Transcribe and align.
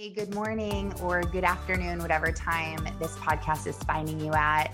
Hey, 0.00 0.08
good 0.08 0.34
morning 0.34 0.94
or 1.02 1.20
good 1.20 1.44
afternoon, 1.44 1.98
whatever 1.98 2.32
time 2.32 2.88
this 2.98 3.14
podcast 3.16 3.66
is 3.66 3.76
finding 3.82 4.18
you 4.18 4.32
at. 4.32 4.72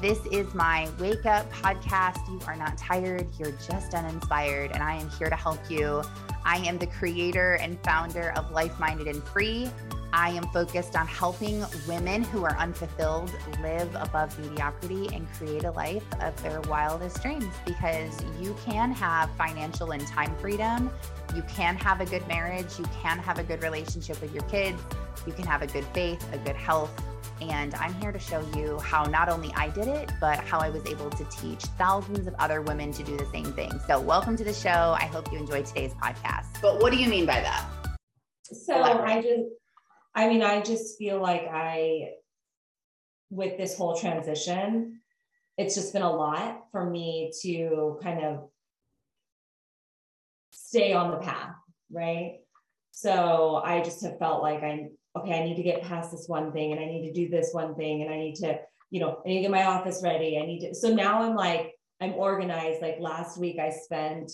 This 0.00 0.18
is 0.32 0.54
my 0.54 0.88
wake 0.98 1.26
up 1.26 1.52
podcast. 1.52 2.26
You 2.26 2.40
are 2.46 2.56
not 2.56 2.78
tired, 2.78 3.28
you're 3.38 3.52
just 3.68 3.92
uninspired, 3.92 4.70
and 4.72 4.82
I 4.82 4.94
am 4.94 5.10
here 5.10 5.28
to 5.28 5.36
help 5.36 5.58
you. 5.70 6.02
I 6.46 6.56
am 6.66 6.78
the 6.78 6.86
creator 6.86 7.58
and 7.60 7.78
founder 7.84 8.32
of 8.34 8.50
Life 8.50 8.80
Minded 8.80 9.08
and 9.08 9.22
Free. 9.22 9.68
I 10.14 10.30
am 10.30 10.44
focused 10.54 10.96
on 10.96 11.06
helping 11.06 11.62
women 11.86 12.22
who 12.22 12.42
are 12.44 12.56
unfulfilled 12.56 13.30
live 13.60 13.94
above 13.94 14.38
mediocrity 14.38 15.08
and 15.14 15.30
create 15.34 15.64
a 15.64 15.70
life 15.72 16.04
of 16.22 16.42
their 16.42 16.62
wildest 16.62 17.20
dreams 17.20 17.52
because 17.66 18.24
you 18.40 18.56
can 18.64 18.90
have 18.92 19.30
financial 19.36 19.90
and 19.90 20.06
time 20.06 20.34
freedom. 20.36 20.90
You 21.34 21.42
can 21.44 21.76
have 21.76 22.02
a 22.02 22.04
good 22.04 22.26
marriage. 22.28 22.78
You 22.78 22.84
can 23.00 23.18
have 23.18 23.38
a 23.38 23.42
good 23.42 23.62
relationship 23.62 24.20
with 24.20 24.34
your 24.34 24.42
kids. 24.44 24.78
You 25.26 25.32
can 25.32 25.46
have 25.46 25.62
a 25.62 25.66
good 25.66 25.84
faith, 25.94 26.22
a 26.34 26.38
good 26.38 26.56
health, 26.56 26.90
and 27.40 27.74
I'm 27.76 27.94
here 27.94 28.12
to 28.12 28.18
show 28.18 28.46
you 28.54 28.78
how 28.80 29.04
not 29.04 29.30
only 29.30 29.50
I 29.54 29.70
did 29.70 29.88
it, 29.88 30.12
but 30.20 30.40
how 30.40 30.58
I 30.58 30.68
was 30.68 30.84
able 30.84 31.08
to 31.08 31.24
teach 31.24 31.62
thousands 31.78 32.26
of 32.26 32.34
other 32.38 32.60
women 32.60 32.92
to 32.92 33.02
do 33.02 33.16
the 33.16 33.24
same 33.26 33.50
thing. 33.54 33.72
So, 33.86 33.98
welcome 33.98 34.36
to 34.36 34.44
the 34.44 34.52
show. 34.52 34.94
I 34.98 35.06
hope 35.06 35.32
you 35.32 35.38
enjoyed 35.38 35.64
today's 35.64 35.94
podcast. 35.94 36.60
But 36.60 36.82
what 36.82 36.92
do 36.92 36.98
you 36.98 37.08
mean 37.08 37.24
by 37.24 37.40
that? 37.40 37.66
So, 38.44 38.76
Elaborate. 38.76 39.10
I 39.10 39.22
just, 39.22 39.44
I 40.14 40.28
mean, 40.28 40.42
I 40.42 40.60
just 40.60 40.98
feel 40.98 41.18
like 41.18 41.48
I, 41.50 42.10
with 43.30 43.56
this 43.56 43.74
whole 43.74 43.96
transition, 43.96 45.00
it's 45.56 45.74
just 45.74 45.94
been 45.94 46.02
a 46.02 46.14
lot 46.14 46.64
for 46.70 46.88
me 46.88 47.32
to 47.40 47.98
kind 48.02 48.22
of 48.22 48.50
stay 50.72 50.94
on 50.94 51.10
the 51.10 51.18
path, 51.18 51.54
right? 51.90 52.38
So 52.92 53.60
I 53.62 53.82
just 53.82 54.02
have 54.02 54.18
felt 54.18 54.42
like 54.42 54.62
I'm 54.62 54.90
okay, 55.18 55.38
I 55.38 55.44
need 55.44 55.56
to 55.56 55.62
get 55.62 55.82
past 55.82 56.10
this 56.10 56.26
one 56.26 56.50
thing 56.52 56.72
and 56.72 56.80
I 56.80 56.86
need 56.86 57.06
to 57.06 57.12
do 57.12 57.28
this 57.28 57.50
one 57.52 57.74
thing 57.74 58.00
and 58.00 58.10
I 58.10 58.16
need 58.16 58.36
to, 58.36 58.58
you 58.90 59.00
know, 59.00 59.20
I 59.22 59.28
need 59.28 59.36
to 59.36 59.42
get 59.42 59.50
my 59.50 59.66
office 59.66 60.00
ready. 60.02 60.38
I 60.38 60.46
need 60.46 60.60
to, 60.60 60.74
so 60.74 60.94
now 60.94 61.22
I'm 61.22 61.34
like, 61.34 61.74
I'm 62.00 62.14
organized. 62.14 62.80
Like 62.80 62.96
last 62.98 63.36
week 63.36 63.58
I 63.58 63.68
spent 63.68 64.32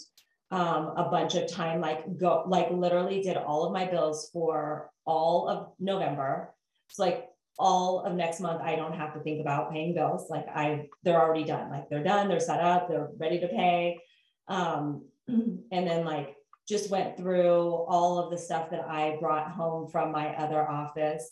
um, 0.53 0.93
a 0.97 1.09
bunch 1.11 1.35
of 1.35 1.51
time, 1.51 1.81
like 1.81 2.17
go, 2.17 2.45
like 2.47 2.71
literally 2.71 3.21
did 3.21 3.37
all 3.37 3.65
of 3.65 3.73
my 3.73 3.87
bills 3.87 4.31
for 4.33 4.93
all 5.05 5.49
of 5.49 5.73
November. 5.81 6.55
It's 6.89 7.01
like 7.01 7.27
all 7.59 8.05
of 8.05 8.15
next 8.15 8.39
month, 8.39 8.63
I 8.63 8.77
don't 8.77 8.95
have 8.95 9.15
to 9.15 9.21
think 9.21 9.41
about 9.41 9.73
paying 9.73 9.95
bills. 9.95 10.31
Like 10.31 10.47
I, 10.47 10.87
they're 11.03 11.21
already 11.21 11.45
done. 11.45 11.71
Like 11.71 11.91
they're 11.91 12.05
done, 12.05 12.29
they're 12.29 12.39
set 12.39 12.61
up, 12.61 12.89
they're 12.89 13.09
ready 13.19 13.41
to 13.41 13.49
pay. 13.49 13.99
Um, 14.47 15.07
and 15.29 15.61
then 15.71 16.05
like 16.05 16.38
just 16.69 16.91
went 16.91 17.17
through 17.17 17.73
all 17.89 18.19
of 18.19 18.31
the 18.31 18.39
stuff 18.39 18.71
that 18.71 18.87
I 18.87 19.17
brought 19.21 19.51
home 19.51 19.89
from 19.91 20.13
my 20.13 20.35
other 20.37 20.69
office 20.69 21.31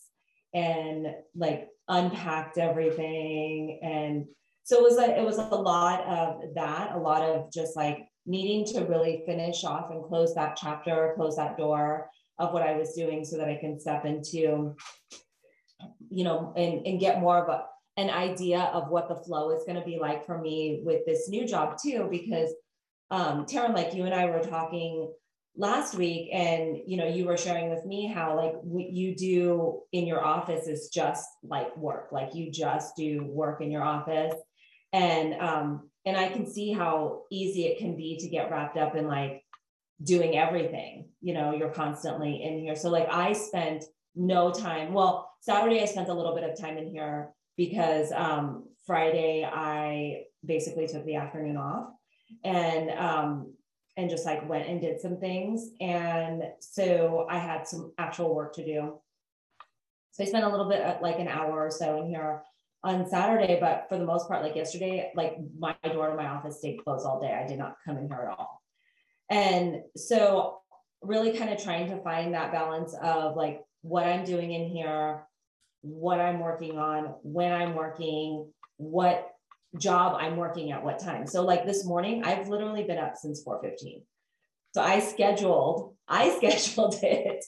and 0.54 1.08
like 1.34 1.68
unpacked 1.88 2.58
everything. 2.58 3.78
And 3.82 4.26
so 4.64 4.78
it 4.78 4.82
was 4.82 4.98
a, 4.98 5.18
it 5.18 5.24
was 5.24 5.38
a 5.38 5.42
lot 5.42 6.04
of 6.06 6.54
that 6.54 6.92
a 6.92 6.98
lot 6.98 7.22
of 7.22 7.52
just 7.52 7.76
like 7.76 8.08
needing 8.26 8.64
to 8.64 8.84
really 8.84 9.22
finish 9.24 9.62
off 9.62 9.90
and 9.90 10.02
close 10.02 10.34
that 10.34 10.58
chapter 10.60 11.12
close 11.14 11.36
that 11.36 11.56
door 11.56 12.10
of 12.38 12.52
what 12.52 12.62
I 12.62 12.76
was 12.76 12.94
doing 12.94 13.24
so 13.24 13.36
that 13.36 13.48
I 13.48 13.56
can 13.56 13.78
step 13.78 14.04
into 14.04 14.74
you 16.10 16.24
know 16.24 16.52
and, 16.56 16.84
and 16.84 16.98
get 16.98 17.20
more 17.20 17.38
of 17.38 17.48
a, 17.48 17.64
an 17.96 18.10
idea 18.10 18.62
of 18.72 18.88
what 18.88 19.08
the 19.08 19.14
flow 19.14 19.52
is 19.52 19.62
going 19.64 19.78
to 19.78 19.86
be 19.86 19.98
like 19.98 20.26
for 20.26 20.38
me 20.38 20.80
with 20.84 21.06
this 21.06 21.28
new 21.28 21.46
job 21.46 21.76
too 21.80 22.08
because 22.10 22.50
um 23.12 23.46
Taryn 23.46 23.72
like 23.72 23.94
you 23.94 24.04
and 24.04 24.14
I 24.14 24.26
were 24.26 24.42
talking 24.42 25.12
last 25.58 25.94
week 25.94 26.28
and 26.32 26.76
you 26.86 26.96
know 26.96 27.06
you 27.06 27.24
were 27.24 27.36
sharing 27.36 27.70
with 27.70 27.84
me 27.86 28.06
how 28.06 28.36
like 28.36 28.54
what 28.62 28.90
you 28.90 29.16
do 29.16 29.80
in 29.92 30.06
your 30.06 30.22
office 30.22 30.66
is 30.66 30.88
just 30.92 31.26
like 31.42 31.74
work 31.76 32.08
like 32.12 32.34
you 32.34 32.50
just 32.50 32.94
do 32.96 33.24
work 33.24 33.60
in 33.60 33.70
your 33.70 33.82
office. 33.82 34.34
And 34.92 35.34
um 35.40 35.90
and 36.04 36.16
i 36.16 36.28
can 36.28 36.46
see 36.50 36.72
how 36.72 37.22
easy 37.30 37.64
it 37.64 37.78
can 37.78 37.96
be 37.96 38.16
to 38.18 38.28
get 38.28 38.50
wrapped 38.50 38.76
up 38.76 38.94
in 38.94 39.06
like 39.08 39.42
doing 40.02 40.36
everything 40.36 41.08
you 41.20 41.34
know 41.34 41.52
you're 41.52 41.70
constantly 41.70 42.42
in 42.42 42.60
here. 42.60 42.76
So 42.76 42.90
like 42.90 43.08
i 43.10 43.32
spent 43.32 43.84
no 44.14 44.50
time 44.50 44.92
well 44.92 45.30
saturday 45.40 45.82
i 45.82 45.84
spent 45.84 46.08
a 46.08 46.14
little 46.14 46.34
bit 46.34 46.48
of 46.48 46.58
time 46.58 46.78
in 46.78 46.86
here 46.86 47.30
because 47.56 48.12
um 48.12 48.64
friday 48.86 49.44
i 49.44 50.22
basically 50.44 50.86
took 50.86 51.04
the 51.04 51.16
afternoon 51.16 51.56
off. 51.56 51.88
And 52.44 52.90
um 52.90 53.55
and 53.96 54.10
just 54.10 54.26
like 54.26 54.48
went 54.48 54.68
and 54.68 54.80
did 54.80 55.00
some 55.00 55.18
things. 55.18 55.70
And 55.80 56.42
so 56.60 57.26
I 57.30 57.38
had 57.38 57.66
some 57.66 57.92
actual 57.98 58.34
work 58.34 58.54
to 58.54 58.64
do. 58.64 58.98
So 60.12 60.24
I 60.24 60.26
spent 60.26 60.44
a 60.44 60.48
little 60.48 60.68
bit 60.68 60.82
uh, 60.82 60.96
like 61.00 61.18
an 61.18 61.28
hour 61.28 61.66
or 61.66 61.70
so 61.70 62.02
in 62.02 62.08
here 62.08 62.42
on 62.82 63.08
Saturday, 63.08 63.58
but 63.60 63.86
for 63.88 63.98
the 63.98 64.04
most 64.04 64.28
part, 64.28 64.42
like 64.42 64.56
yesterday, 64.56 65.10
like 65.14 65.36
my 65.58 65.74
door 65.92 66.10
to 66.10 66.16
my 66.16 66.26
office 66.26 66.58
stayed 66.58 66.82
closed 66.84 67.06
all 67.06 67.20
day. 67.20 67.32
I 67.32 67.46
did 67.46 67.58
not 67.58 67.76
come 67.84 67.98
in 67.98 68.08
here 68.08 68.28
at 68.30 68.38
all. 68.38 68.62
And 69.30 69.82
so 69.96 70.60
really 71.02 71.36
kind 71.36 71.52
of 71.52 71.62
trying 71.62 71.90
to 71.90 72.02
find 72.02 72.34
that 72.34 72.52
balance 72.52 72.94
of 73.02 73.36
like 73.36 73.62
what 73.82 74.06
I'm 74.06 74.24
doing 74.24 74.52
in 74.52 74.68
here, 74.68 75.22
what 75.82 76.20
I'm 76.20 76.40
working 76.40 76.78
on, 76.78 77.14
when 77.22 77.52
I'm 77.52 77.74
working, 77.74 78.52
what 78.76 79.35
job 79.78 80.16
I'm 80.20 80.36
working 80.36 80.72
at 80.72 80.84
what 80.84 80.98
time. 80.98 81.26
So 81.26 81.44
like 81.44 81.66
this 81.66 81.84
morning, 81.84 82.24
I've 82.24 82.48
literally 82.48 82.84
been 82.84 82.98
up 82.98 83.16
since 83.16 83.42
4:15. 83.44 84.02
So 84.74 84.82
I 84.82 85.00
scheduled, 85.00 85.94
I 86.08 86.30
scheduled 86.36 86.96
it. 87.02 87.44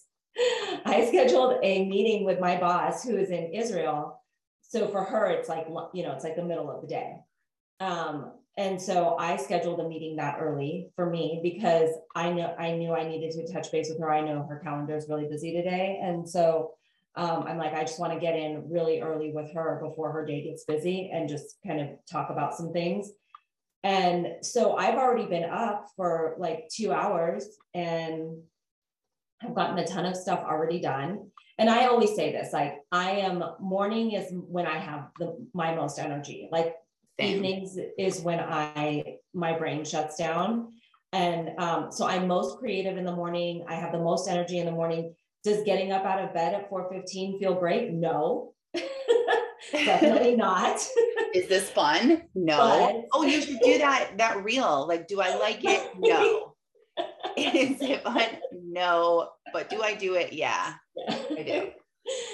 I 0.84 1.06
scheduled 1.08 1.58
a 1.62 1.88
meeting 1.88 2.24
with 2.24 2.40
my 2.40 2.58
boss 2.58 3.04
who 3.04 3.16
is 3.16 3.30
in 3.30 3.52
Israel. 3.52 4.22
So 4.62 4.88
for 4.88 5.02
her, 5.02 5.26
it's 5.26 5.48
like, 5.48 5.66
you 5.92 6.02
know, 6.02 6.12
it's 6.12 6.24
like 6.24 6.36
the 6.36 6.44
middle 6.44 6.70
of 6.70 6.82
the 6.82 6.86
day. 6.86 7.16
Um, 7.80 8.32
and 8.56 8.80
so 8.80 9.16
I 9.18 9.36
scheduled 9.36 9.80
a 9.80 9.88
meeting 9.88 10.16
that 10.16 10.38
early 10.40 10.90
for 10.96 11.08
me 11.08 11.40
because 11.42 11.90
I 12.14 12.32
know 12.32 12.54
I 12.58 12.72
knew 12.72 12.92
I 12.92 13.08
needed 13.08 13.30
to 13.32 13.52
touch 13.52 13.70
base 13.70 13.88
with 13.88 14.00
her. 14.00 14.10
I 14.12 14.20
know 14.20 14.46
her 14.48 14.58
calendar 14.58 14.96
is 14.96 15.08
really 15.08 15.28
busy 15.28 15.52
today. 15.52 16.00
And 16.02 16.28
so 16.28 16.72
um, 17.18 17.46
I'm 17.48 17.58
like, 17.58 17.74
I 17.74 17.82
just 17.82 17.98
want 17.98 18.12
to 18.12 18.20
get 18.20 18.36
in 18.36 18.70
really 18.70 19.00
early 19.00 19.32
with 19.32 19.52
her 19.52 19.80
before 19.82 20.12
her 20.12 20.24
day 20.24 20.44
gets 20.44 20.64
busy 20.64 21.10
and 21.12 21.28
just 21.28 21.56
kind 21.66 21.80
of 21.80 21.88
talk 22.08 22.30
about 22.30 22.54
some 22.54 22.72
things. 22.72 23.10
And 23.82 24.36
so 24.42 24.76
I've 24.76 24.94
already 24.94 25.26
been 25.26 25.42
up 25.42 25.88
for 25.96 26.36
like 26.38 26.68
two 26.72 26.92
hours 26.92 27.58
and 27.74 28.40
I've 29.42 29.54
gotten 29.54 29.78
a 29.78 29.86
ton 29.86 30.06
of 30.06 30.16
stuff 30.16 30.44
already 30.44 30.80
done. 30.80 31.30
And 31.58 31.68
I 31.68 31.86
always 31.86 32.14
say 32.14 32.30
this, 32.30 32.52
like 32.52 32.76
I 32.92 33.10
am 33.10 33.42
morning 33.58 34.12
is 34.12 34.32
when 34.32 34.66
I 34.66 34.78
have 34.78 35.08
the 35.18 35.44
my 35.52 35.74
most 35.74 35.98
energy. 35.98 36.48
Like 36.52 36.76
Same. 37.18 37.36
evenings 37.36 37.76
is 37.98 38.20
when 38.20 38.38
I 38.38 39.16
my 39.34 39.58
brain 39.58 39.84
shuts 39.84 40.16
down. 40.16 40.72
And 41.12 41.58
um, 41.58 41.90
so 41.90 42.06
I'm 42.06 42.28
most 42.28 42.58
creative 42.58 42.96
in 42.96 43.04
the 43.04 43.16
morning. 43.16 43.64
I 43.66 43.74
have 43.74 43.90
the 43.90 43.98
most 43.98 44.28
energy 44.28 44.58
in 44.58 44.66
the 44.66 44.72
morning. 44.72 45.14
Does 45.44 45.62
getting 45.64 45.92
up 45.92 46.04
out 46.04 46.22
of 46.22 46.34
bed 46.34 46.54
at 46.54 46.70
4:15 46.70 47.38
feel 47.38 47.54
great? 47.54 47.92
No. 47.92 48.54
Definitely 49.72 50.36
not. 50.36 50.76
Is 51.34 51.48
this 51.48 51.70
fun? 51.70 52.22
No. 52.34 52.56
But... 52.56 53.18
Oh, 53.18 53.22
you 53.24 53.40
should 53.40 53.60
do 53.60 53.78
that 53.78 54.18
that 54.18 54.42
reel. 54.42 54.86
Like, 54.86 55.06
do 55.08 55.20
I 55.20 55.36
like 55.36 55.64
it? 55.64 55.90
No. 55.98 56.54
Is 57.36 57.80
it 57.80 58.02
fun? 58.02 58.26
No. 58.52 59.30
But 59.52 59.70
do 59.70 59.82
I 59.82 59.94
do 59.94 60.14
it? 60.14 60.32
Yeah, 60.32 60.74
yeah. 60.96 61.18
I 61.36 61.42
do. 61.42 61.70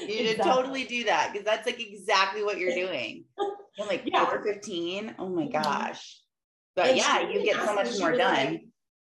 You 0.07 0.19
should 0.19 0.27
exactly. 0.27 0.53
totally 0.53 0.85
do 0.85 1.05
that 1.05 1.31
because 1.33 1.45
that's 1.45 1.67
like 1.67 1.81
exactly 1.81 2.45
what 2.45 2.59
you're 2.59 2.77
doing. 2.77 3.25
I'm 3.81 3.89
like 3.89 4.03
yeah. 4.05 4.25
4:15. 4.25 5.17
Oh 5.19 5.29
my 5.29 5.43
mm-hmm. 5.43 5.51
gosh. 5.51 6.21
But 6.77 6.91
and 6.91 6.99
yeah, 6.99 7.29
you 7.29 7.43
get 7.43 7.57
so 7.57 7.75
much 7.75 7.99
more 7.99 8.17
done. 8.17 8.53
Like, 8.53 8.65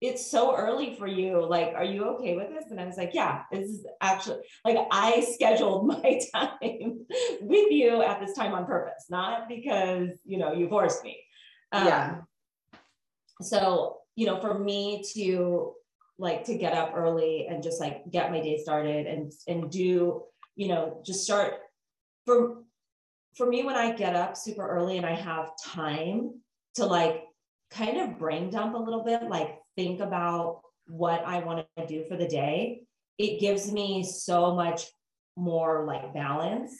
it's 0.01 0.29
so 0.29 0.55
early 0.55 0.95
for 0.95 1.07
you. 1.07 1.45
Like, 1.45 1.73
are 1.75 1.83
you 1.83 2.05
okay 2.05 2.35
with 2.35 2.49
this? 2.49 2.71
And 2.71 2.79
I 2.79 2.85
was 2.85 2.95
like, 2.95 3.11
yeah, 3.13 3.43
this 3.51 3.67
is 3.67 3.85
actually 4.01 4.39
like 4.63 4.77
I 4.91 5.21
scheduled 5.33 5.87
my 5.87 6.21
time 6.33 7.05
with 7.41 7.71
you 7.71 8.01
at 8.01 8.19
this 8.19 8.35
time 8.35 8.53
on 8.53 8.65
purpose, 8.65 9.05
not 9.09 9.49
because, 9.49 10.09
you 10.25 10.37
know, 10.37 10.53
you 10.53 10.69
forced 10.69 11.03
me. 11.03 11.21
Um, 11.71 11.87
yeah. 11.87 12.15
So, 13.41 13.97
you 14.15 14.25
know, 14.25 14.39
for 14.39 14.57
me 14.57 15.03
to 15.15 15.73
like 16.17 16.43
to 16.45 16.55
get 16.55 16.73
up 16.73 16.93
early 16.95 17.47
and 17.47 17.63
just 17.63 17.79
like 17.79 18.09
get 18.11 18.31
my 18.31 18.41
day 18.41 18.57
started 18.57 19.05
and 19.07 19.31
and 19.47 19.69
do, 19.69 20.23
you 20.55 20.67
know, 20.67 21.01
just 21.05 21.23
start 21.23 21.55
for 22.25 22.63
for 23.35 23.47
me 23.47 23.63
when 23.63 23.75
I 23.75 23.93
get 23.93 24.15
up 24.15 24.35
super 24.35 24.67
early 24.67 24.97
and 24.97 25.05
I 25.05 25.15
have 25.15 25.51
time 25.65 26.41
to 26.75 26.85
like 26.85 27.23
kind 27.71 27.99
of 27.99 28.17
brain 28.17 28.49
dump 28.49 28.75
a 28.75 28.77
little 28.77 29.03
bit, 29.03 29.23
like 29.23 29.58
think 29.75 29.99
about 29.99 30.61
what 30.87 31.23
I 31.25 31.39
want 31.39 31.65
to 31.77 31.87
do 31.87 32.03
for 32.09 32.17
the 32.17 32.27
day, 32.27 32.81
it 33.17 33.39
gives 33.39 33.71
me 33.71 34.03
so 34.03 34.55
much 34.55 34.85
more 35.35 35.85
like 35.85 36.13
balance 36.13 36.75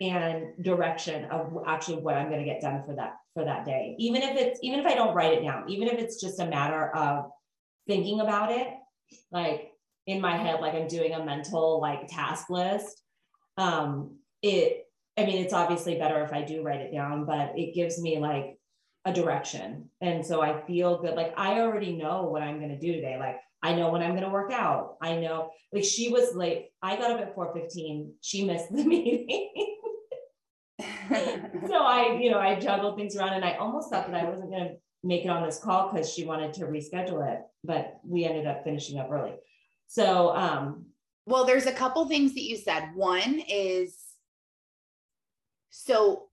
and 0.00 0.52
direction 0.62 1.24
of 1.26 1.64
actually 1.66 2.02
what 2.02 2.14
I'm 2.14 2.28
going 2.28 2.44
to 2.44 2.50
get 2.50 2.60
done 2.60 2.82
for 2.86 2.94
that 2.96 3.14
for 3.34 3.44
that 3.44 3.64
day. 3.64 3.96
Even 3.98 4.22
if 4.22 4.36
it's 4.36 4.60
even 4.62 4.80
if 4.80 4.86
I 4.86 4.94
don't 4.94 5.14
write 5.14 5.32
it 5.32 5.42
down, 5.42 5.68
even 5.68 5.88
if 5.88 5.98
it's 5.98 6.20
just 6.20 6.40
a 6.40 6.46
matter 6.46 6.94
of 6.94 7.30
thinking 7.86 8.20
about 8.20 8.52
it, 8.52 8.68
like 9.32 9.70
in 10.06 10.20
my 10.20 10.36
head, 10.36 10.60
like 10.60 10.74
I'm 10.74 10.88
doing 10.88 11.14
a 11.14 11.24
mental 11.24 11.80
like 11.80 12.08
task 12.08 12.50
list. 12.50 13.02
Um, 13.56 14.18
it, 14.42 14.84
I 15.16 15.26
mean, 15.26 15.44
it's 15.44 15.52
obviously 15.52 15.98
better 15.98 16.22
if 16.22 16.32
I 16.32 16.42
do 16.42 16.62
write 16.62 16.80
it 16.80 16.92
down, 16.92 17.24
but 17.24 17.58
it 17.58 17.74
gives 17.74 18.00
me 18.00 18.18
like 18.18 18.57
a 19.08 19.12
direction. 19.12 19.90
And 20.00 20.24
so 20.24 20.40
I 20.40 20.62
feel 20.66 21.00
good. 21.00 21.14
Like 21.14 21.34
I 21.36 21.60
already 21.60 21.96
know 21.96 22.24
what 22.24 22.42
I'm 22.42 22.58
going 22.58 22.70
to 22.70 22.78
do 22.78 22.92
today. 22.92 23.16
Like 23.18 23.36
I 23.62 23.74
know 23.74 23.90
when 23.90 24.02
I'm 24.02 24.12
going 24.12 24.24
to 24.24 24.30
work 24.30 24.52
out. 24.52 24.96
I 25.02 25.16
know 25.16 25.50
like 25.72 25.84
she 25.84 26.10
was 26.10 26.34
late. 26.34 26.68
I 26.82 26.96
got 26.96 27.10
up 27.10 27.20
at 27.20 27.36
4:15. 27.36 28.10
She 28.20 28.44
missed 28.44 28.70
the 28.70 28.84
meeting. 28.84 29.52
so 31.66 31.74
I, 31.74 32.18
you 32.20 32.30
know, 32.30 32.38
I 32.38 32.58
juggled 32.60 32.96
things 32.96 33.16
around 33.16 33.32
and 33.32 33.44
I 33.44 33.54
almost 33.54 33.90
thought 33.90 34.06
that 34.10 34.14
I 34.14 34.28
wasn't 34.28 34.50
going 34.50 34.68
to 34.68 34.74
make 35.02 35.24
it 35.24 35.28
on 35.28 35.44
this 35.44 35.58
call 35.58 35.90
because 35.90 36.12
she 36.12 36.24
wanted 36.24 36.54
to 36.54 36.66
reschedule 36.66 37.32
it, 37.32 37.40
but 37.64 37.98
we 38.04 38.24
ended 38.24 38.46
up 38.46 38.64
finishing 38.64 38.98
up 38.98 39.10
early. 39.10 39.34
So, 39.86 40.36
um, 40.36 40.86
well, 41.26 41.44
there's 41.44 41.66
a 41.66 41.72
couple 41.72 42.06
things 42.06 42.34
that 42.34 42.42
you 42.42 42.56
said. 42.56 42.90
One 42.94 43.42
is 43.48 43.96
so 45.70 46.27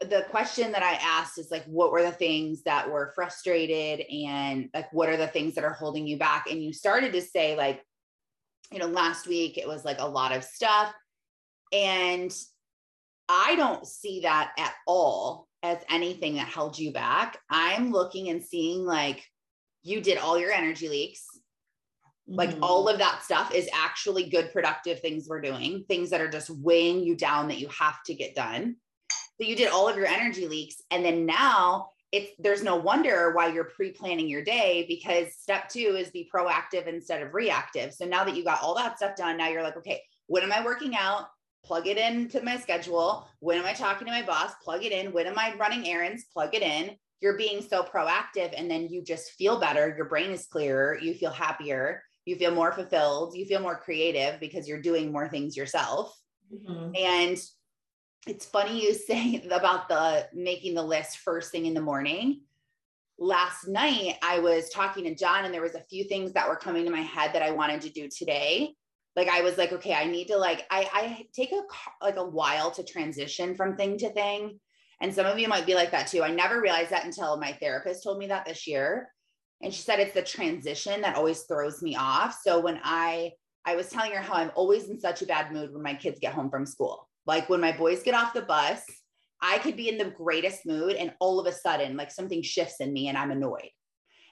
the 0.00 0.26
question 0.30 0.72
that 0.72 0.82
I 0.82 0.94
asked 0.94 1.38
is 1.38 1.50
like, 1.50 1.64
what 1.64 1.92
were 1.92 2.02
the 2.02 2.12
things 2.12 2.62
that 2.62 2.90
were 2.90 3.12
frustrated 3.14 4.06
and 4.10 4.68
like, 4.74 4.92
what 4.92 5.08
are 5.08 5.16
the 5.16 5.26
things 5.26 5.54
that 5.54 5.64
are 5.64 5.72
holding 5.72 6.06
you 6.06 6.18
back? 6.18 6.50
And 6.50 6.62
you 6.62 6.72
started 6.72 7.12
to 7.12 7.22
say, 7.22 7.56
like, 7.56 7.82
you 8.72 8.78
know, 8.78 8.86
last 8.86 9.26
week 9.26 9.58
it 9.58 9.68
was 9.68 9.84
like 9.84 9.98
a 10.00 10.06
lot 10.06 10.34
of 10.34 10.44
stuff. 10.44 10.92
And 11.72 12.34
I 13.28 13.56
don't 13.56 13.86
see 13.86 14.20
that 14.20 14.52
at 14.58 14.74
all 14.86 15.48
as 15.62 15.78
anything 15.90 16.34
that 16.34 16.48
held 16.48 16.78
you 16.78 16.92
back. 16.92 17.38
I'm 17.50 17.90
looking 17.90 18.28
and 18.28 18.42
seeing 18.42 18.84
like 18.84 19.24
you 19.82 20.00
did 20.00 20.18
all 20.18 20.38
your 20.38 20.52
energy 20.52 20.88
leaks. 20.88 21.24
Mm-hmm. 22.28 22.38
Like 22.38 22.56
all 22.62 22.88
of 22.88 22.98
that 22.98 23.22
stuff 23.22 23.54
is 23.54 23.68
actually 23.72 24.28
good, 24.28 24.52
productive 24.52 25.00
things 25.00 25.26
we're 25.28 25.40
doing, 25.40 25.84
things 25.88 26.10
that 26.10 26.20
are 26.20 26.30
just 26.30 26.50
weighing 26.50 27.02
you 27.02 27.16
down 27.16 27.48
that 27.48 27.58
you 27.58 27.68
have 27.68 28.02
to 28.06 28.14
get 28.14 28.34
done. 28.34 28.76
So 29.40 29.46
you 29.46 29.56
did 29.56 29.68
all 29.68 29.88
of 29.88 29.96
your 29.96 30.06
energy 30.06 30.48
leaks. 30.48 30.76
And 30.90 31.04
then 31.04 31.26
now 31.26 31.90
it's 32.12 32.30
there's 32.38 32.62
no 32.62 32.76
wonder 32.76 33.32
why 33.32 33.52
you're 33.52 33.64
pre-planning 33.64 34.28
your 34.28 34.44
day 34.44 34.84
because 34.88 35.34
step 35.34 35.68
two 35.68 35.96
is 35.98 36.10
be 36.10 36.30
proactive 36.32 36.86
instead 36.86 37.22
of 37.22 37.34
reactive. 37.34 37.92
So 37.92 38.04
now 38.04 38.24
that 38.24 38.36
you 38.36 38.44
got 38.44 38.62
all 38.62 38.74
that 38.76 38.96
stuff 38.96 39.16
done, 39.16 39.36
now 39.36 39.48
you're 39.48 39.62
like, 39.62 39.76
okay, 39.76 40.02
when 40.26 40.42
am 40.42 40.52
I 40.52 40.64
working 40.64 40.96
out? 40.96 41.26
Plug 41.64 41.88
it 41.88 41.98
into 41.98 42.40
my 42.42 42.58
schedule. 42.58 43.28
When 43.40 43.58
am 43.58 43.66
I 43.66 43.72
talking 43.72 44.06
to 44.06 44.12
my 44.12 44.22
boss? 44.22 44.52
Plug 44.62 44.84
it 44.84 44.92
in. 44.92 45.12
When 45.12 45.26
am 45.26 45.38
I 45.38 45.54
running 45.56 45.88
errands? 45.88 46.26
Plug 46.32 46.54
it 46.54 46.62
in. 46.62 46.96
You're 47.20 47.36
being 47.36 47.60
so 47.60 47.82
proactive 47.82 48.54
and 48.56 48.70
then 48.70 48.88
you 48.88 49.02
just 49.02 49.32
feel 49.32 49.58
better. 49.58 49.92
Your 49.96 50.06
brain 50.06 50.30
is 50.30 50.46
clearer. 50.46 50.98
You 51.00 51.14
feel 51.14 51.30
happier. 51.30 52.02
You 52.24 52.36
feel 52.36 52.52
more 52.52 52.72
fulfilled. 52.72 53.36
You 53.36 53.46
feel 53.46 53.60
more 53.60 53.76
creative 53.76 54.38
because 54.38 54.68
you're 54.68 54.80
doing 54.80 55.10
more 55.10 55.28
things 55.28 55.56
yourself. 55.56 56.16
Mm-hmm. 56.52 56.92
And 56.94 57.38
it's 58.26 58.44
funny 58.44 58.82
you 58.82 58.92
say 58.92 59.42
about 59.50 59.88
the 59.88 60.28
making 60.34 60.74
the 60.74 60.82
list 60.82 61.18
first 61.18 61.52
thing 61.52 61.66
in 61.66 61.74
the 61.74 61.80
morning. 61.80 62.42
Last 63.18 63.66
night, 63.66 64.16
I 64.22 64.40
was 64.40 64.68
talking 64.68 65.04
to 65.04 65.14
John, 65.14 65.46
and 65.46 65.54
there 65.54 65.62
was 65.62 65.74
a 65.74 65.84
few 65.84 66.04
things 66.04 66.32
that 66.32 66.48
were 66.48 66.56
coming 66.56 66.84
to 66.84 66.90
my 66.90 67.00
head 67.00 67.32
that 67.32 67.42
I 67.42 67.50
wanted 67.50 67.80
to 67.82 67.90
do 67.90 68.08
today. 68.08 68.74
Like 69.14 69.28
I 69.28 69.40
was 69.40 69.56
like, 69.56 69.72
okay, 69.72 69.94
I 69.94 70.04
need 70.04 70.26
to 70.26 70.36
like 70.36 70.66
I 70.70 70.88
I 70.92 71.26
take 71.34 71.52
a 71.52 71.62
like 72.04 72.16
a 72.16 72.28
while 72.28 72.70
to 72.72 72.84
transition 72.84 73.54
from 73.54 73.76
thing 73.76 73.96
to 73.98 74.10
thing, 74.10 74.60
and 75.00 75.14
some 75.14 75.24
of 75.24 75.38
you 75.38 75.48
might 75.48 75.64
be 75.64 75.74
like 75.74 75.92
that 75.92 76.08
too. 76.08 76.22
I 76.22 76.30
never 76.30 76.60
realized 76.60 76.90
that 76.90 77.06
until 77.06 77.38
my 77.38 77.52
therapist 77.52 78.04
told 78.04 78.18
me 78.18 78.26
that 78.26 78.44
this 78.44 78.66
year, 78.66 79.08
and 79.62 79.72
she 79.72 79.80
said 79.80 79.98
it's 79.98 80.12
the 80.12 80.20
transition 80.20 81.00
that 81.00 81.16
always 81.16 81.44
throws 81.44 81.80
me 81.80 81.96
off. 81.96 82.38
So 82.42 82.60
when 82.60 82.78
I 82.84 83.32
I 83.64 83.76
was 83.76 83.88
telling 83.88 84.12
her 84.12 84.20
how 84.20 84.34
I'm 84.34 84.52
always 84.54 84.90
in 84.90 85.00
such 85.00 85.22
a 85.22 85.26
bad 85.26 85.50
mood 85.52 85.72
when 85.72 85.82
my 85.82 85.94
kids 85.94 86.18
get 86.20 86.34
home 86.34 86.50
from 86.50 86.66
school 86.66 87.05
like 87.26 87.48
when 87.48 87.60
my 87.60 87.76
boys 87.76 88.02
get 88.02 88.14
off 88.14 88.34
the 88.34 88.42
bus, 88.42 88.82
I 89.40 89.58
could 89.58 89.76
be 89.76 89.88
in 89.88 89.98
the 89.98 90.10
greatest 90.10 90.64
mood 90.64 90.94
and 90.94 91.12
all 91.20 91.38
of 91.38 91.46
a 91.46 91.52
sudden, 91.52 91.96
like 91.96 92.10
something 92.10 92.42
shifts 92.42 92.80
in 92.80 92.92
me 92.92 93.08
and 93.08 93.18
I'm 93.18 93.30
annoyed. 93.30 93.70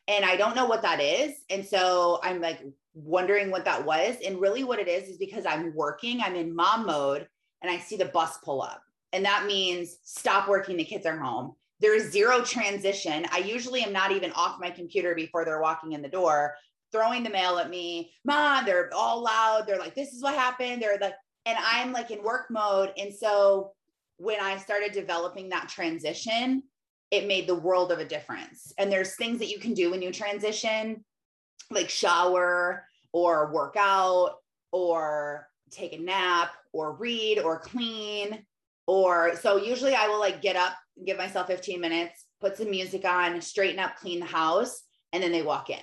And 0.09 0.25
I 0.25 0.37
don't 0.37 0.57
know 0.57 0.67
what 0.67 0.83
that 0.83 1.01
is. 1.01 1.33
And 1.51 1.65
so 1.65 2.21
I'm 2.23 2.41
like 2.41 2.61
wondering 2.95 3.51
what 3.51 3.65
that 3.65 3.85
was. 3.85 4.17
And 4.25 4.41
really, 4.41 4.65
what 4.65 4.79
it 4.79 4.89
is 4.89 5.09
is 5.09 5.17
because 5.17 5.47
I'm 5.47 5.75
working, 5.75 6.21
I'm 6.21 6.37
in 6.37 6.55
mom 6.55 6.87
mode, 6.87 7.27
and 7.63 7.71
I 7.71 7.79
see 7.79 7.97
the 7.97 8.07
bus 8.07 8.39
pull 8.45 8.63
up. 8.63 8.83
And 9.13 9.25
that 9.25 9.47
means 9.47 9.97
stop 10.03 10.49
working, 10.49 10.77
the 10.77 10.85
kids 10.85 11.07
are 11.07 11.19
home. 11.19 11.55
There 11.81 11.95
is 11.95 12.13
zero 12.13 12.43
transition. 12.43 13.27
I 13.33 13.39
usually 13.39 13.83
am 13.83 13.93
not 13.93 14.13
even 14.13 14.33
off 14.33 14.61
my 14.61 14.71
computer 14.71 15.15
before 15.15 15.45
they're 15.45 15.61
walking 15.61 15.93
in 15.93 16.03
the 16.03 16.09
door, 16.09 16.55
throwing 16.93 17.23
the 17.23 17.31
mail 17.31 17.59
at 17.59 17.71
me. 17.71 18.13
Mom, 18.25 18.65
they're 18.65 18.91
all 18.95 19.23
loud. 19.23 19.65
They're 19.67 19.79
like, 19.79 19.95
this 19.95 20.13
is 20.13 20.23
what 20.23 20.35
happened. 20.35 20.83
They're 20.83 20.99
like, 21.01 21.15
and 21.47 21.59
I'm 21.61 21.93
like 21.93 22.11
in 22.11 22.23
work 22.23 22.47
mode. 22.51 22.93
And 22.97 23.13
so 23.13 23.73
when 24.17 24.41
I 24.41 24.57
started 24.57 24.93
developing 24.93 25.49
that 25.51 25.69
transition, 25.69 26.63
it 27.11 27.27
made 27.27 27.47
the 27.47 27.55
world 27.55 27.93
of 27.93 27.99
a 27.99 28.05
difference. 28.05 28.73
And 28.79 28.91
there's 28.91 29.17
things 29.17 29.39
that 29.39 29.51
you 29.51 29.59
can 29.59 29.75
do 29.75 29.91
when 29.91 30.03
you 30.03 30.13
transition, 30.13 31.05
like 31.71 31.89
shower 31.89 32.87
or 33.13 33.53
work 33.53 33.77
out 33.79 34.37
or 34.73 35.49
take 35.71 35.93
a 35.93 35.99
nap 35.99 36.51
or 36.73 36.97
read 36.97 37.39
or 37.39 37.59
clean. 37.59 38.45
Or 38.87 39.37
so 39.37 39.57
usually 39.57 39.95
I 39.95 40.09
will 40.09 40.21
like 40.21 40.43
get 40.43 40.57
up, 40.57 40.73
give 41.07 41.17
myself 41.17 41.47
15 41.47 41.81
minutes, 41.81 42.25
put 42.41 42.57
some 42.57 42.71
music 42.71 43.05
on, 43.05 43.41
straighten 43.41 43.79
up, 43.79 43.97
clean 43.97 44.21
the 44.21 44.27
house, 44.27 44.83
and 45.13 45.23
then 45.23 45.33
they 45.33 45.43
walk 45.43 45.71
in 45.71 45.81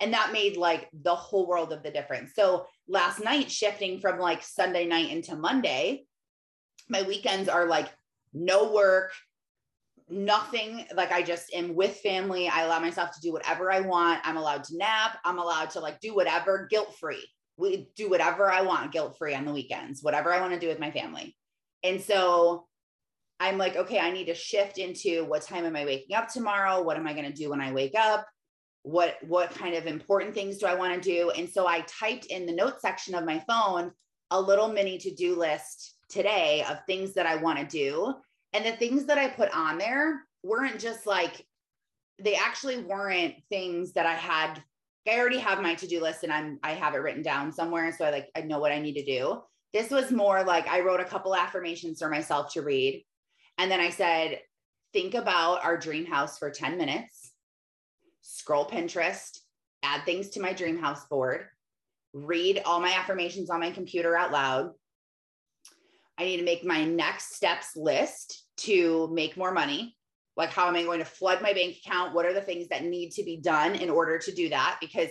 and 0.00 0.12
that 0.14 0.32
made 0.32 0.56
like 0.56 0.88
the 1.02 1.14
whole 1.14 1.46
world 1.46 1.72
of 1.72 1.82
the 1.82 1.90
difference 1.90 2.32
so 2.34 2.66
last 2.90 3.22
night 3.22 3.50
shifting 3.50 4.00
from 4.00 4.18
like 4.18 4.42
sunday 4.42 4.84
night 4.84 5.10
into 5.10 5.36
monday 5.36 6.04
my 6.88 7.02
weekends 7.02 7.48
are 7.48 7.66
like 7.66 7.88
no 8.34 8.72
work 8.72 9.12
nothing. 10.10 10.84
Like 10.94 11.12
i 11.12 11.22
just 11.22 11.52
am 11.54 11.74
with 11.74 11.96
family. 11.96 12.48
I 12.48 12.62
allow 12.62 12.80
myself 12.80 13.12
to 13.12 13.20
do 13.20 13.32
whatever 13.32 13.72
i 13.72 13.80
want. 13.80 14.20
I'm 14.24 14.36
allowed 14.36 14.64
to 14.64 14.76
nap. 14.76 15.18
I'm 15.24 15.38
allowed 15.38 15.70
to 15.70 15.80
like 15.80 16.00
do 16.00 16.14
whatever 16.14 16.66
guilt 16.70 16.94
free 16.98 17.24
we 17.56 17.90
do 17.94 18.08
whatever 18.08 18.50
i 18.50 18.62
want 18.62 18.90
guilt 18.90 19.18
free 19.18 19.34
on 19.34 19.44
the 19.44 19.52
weekends 19.52 20.02
whatever 20.02 20.32
i 20.32 20.40
want 20.40 20.52
to 20.52 20.58
do 20.58 20.68
with 20.68 20.80
my 20.80 20.90
family. 20.90 21.36
And 21.82 22.00
so 22.00 22.66
i'm 23.38 23.56
like 23.56 23.76
okay 23.76 23.98
i 23.98 24.10
need 24.10 24.26
to 24.26 24.34
shift 24.34 24.78
into 24.78 25.24
what 25.24 25.42
time 25.42 25.64
am 25.64 25.76
i 25.76 25.84
waking 25.84 26.16
up 26.16 26.28
tomorrow? 26.28 26.82
What 26.82 26.96
am 26.96 27.06
i 27.06 27.12
going 27.12 27.30
to 27.30 27.32
do 27.32 27.50
when 27.50 27.60
i 27.60 27.72
wake 27.72 27.94
up 27.96 28.26
what 28.82 29.16
what 29.26 29.50
kind 29.50 29.74
of 29.74 29.86
important 29.86 30.34
things 30.34 30.58
do 30.58 30.66
i 30.66 30.74
want 30.74 30.94
to 30.94 31.00
do? 31.00 31.30
And 31.30 31.48
so 31.48 31.66
i 31.66 31.80
typed 31.82 32.26
in 32.26 32.46
the 32.46 32.52
notes 32.52 32.82
section 32.82 33.14
of 33.14 33.24
my 33.24 33.38
phone 33.40 33.92
a 34.30 34.40
little 34.40 34.68
mini 34.68 34.96
to-do 34.96 35.36
list 35.36 35.96
today 36.08 36.64
of 36.68 36.78
things 36.86 37.14
that 37.14 37.26
i 37.26 37.36
want 37.36 37.58
to 37.58 37.66
do. 37.66 38.14
And 38.52 38.64
the 38.64 38.72
things 38.72 39.04
that 39.06 39.18
i 39.18 39.28
put 39.28 39.54
on 39.54 39.78
there 39.78 40.22
weren't 40.42 40.80
just 40.80 41.06
like 41.06 41.44
they 42.22 42.34
actually 42.34 42.78
weren't 42.78 43.34
things 43.48 43.92
that 43.92 44.06
i 44.06 44.14
had 44.14 44.62
i 45.08 45.18
already 45.18 45.38
have 45.38 45.62
my 45.62 45.74
to-do 45.74 46.00
list 46.00 46.22
and 46.22 46.32
i'm 46.32 46.58
i 46.62 46.72
have 46.72 46.94
it 46.94 46.98
written 46.98 47.22
down 47.22 47.52
somewhere. 47.52 47.92
So 47.92 48.06
i 48.06 48.10
like 48.10 48.28
i 48.36 48.40
know 48.40 48.60
what 48.60 48.72
i 48.72 48.78
need 48.78 48.94
to 48.94 49.04
do. 49.04 49.42
This 49.72 49.90
was 49.90 50.10
more 50.10 50.42
like 50.42 50.66
i 50.68 50.80
wrote 50.80 51.00
a 51.00 51.04
couple 51.04 51.36
affirmations 51.36 51.98
for 51.98 52.08
myself 52.08 52.52
to 52.54 52.62
read. 52.62 53.04
And 53.58 53.70
then 53.70 53.80
i 53.80 53.90
said 53.90 54.40
think 54.92 55.14
about 55.14 55.64
our 55.64 55.76
dream 55.76 56.06
house 56.06 56.38
for 56.38 56.50
10 56.50 56.76
minutes 56.76 57.19
scroll 58.22 58.66
Pinterest, 58.66 59.38
add 59.82 60.04
things 60.04 60.30
to 60.30 60.40
my 60.40 60.52
dream 60.52 60.78
house 60.78 61.06
board, 61.06 61.46
read 62.12 62.62
all 62.64 62.80
my 62.80 62.92
affirmations 62.92 63.50
on 63.50 63.60
my 63.60 63.70
computer 63.70 64.16
out 64.16 64.32
loud. 64.32 64.70
I 66.18 66.24
need 66.24 66.36
to 66.36 66.44
make 66.44 66.64
my 66.64 66.84
next 66.84 67.34
steps 67.34 67.76
list 67.76 68.44
to 68.58 69.08
make 69.12 69.36
more 69.36 69.52
money. 69.52 69.96
Like, 70.36 70.50
how 70.50 70.68
am 70.68 70.76
I 70.76 70.82
going 70.84 70.98
to 70.98 71.04
flood 71.04 71.42
my 71.42 71.52
bank 71.52 71.76
account? 71.84 72.14
What 72.14 72.26
are 72.26 72.34
the 72.34 72.40
things 72.40 72.68
that 72.68 72.84
need 72.84 73.10
to 73.12 73.24
be 73.24 73.38
done 73.38 73.74
in 73.74 73.90
order 73.90 74.18
to 74.18 74.32
do 74.32 74.48
that? 74.50 74.78
Because 74.80 75.08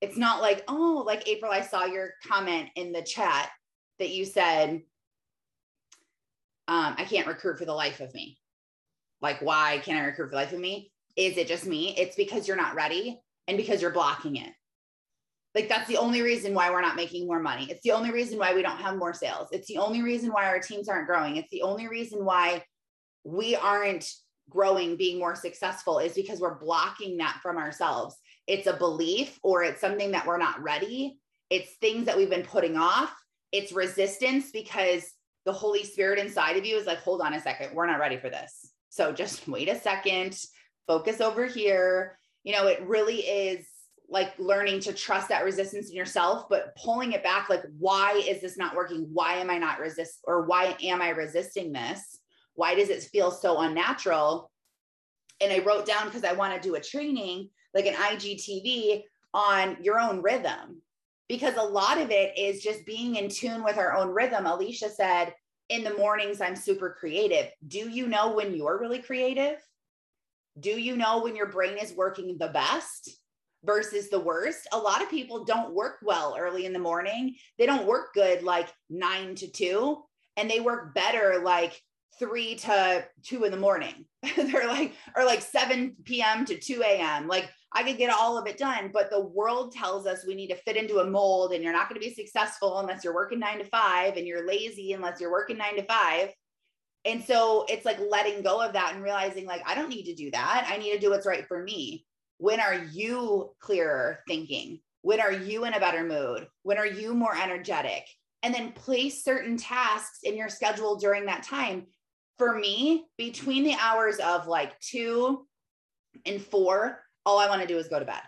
it's 0.00 0.16
not 0.16 0.40
like, 0.40 0.64
oh, 0.68 1.02
like 1.06 1.26
April, 1.28 1.50
I 1.50 1.62
saw 1.62 1.84
your 1.84 2.10
comment 2.26 2.68
in 2.76 2.92
the 2.92 3.02
chat 3.02 3.50
that 3.98 4.10
you 4.10 4.24
said, 4.24 4.82
um, 6.68 6.94
I 6.96 7.04
can't 7.04 7.26
recruit 7.26 7.58
for 7.58 7.64
the 7.64 7.74
life 7.74 8.00
of 8.00 8.12
me. 8.14 8.38
Like, 9.20 9.40
why 9.42 9.80
can't 9.82 9.98
I 9.98 10.04
recruit 10.04 10.26
for 10.26 10.32
the 10.32 10.36
life 10.36 10.52
of 10.52 10.60
me? 10.60 10.92
Is 11.18 11.36
it 11.36 11.48
just 11.48 11.66
me? 11.66 11.94
It's 11.98 12.16
because 12.16 12.46
you're 12.46 12.56
not 12.56 12.76
ready 12.76 13.20
and 13.48 13.56
because 13.56 13.82
you're 13.82 13.90
blocking 13.90 14.36
it. 14.36 14.52
Like 15.54 15.68
that's 15.68 15.88
the 15.88 15.96
only 15.96 16.22
reason 16.22 16.54
why 16.54 16.70
we're 16.70 16.80
not 16.80 16.94
making 16.94 17.26
more 17.26 17.40
money. 17.40 17.66
It's 17.68 17.82
the 17.82 17.90
only 17.90 18.12
reason 18.12 18.38
why 18.38 18.54
we 18.54 18.62
don't 18.62 18.78
have 18.78 18.96
more 18.96 19.12
sales. 19.12 19.48
It's 19.50 19.66
the 19.66 19.78
only 19.78 20.00
reason 20.00 20.30
why 20.30 20.46
our 20.46 20.60
teams 20.60 20.88
aren't 20.88 21.08
growing. 21.08 21.36
It's 21.36 21.50
the 21.50 21.62
only 21.62 21.88
reason 21.88 22.24
why 22.24 22.62
we 23.24 23.56
aren't 23.56 24.08
growing, 24.48 24.96
being 24.96 25.18
more 25.18 25.34
successful 25.34 25.98
is 25.98 26.14
because 26.14 26.38
we're 26.38 26.58
blocking 26.58 27.16
that 27.16 27.40
from 27.42 27.56
ourselves. 27.56 28.16
It's 28.46 28.68
a 28.68 28.76
belief 28.76 29.40
or 29.42 29.64
it's 29.64 29.80
something 29.80 30.12
that 30.12 30.24
we're 30.24 30.38
not 30.38 30.62
ready. 30.62 31.18
It's 31.50 31.74
things 31.80 32.06
that 32.06 32.16
we've 32.16 32.30
been 32.30 32.44
putting 32.44 32.76
off. 32.76 33.12
It's 33.50 33.72
resistance 33.72 34.52
because 34.52 35.02
the 35.46 35.52
Holy 35.52 35.82
Spirit 35.82 36.20
inside 36.20 36.56
of 36.56 36.64
you 36.64 36.76
is 36.76 36.86
like, 36.86 36.98
hold 36.98 37.22
on 37.22 37.34
a 37.34 37.40
second, 37.40 37.74
we're 37.74 37.86
not 37.86 37.98
ready 37.98 38.18
for 38.18 38.30
this. 38.30 38.70
So 38.90 39.12
just 39.12 39.48
wait 39.48 39.68
a 39.68 39.80
second 39.80 40.38
focus 40.88 41.20
over 41.20 41.46
here. 41.46 42.18
You 42.42 42.54
know, 42.54 42.66
it 42.66 42.82
really 42.82 43.20
is 43.20 43.64
like 44.08 44.36
learning 44.38 44.80
to 44.80 44.92
trust 44.92 45.28
that 45.28 45.44
resistance 45.44 45.90
in 45.90 45.94
yourself, 45.94 46.48
but 46.48 46.74
pulling 46.82 47.12
it 47.12 47.22
back, 47.22 47.48
like, 47.50 47.62
why 47.78 48.20
is 48.26 48.40
this 48.40 48.56
not 48.56 48.74
working? 48.74 49.06
Why 49.12 49.34
am 49.34 49.50
I 49.50 49.58
not 49.58 49.78
resist 49.78 50.20
or 50.24 50.46
why 50.46 50.76
am 50.82 51.02
I 51.02 51.10
resisting 51.10 51.72
this? 51.72 52.18
Why 52.54 52.74
does 52.74 52.88
it 52.88 53.02
feel 53.02 53.30
so 53.30 53.60
unnatural? 53.60 54.50
And 55.40 55.52
I 55.52 55.58
wrote 55.58 55.86
down 55.86 56.06
because 56.06 56.24
I 56.24 56.32
want 56.32 56.54
to 56.54 56.68
do 56.68 56.74
a 56.74 56.80
training, 56.80 57.50
like 57.74 57.86
an 57.86 57.94
IGTV 57.94 59.02
on 59.34 59.76
your 59.82 60.00
own 60.00 60.22
rhythm, 60.22 60.82
because 61.28 61.56
a 61.56 61.62
lot 61.62 62.00
of 62.00 62.10
it 62.10 62.36
is 62.38 62.62
just 62.62 62.86
being 62.86 63.16
in 63.16 63.28
tune 63.28 63.62
with 63.62 63.76
our 63.76 63.94
own 63.94 64.08
rhythm. 64.08 64.46
Alicia 64.46 64.88
said, 64.88 65.34
in 65.68 65.84
the 65.84 65.94
mornings, 65.94 66.40
I'm 66.40 66.56
super 66.56 66.96
creative. 66.98 67.50
Do 67.66 67.90
you 67.90 68.06
know 68.06 68.32
when 68.32 68.54
you're 68.54 68.80
really 68.80 69.00
creative? 69.00 69.58
Do 70.58 70.70
you 70.70 70.96
know 70.96 71.22
when 71.22 71.36
your 71.36 71.46
brain 71.46 71.78
is 71.78 71.94
working 71.94 72.36
the 72.38 72.48
best? 72.48 73.10
versus 73.64 74.08
the 74.08 74.20
worst. 74.20 74.68
A 74.72 74.78
lot 74.78 75.02
of 75.02 75.10
people 75.10 75.44
don't 75.44 75.74
work 75.74 75.98
well 76.02 76.36
early 76.38 76.64
in 76.64 76.72
the 76.72 76.78
morning. 76.78 77.34
They 77.58 77.66
don't 77.66 77.86
work 77.86 78.14
good 78.14 78.42
like 78.42 78.68
nine 78.88 79.34
to 79.36 79.50
two, 79.50 80.02
and 80.36 80.48
they 80.48 80.60
work 80.60 80.94
better 80.94 81.40
like 81.42 81.80
three 82.18 82.56
to 82.56 83.04
two 83.22 83.44
in 83.44 83.50
the 83.50 83.58
morning. 83.58 84.04
They're 84.36 84.66
like, 84.66 84.94
or 85.16 85.24
like 85.24 85.40
7 85.40 85.96
p.m. 86.04 86.44
to 86.46 86.58
2 86.58 86.82
a.m. 86.82 87.28
Like 87.28 87.48
I 87.72 87.82
could 87.82 87.98
get 87.98 88.12
all 88.12 88.38
of 88.38 88.46
it 88.46 88.58
done, 88.58 88.90
but 88.92 89.10
the 89.10 89.20
world 89.20 89.72
tells 89.72 90.06
us 90.06 90.24
we 90.26 90.34
need 90.34 90.48
to 90.48 90.56
fit 90.56 90.76
into 90.76 90.98
a 90.98 91.06
mold 91.06 91.52
and 91.52 91.62
you're 91.62 91.72
not 91.72 91.88
going 91.88 92.00
to 92.00 92.06
be 92.06 92.14
successful 92.14 92.78
unless 92.78 93.04
you're 93.04 93.14
working 93.14 93.38
nine 93.38 93.58
to 93.58 93.64
five 93.64 94.16
and 94.16 94.26
you're 94.26 94.46
lazy 94.46 94.92
unless 94.92 95.20
you're 95.20 95.30
working 95.30 95.58
nine 95.58 95.76
to 95.76 95.84
five. 95.84 96.30
And 97.08 97.24
so 97.24 97.64
it's 97.70 97.86
like 97.86 97.98
letting 98.10 98.42
go 98.42 98.60
of 98.60 98.74
that 98.74 98.92
and 98.94 99.02
realizing 99.02 99.46
like, 99.46 99.62
I 99.66 99.74
don't 99.74 99.88
need 99.88 100.04
to 100.04 100.14
do 100.14 100.30
that. 100.32 100.66
I 100.68 100.76
need 100.76 100.92
to 100.92 100.98
do 100.98 101.08
what's 101.08 101.26
right 101.26 101.46
for 101.48 101.62
me. 101.62 102.04
When 102.36 102.60
are 102.60 102.84
you 102.92 103.54
clearer 103.60 104.20
thinking? 104.28 104.80
When 105.00 105.18
are 105.18 105.32
you 105.32 105.64
in 105.64 105.72
a 105.72 105.80
better 105.80 106.04
mood? 106.04 106.46
When 106.64 106.76
are 106.76 106.86
you 106.86 107.14
more 107.14 107.34
energetic? 107.34 108.04
And 108.42 108.54
then 108.54 108.72
place 108.72 109.24
certain 109.24 109.56
tasks 109.56 110.18
in 110.22 110.36
your 110.36 110.50
schedule 110.50 110.96
during 110.96 111.24
that 111.26 111.44
time. 111.44 111.86
For 112.36 112.54
me, 112.54 113.06
between 113.16 113.64
the 113.64 113.76
hours 113.80 114.18
of 114.18 114.46
like 114.46 114.78
two 114.80 115.46
and 116.26 116.42
four, 116.42 117.02
all 117.24 117.38
I 117.38 117.48
want 117.48 117.62
to 117.62 117.66
do 117.66 117.78
is 117.78 117.88
go 117.88 117.98
to 117.98 118.04
bed. 118.04 118.20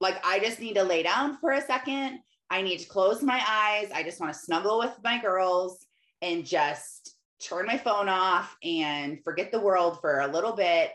Like 0.00 0.16
I 0.26 0.40
just 0.40 0.58
need 0.58 0.74
to 0.74 0.82
lay 0.82 1.04
down 1.04 1.38
for 1.38 1.52
a 1.52 1.62
second. 1.62 2.18
I 2.50 2.60
need 2.60 2.78
to 2.78 2.88
close 2.88 3.22
my 3.22 3.40
eyes. 3.48 3.90
I 3.94 4.02
just 4.02 4.20
want 4.20 4.32
to 4.32 4.38
snuggle 4.38 4.80
with 4.80 4.96
my 5.04 5.22
girls 5.22 5.86
and 6.22 6.44
just 6.44 7.13
turn 7.44 7.66
my 7.66 7.78
phone 7.78 8.08
off 8.08 8.56
and 8.62 9.22
forget 9.22 9.52
the 9.52 9.60
world 9.60 10.00
for 10.00 10.20
a 10.20 10.28
little 10.28 10.52
bit. 10.52 10.90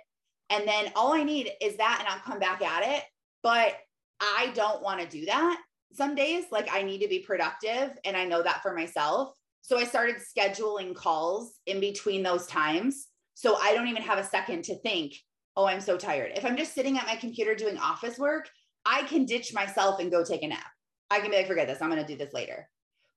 And 0.50 0.68
then 0.68 0.91
all 0.96 1.13
I 1.13 1.24
need 1.24 1.51
is 1.62 1.77
that 1.77 1.98
and 2.00 2.08
I'll 2.08 2.20
come 2.20 2.39
back 2.39 2.62
at 2.62 2.98
it. 2.98 3.03
But 3.44 3.75
I 4.20 4.51
don't 4.56 4.82
want 4.82 5.00
to 5.01 5.08
do 5.08 5.25
that 5.25 5.62
some 5.94 6.15
days. 6.15 6.46
Like 6.51 6.70
I 6.72 6.82
need 6.82 7.00
to 7.00 7.08
be 7.08 7.20
productive 7.20 7.98
and 8.03 8.18
I 8.18 8.25
know 8.25 8.41
that 8.41 8.62
for 8.62 8.74
myself. 8.74 9.34
So 9.62 9.77
I 9.77 9.84
started 9.84 10.18
scheduling 10.18 10.96
calls 10.96 11.53
in 11.65 11.79
between 11.79 12.24
those 12.24 12.48
times. 12.48 13.08
So 13.36 13.56
I 13.56 13.74
don't 13.74 13.88
even 13.88 14.01
have 14.01 14.18
a 14.18 14.24
second 14.24 14.63
to 14.65 14.75
think, 14.79 15.13
oh, 15.56 15.65
I'm 15.65 15.82
so 15.82 15.98
tired. 15.98 16.32
If 16.36 16.46
I'm 16.46 16.58
just 16.58 16.74
sitting 16.74 16.98
at 16.98 17.06
my 17.06 17.15
computer 17.15 17.56
doing 17.56 17.77
office 17.77 18.18
work, 18.18 18.50
I 18.86 19.03
can 19.03 19.25
ditch 19.25 19.53
myself 19.53 20.00
and 20.00 20.12
go 20.12 20.24
take 20.24 20.44
a 20.44 20.48
nap. 20.48 20.65
I 21.12 21.20
can 21.20 21.32
be 21.32 21.38
like, 21.38 21.48
forget 21.48 21.68
this, 21.68 21.82
I'm 21.82 21.89
going 21.89 22.01
to 22.01 22.08
do 22.08 22.18
this 22.18 22.34
later. 22.34 22.68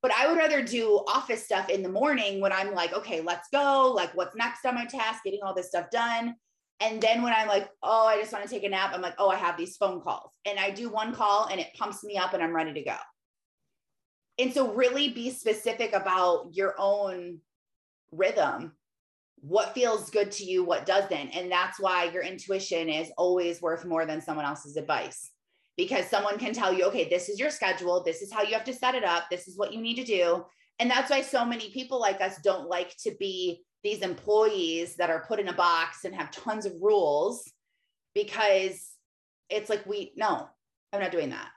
But 0.02 0.12
I 0.12 0.26
would 0.26 0.36
rather 0.36 0.62
do 0.62 1.04
office 1.06 1.44
stuff 1.44 1.68
in 1.68 1.82
the 1.82 1.88
morning 1.88 2.40
when 2.40 2.52
I'm 2.52 2.74
like, 2.74 2.92
okay, 2.92 3.20
let's 3.20 3.48
go. 3.52 3.92
Like, 3.94 4.14
what's 4.16 4.34
next 4.34 4.66
on 4.66 4.74
my 4.74 4.84
task? 4.84 5.22
Getting 5.24 5.40
all 5.44 5.54
this 5.54 5.68
stuff 5.68 5.90
done. 5.90 6.34
And 6.80 7.00
then 7.00 7.22
when 7.22 7.32
I'm 7.32 7.46
like, 7.46 7.70
oh, 7.84 8.06
I 8.08 8.18
just 8.18 8.32
want 8.32 8.44
to 8.44 8.50
take 8.50 8.64
a 8.64 8.68
nap, 8.68 8.90
I'm 8.92 9.00
like, 9.00 9.14
oh, 9.18 9.28
I 9.28 9.36
have 9.36 9.56
these 9.56 9.76
phone 9.76 10.00
calls. 10.00 10.32
And 10.44 10.58
I 10.58 10.70
do 10.70 10.90
one 10.90 11.14
call 11.14 11.46
and 11.46 11.60
it 11.60 11.68
pumps 11.78 12.02
me 12.02 12.16
up 12.18 12.34
and 12.34 12.42
I'm 12.42 12.54
ready 12.54 12.72
to 12.74 12.82
go. 12.82 12.96
And 14.38 14.52
so, 14.52 14.72
really 14.72 15.10
be 15.10 15.30
specific 15.30 15.92
about 15.92 16.48
your 16.52 16.74
own 16.78 17.38
rhythm 18.10 18.72
what 19.42 19.74
feels 19.74 20.08
good 20.10 20.30
to 20.30 20.44
you, 20.44 20.64
what 20.64 20.86
doesn't. 20.86 21.30
And 21.30 21.50
that's 21.50 21.80
why 21.80 22.04
your 22.04 22.22
intuition 22.22 22.88
is 22.88 23.10
always 23.18 23.60
worth 23.60 23.84
more 23.84 24.06
than 24.06 24.20
someone 24.20 24.44
else's 24.44 24.76
advice 24.76 25.30
because 25.76 26.06
someone 26.06 26.38
can 26.38 26.52
tell 26.52 26.72
you, 26.72 26.84
okay, 26.84 27.08
this 27.08 27.28
is 27.28 27.38
your 27.38 27.50
schedule. 27.50 28.02
This 28.02 28.22
is 28.22 28.32
how 28.32 28.42
you 28.42 28.52
have 28.52 28.64
to 28.64 28.74
set 28.74 28.94
it 28.94 29.04
up. 29.04 29.24
This 29.30 29.48
is 29.48 29.56
what 29.56 29.72
you 29.72 29.80
need 29.80 29.96
to 29.96 30.04
do. 30.04 30.44
And 30.78 30.90
that's 30.90 31.10
why 31.10 31.22
so 31.22 31.44
many 31.44 31.70
people 31.70 32.00
like 32.00 32.20
us 32.20 32.38
don't 32.42 32.68
like 32.68 32.96
to 32.98 33.12
be 33.18 33.62
these 33.82 34.00
employees 34.00 34.96
that 34.96 35.10
are 35.10 35.24
put 35.26 35.40
in 35.40 35.48
a 35.48 35.52
box 35.52 36.04
and 36.04 36.14
have 36.14 36.30
tons 36.30 36.66
of 36.66 36.72
rules 36.80 37.50
because 38.14 38.90
it's 39.48 39.70
like, 39.70 39.84
we, 39.86 40.12
no, 40.16 40.48
I'm 40.92 41.00
not 41.00 41.12
doing 41.12 41.30
that. 41.30 41.48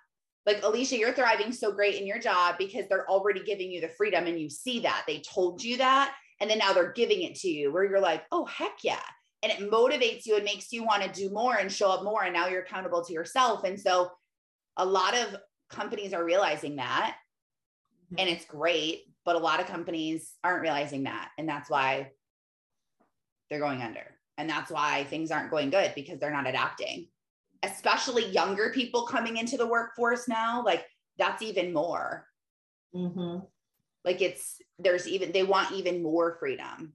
Like 0.46 0.64
Alicia, 0.64 0.98
you're 0.98 1.14
thriving 1.14 1.52
so 1.52 1.72
great 1.72 1.96
in 1.96 2.08
your 2.08 2.20
job 2.20 2.56
because 2.58 2.88
they're 2.88 3.10
already 3.10 3.44
giving 3.44 3.72
you 3.72 3.82
the 3.82 3.90
freedom 3.90 4.28
and 4.28 4.40
you 4.40 4.50
see 4.50 4.80
that. 4.82 5.04
They 5.08 5.22
told 5.22 5.64
you 5.64 5.78
that 5.78 6.14
and 6.40 6.50
then 6.50 6.58
now 6.58 6.74
they're 6.74 6.94
giving 6.94 7.22
it 7.24 7.36
to 7.36 7.48
you 7.48 7.72
where 7.72 7.84
you're 7.84 8.00
like, 8.00 8.24
oh, 8.32 8.46
heck 8.46 8.84
yeah. 8.84 9.00
And 9.46 9.54
it 9.54 9.72
motivates 9.72 10.26
you 10.26 10.38
and 10.38 10.44
makes 10.44 10.74
you 10.74 10.84
want 10.84 11.04
to 11.04 11.12
do 11.12 11.30
more 11.30 11.56
and 11.56 11.72
show 11.72 11.92
up 11.92 12.04
more. 12.04 12.24
And 12.24 12.34
now 12.34 12.48
you're 12.48 12.64
accountable 12.64 13.06
to 13.06 13.14
yourself. 13.14 13.64
And 13.64 13.80
so 13.80 14.10
a 14.76 14.84
lot 14.84 15.16
of 15.16 15.36
companies 15.70 16.14
are 16.14 16.26
realizing 16.26 16.78
that. 16.78 17.16
Mm-hmm. 18.06 18.16
And 18.22 18.30
it's 18.30 18.46
great. 18.46 19.04
But 19.24 19.36
a 19.36 19.40
lot 19.40 19.60
of 19.60 19.68
companies 19.68 20.34
aren't 20.44 20.64
realizing 20.64 21.04
that. 21.04 21.30
And 21.38 21.48
that's 21.48 21.70
why 21.70 22.10
they're 23.52 23.60
going 23.60 23.84
under. 23.84 24.16
And 24.40 24.50
that's 24.50 24.72
why 24.72 25.04
things 25.12 25.30
aren't 25.30 25.52
going 25.52 25.70
good 25.70 25.94
because 25.94 26.20
they're 26.20 26.32
not 26.32 26.48
adapting, 26.48 27.10
especially 27.62 28.26
younger 28.32 28.72
people 28.72 29.06
coming 29.06 29.38
into 29.38 29.58
the 29.58 29.68
workforce 29.68 30.28
now. 30.28 30.64
Like 30.66 30.88
that's 31.20 31.44
even 31.44 31.72
more. 31.72 32.26
Mm-hmm. 32.96 33.46
Like 34.04 34.22
it's 34.22 34.60
there's 34.80 35.08
even 35.08 35.34
they 35.34 35.44
want 35.44 35.72
even 35.72 36.02
more 36.02 36.36
freedom. 36.40 36.94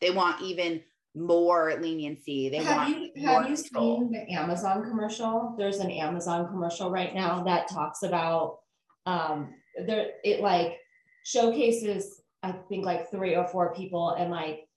They 0.00 0.10
want 0.10 0.42
even 0.42 0.82
more 1.14 1.74
leniency. 1.80 2.48
They 2.48 2.58
have 2.58 2.76
want 2.76 2.90
you 2.90 3.26
have 3.26 3.48
you 3.48 3.56
control. 3.56 4.00
seen 4.00 4.12
the 4.12 4.32
Amazon 4.32 4.82
commercial? 4.88 5.54
There's 5.56 5.78
an 5.78 5.90
Amazon 5.90 6.48
commercial 6.48 6.90
right 6.90 7.14
now 7.14 7.42
that 7.44 7.68
talks 7.68 8.02
about 8.02 8.58
um 9.06 9.54
there 9.86 10.12
it 10.24 10.40
like 10.40 10.78
showcases 11.24 12.20
I 12.42 12.52
think 12.52 12.84
like 12.84 13.10
three 13.10 13.36
or 13.36 13.46
four 13.46 13.74
people 13.74 14.10
and 14.10 14.30
like 14.30 14.68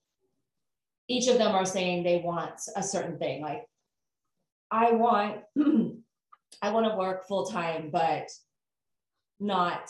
each 1.08 1.28
of 1.28 1.38
them 1.38 1.54
are 1.54 1.66
saying 1.66 2.04
they 2.04 2.22
want 2.24 2.60
a 2.76 2.84
certain 2.84 3.18
thing. 3.18 3.42
Like 3.42 3.68
I 4.70 4.92
want 4.92 5.38
I 6.62 6.70
want 6.70 6.86
to 6.86 6.98
work 6.98 7.28
full 7.28 7.48
time, 7.48 7.90
but 7.92 8.30
not 9.40 9.90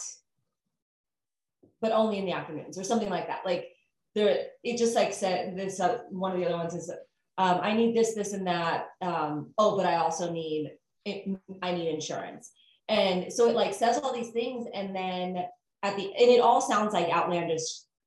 but 1.79 1.91
only 1.91 2.17
in 2.17 2.25
the 2.25 2.31
afternoons 2.31 2.77
or 2.77 2.83
something 2.83 3.09
like 3.09 3.27
that. 3.27 3.45
Like 3.45 3.67
there, 4.15 4.47
it 4.63 4.77
just 4.77 4.95
like 4.95 5.13
said 5.13 5.57
this, 5.57 5.79
uh, 5.79 5.99
one 6.09 6.31
of 6.31 6.39
the 6.39 6.45
other 6.45 6.57
ones 6.57 6.73
is, 6.73 6.89
um, 7.37 7.59
I 7.61 7.73
need 7.73 7.95
this, 7.95 8.15
this, 8.15 8.33
and 8.33 8.47
that. 8.47 8.87
Um, 9.01 9.53
oh, 9.57 9.77
but 9.77 9.85
I 9.85 9.97
also 9.97 10.31
need, 10.31 10.71
it, 11.05 11.39
I 11.61 11.71
need 11.71 11.89
insurance. 11.89 12.51
And 12.89 13.31
so 13.31 13.49
it 13.49 13.55
like 13.55 13.73
says 13.73 13.99
all 13.99 14.13
these 14.13 14.31
things. 14.31 14.67
And 14.73 14.95
then 14.95 15.45
at 15.83 15.95
the, 15.95 16.05
and 16.05 16.31
it 16.31 16.41
all 16.41 16.61
sounds 16.61 16.93
like 16.93 17.09
outlandish, 17.09 17.61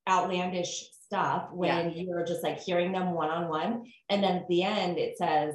outlandish 0.09 0.89
stuff 1.05 1.49
when 1.53 1.91
yeah. 1.91 2.03
you're 2.03 2.27
just 2.27 2.43
like 2.43 2.61
hearing 2.61 2.93
them 2.93 3.13
one-on-one. 3.13 3.85
And 4.09 4.23
then 4.23 4.37
at 4.37 4.49
the 4.49 4.65
end 4.65 4.99
it 4.99 5.17
says 5.19 5.55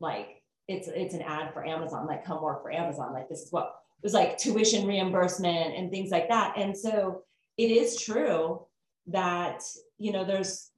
like, 0.00 0.28
it's, 0.68 0.86
it's 0.86 1.14
an 1.14 1.22
ad 1.22 1.54
for 1.54 1.66
Amazon, 1.66 2.06
like 2.06 2.24
come 2.24 2.42
work 2.42 2.62
for 2.62 2.70
Amazon. 2.70 3.14
Like 3.14 3.28
this 3.28 3.40
is 3.40 3.50
what 3.50 3.74
it 4.00 4.06
was 4.06 4.14
like 4.14 4.38
tuition 4.38 4.86
reimbursement 4.86 5.74
and 5.74 5.90
things 5.90 6.10
like 6.10 6.28
that. 6.28 6.56
And 6.56 6.76
so 6.76 7.22
it 7.56 7.70
is 7.70 8.00
true 8.00 8.67
that 9.08 9.62
you 9.98 10.12
know 10.12 10.24
there's 10.24 10.70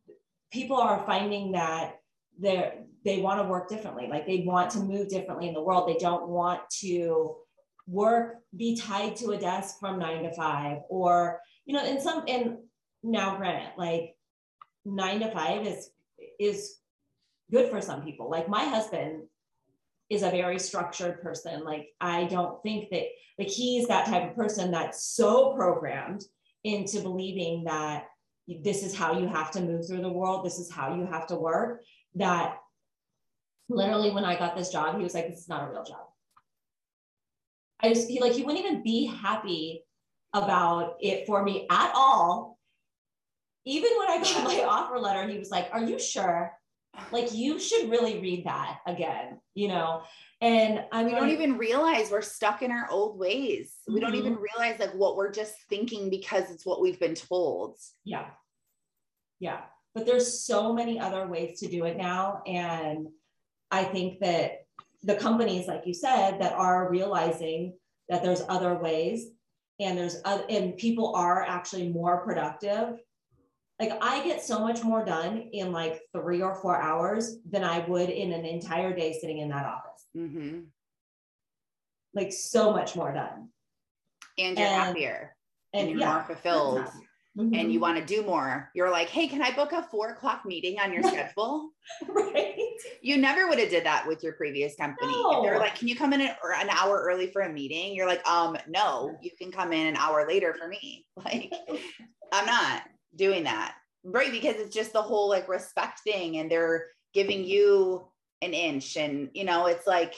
people 0.52 0.76
are 0.76 1.04
finding 1.06 1.52
that 1.52 1.96
they 2.38 2.72
they 3.04 3.20
want 3.20 3.40
to 3.40 3.48
work 3.48 3.68
differently. 3.68 4.08
Like 4.08 4.26
they 4.26 4.44
want 4.46 4.70
to 4.72 4.80
move 4.80 5.08
differently 5.08 5.48
in 5.48 5.54
the 5.54 5.62
world. 5.62 5.88
They 5.88 5.98
don't 5.98 6.28
want 6.28 6.60
to 6.80 7.36
work 7.86 8.36
be 8.56 8.76
tied 8.76 9.16
to 9.16 9.30
a 9.30 9.38
desk 9.38 9.80
from 9.80 9.98
nine 9.98 10.22
to 10.22 10.32
five 10.34 10.78
or 10.88 11.40
you 11.64 11.74
know 11.74 11.84
in 11.84 12.00
some 12.00 12.22
and 12.28 12.58
now 13.02 13.36
granted 13.36 13.72
like 13.76 14.14
nine 14.84 15.20
to 15.20 15.30
five 15.30 15.66
is 15.66 15.90
is 16.38 16.76
good 17.50 17.70
for 17.70 17.80
some 17.80 18.02
people. 18.02 18.30
Like 18.30 18.48
my 18.48 18.64
husband 18.64 19.22
is 20.08 20.22
a 20.22 20.30
very 20.30 20.58
structured 20.58 21.22
person. 21.22 21.64
Like 21.64 21.88
i 22.00 22.24
don't 22.24 22.62
think 22.62 22.90
that 22.90 23.04
like 23.38 23.48
he's 23.48 23.88
that 23.88 24.06
type 24.06 24.30
of 24.30 24.36
person 24.36 24.70
that's 24.70 25.04
so 25.04 25.54
programmed 25.54 26.22
into 26.64 27.00
believing 27.00 27.64
that 27.64 28.04
this 28.46 28.82
is 28.82 28.96
how 28.96 29.18
you 29.18 29.28
have 29.28 29.50
to 29.52 29.60
move 29.60 29.86
through 29.86 30.02
the 30.02 30.12
world, 30.12 30.44
this 30.44 30.58
is 30.58 30.70
how 30.70 30.94
you 30.94 31.06
have 31.06 31.26
to 31.28 31.36
work. 31.36 31.82
That 32.16 32.56
literally, 33.68 34.10
when 34.10 34.24
I 34.24 34.38
got 34.38 34.56
this 34.56 34.70
job, 34.70 34.96
he 34.96 35.02
was 35.02 35.14
like, 35.14 35.28
This 35.28 35.40
is 35.40 35.48
not 35.48 35.66
a 35.66 35.70
real 35.70 35.84
job. 35.84 36.06
I 37.82 37.90
just, 37.90 38.08
he 38.08 38.20
like, 38.20 38.32
he 38.32 38.42
wouldn't 38.42 38.64
even 38.64 38.82
be 38.82 39.06
happy 39.06 39.84
about 40.32 40.96
it 41.00 41.26
for 41.26 41.42
me 41.42 41.66
at 41.70 41.92
all. 41.94 42.58
Even 43.64 43.90
when 43.98 44.10
I 44.10 44.22
got 44.22 44.44
my 44.44 44.64
offer 44.68 44.98
letter, 44.98 45.28
he 45.28 45.38
was 45.38 45.50
like, 45.50 45.68
Are 45.72 45.82
you 45.82 45.98
sure? 45.98 46.52
Like 47.12 47.32
you 47.32 47.58
should 47.58 47.90
really 47.90 48.20
read 48.20 48.46
that 48.46 48.80
again, 48.86 49.40
you 49.54 49.68
know. 49.68 50.02
And 50.40 50.84
I 50.90 51.04
we 51.04 51.10
don't 51.12 51.30
even 51.30 51.58
realize 51.58 52.10
we're 52.10 52.22
stuck 52.22 52.62
in 52.62 52.70
our 52.70 52.88
old 52.90 53.18
ways. 53.18 53.74
Mm-hmm. 53.82 53.94
We 53.94 54.00
don't 54.00 54.14
even 54.14 54.34
mm-hmm. 54.34 54.42
realize 54.42 54.80
like 54.80 54.94
what 54.94 55.16
we're 55.16 55.32
just 55.32 55.54
thinking 55.68 56.10
because 56.10 56.50
it's 56.50 56.66
what 56.66 56.80
we've 56.80 57.00
been 57.00 57.14
told. 57.14 57.76
Yeah. 58.04 58.26
Yeah. 59.38 59.60
But 59.94 60.06
there's 60.06 60.44
so 60.44 60.72
many 60.72 60.98
other 60.98 61.26
ways 61.26 61.60
to 61.60 61.68
do 61.68 61.84
it 61.84 61.96
now. 61.96 62.42
And 62.46 63.08
I 63.70 63.84
think 63.84 64.20
that 64.20 64.64
the 65.02 65.16
companies, 65.16 65.66
like 65.66 65.86
you 65.86 65.94
said, 65.94 66.40
that 66.40 66.52
are 66.52 66.90
realizing 66.90 67.74
that 68.08 68.22
there's 68.22 68.42
other 68.48 68.74
ways 68.76 69.26
and 69.78 69.96
there's 69.96 70.20
other, 70.24 70.44
and 70.48 70.76
people 70.76 71.14
are 71.14 71.42
actually 71.42 71.88
more 71.88 72.18
productive 72.24 72.98
like 73.80 73.98
I 74.02 74.22
get 74.22 74.42
so 74.42 74.60
much 74.60 74.84
more 74.84 75.02
done 75.04 75.48
in 75.52 75.72
like 75.72 76.02
three 76.14 76.42
or 76.42 76.54
four 76.54 76.80
hours 76.80 77.38
than 77.50 77.64
I 77.64 77.78
would 77.80 78.10
in 78.10 78.30
an 78.32 78.44
entire 78.44 78.94
day 78.94 79.16
sitting 79.18 79.38
in 79.38 79.48
that 79.48 79.64
office. 79.64 80.06
Mm-hmm. 80.14 80.60
Like 82.14 82.32
so 82.32 82.72
much 82.72 82.94
more 82.94 83.12
done. 83.12 83.48
And 84.38 84.58
you're 84.58 84.66
and, 84.66 84.82
happier 84.82 85.34
and, 85.72 85.82
and 85.82 85.90
you're 85.90 86.00
yeah, 86.00 86.12
more 86.12 86.24
fulfilled. 86.24 86.84
Mm-hmm. 87.38 87.54
And 87.54 87.72
you 87.72 87.80
want 87.80 87.96
to 87.96 88.04
do 88.04 88.22
more. 88.22 88.70
You're 88.74 88.90
like, 88.90 89.08
hey, 89.08 89.28
can 89.28 89.40
I 89.40 89.54
book 89.54 89.72
a 89.72 89.82
four 89.84 90.10
o'clock 90.10 90.42
meeting 90.44 90.78
on 90.78 90.92
your 90.92 91.02
schedule? 91.04 91.70
right. 92.06 92.56
You 93.00 93.16
never 93.16 93.48
would 93.48 93.60
have 93.60 93.70
did 93.70 93.86
that 93.86 94.06
with 94.06 94.22
your 94.22 94.32
previous 94.34 94.74
company. 94.76 95.12
No. 95.12 95.42
They're 95.42 95.58
like, 95.58 95.76
can 95.76 95.88
you 95.88 95.96
come 95.96 96.12
in 96.12 96.20
an, 96.20 96.30
an 96.56 96.68
hour 96.68 97.02
early 97.02 97.28
for 97.28 97.42
a 97.42 97.48
meeting? 97.50 97.94
You're 97.94 98.08
like, 98.08 98.26
um, 98.28 98.58
no, 98.68 99.16
you 99.22 99.30
can 99.40 99.50
come 99.50 99.72
in 99.72 99.86
an 99.86 99.96
hour 99.96 100.26
later 100.28 100.54
for 100.58 100.68
me. 100.68 101.06
Like, 101.24 101.52
I'm 102.32 102.46
not 102.46 102.82
doing 103.14 103.44
that. 103.44 103.74
Right 104.02 104.32
because 104.32 104.56
it's 104.56 104.74
just 104.74 104.92
the 104.92 105.02
whole 105.02 105.28
like 105.28 105.48
respect 105.48 106.00
thing 106.00 106.38
and 106.38 106.50
they're 106.50 106.86
giving 107.12 107.44
you 107.44 108.06
an 108.42 108.54
inch 108.54 108.96
and 108.96 109.28
you 109.34 109.44
know 109.44 109.66
it's 109.66 109.86
like 109.86 110.14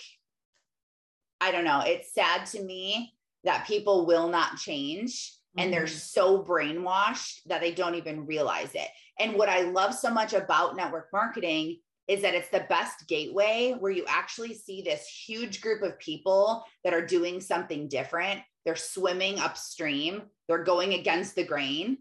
i 1.40 1.50
don't 1.50 1.64
know 1.64 1.82
it's 1.84 2.14
sad 2.14 2.46
to 2.46 2.62
me 2.62 3.12
that 3.44 3.66
people 3.66 4.06
will 4.06 4.28
not 4.28 4.56
change 4.56 5.34
and 5.58 5.66
mm-hmm. 5.66 5.72
they're 5.72 5.86
so 5.86 6.42
brainwashed 6.42 7.40
that 7.46 7.60
they 7.60 7.72
don't 7.72 7.96
even 7.96 8.24
realize 8.24 8.70
it. 8.74 8.88
And 9.18 9.34
what 9.34 9.48
i 9.48 9.62
love 9.62 9.94
so 9.94 10.10
much 10.10 10.32
about 10.32 10.76
network 10.76 11.08
marketing 11.12 11.78
is 12.08 12.22
that 12.22 12.34
it's 12.34 12.48
the 12.48 12.66
best 12.68 13.06
gateway 13.08 13.74
where 13.78 13.92
you 13.92 14.04
actually 14.08 14.54
see 14.54 14.82
this 14.82 15.06
huge 15.06 15.60
group 15.60 15.82
of 15.82 15.98
people 15.98 16.64
that 16.84 16.92
are 16.92 17.04
doing 17.04 17.40
something 17.40 17.88
different. 17.88 18.40
They're 18.64 18.76
swimming 18.76 19.38
upstream. 19.38 20.22
They're 20.48 20.64
going 20.64 20.94
against 20.94 21.36
the 21.36 21.44
grain 21.44 21.98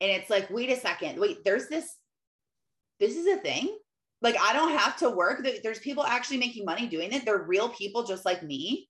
and 0.00 0.10
it's 0.10 0.30
like 0.30 0.50
wait 0.50 0.70
a 0.70 0.76
second 0.76 1.18
wait 1.18 1.44
there's 1.44 1.68
this 1.68 1.96
this 3.00 3.16
is 3.16 3.26
a 3.26 3.36
thing? 3.36 3.76
Like 4.22 4.36
i 4.40 4.52
don't 4.52 4.76
have 4.76 4.96
to 4.98 5.10
work? 5.10 5.46
There's 5.62 5.78
people 5.80 6.04
actually 6.04 6.38
making 6.38 6.64
money 6.64 6.86
doing 6.86 7.12
it? 7.12 7.24
They're 7.24 7.42
real 7.42 7.68
people 7.68 8.04
just 8.04 8.24
like 8.24 8.42
me? 8.42 8.88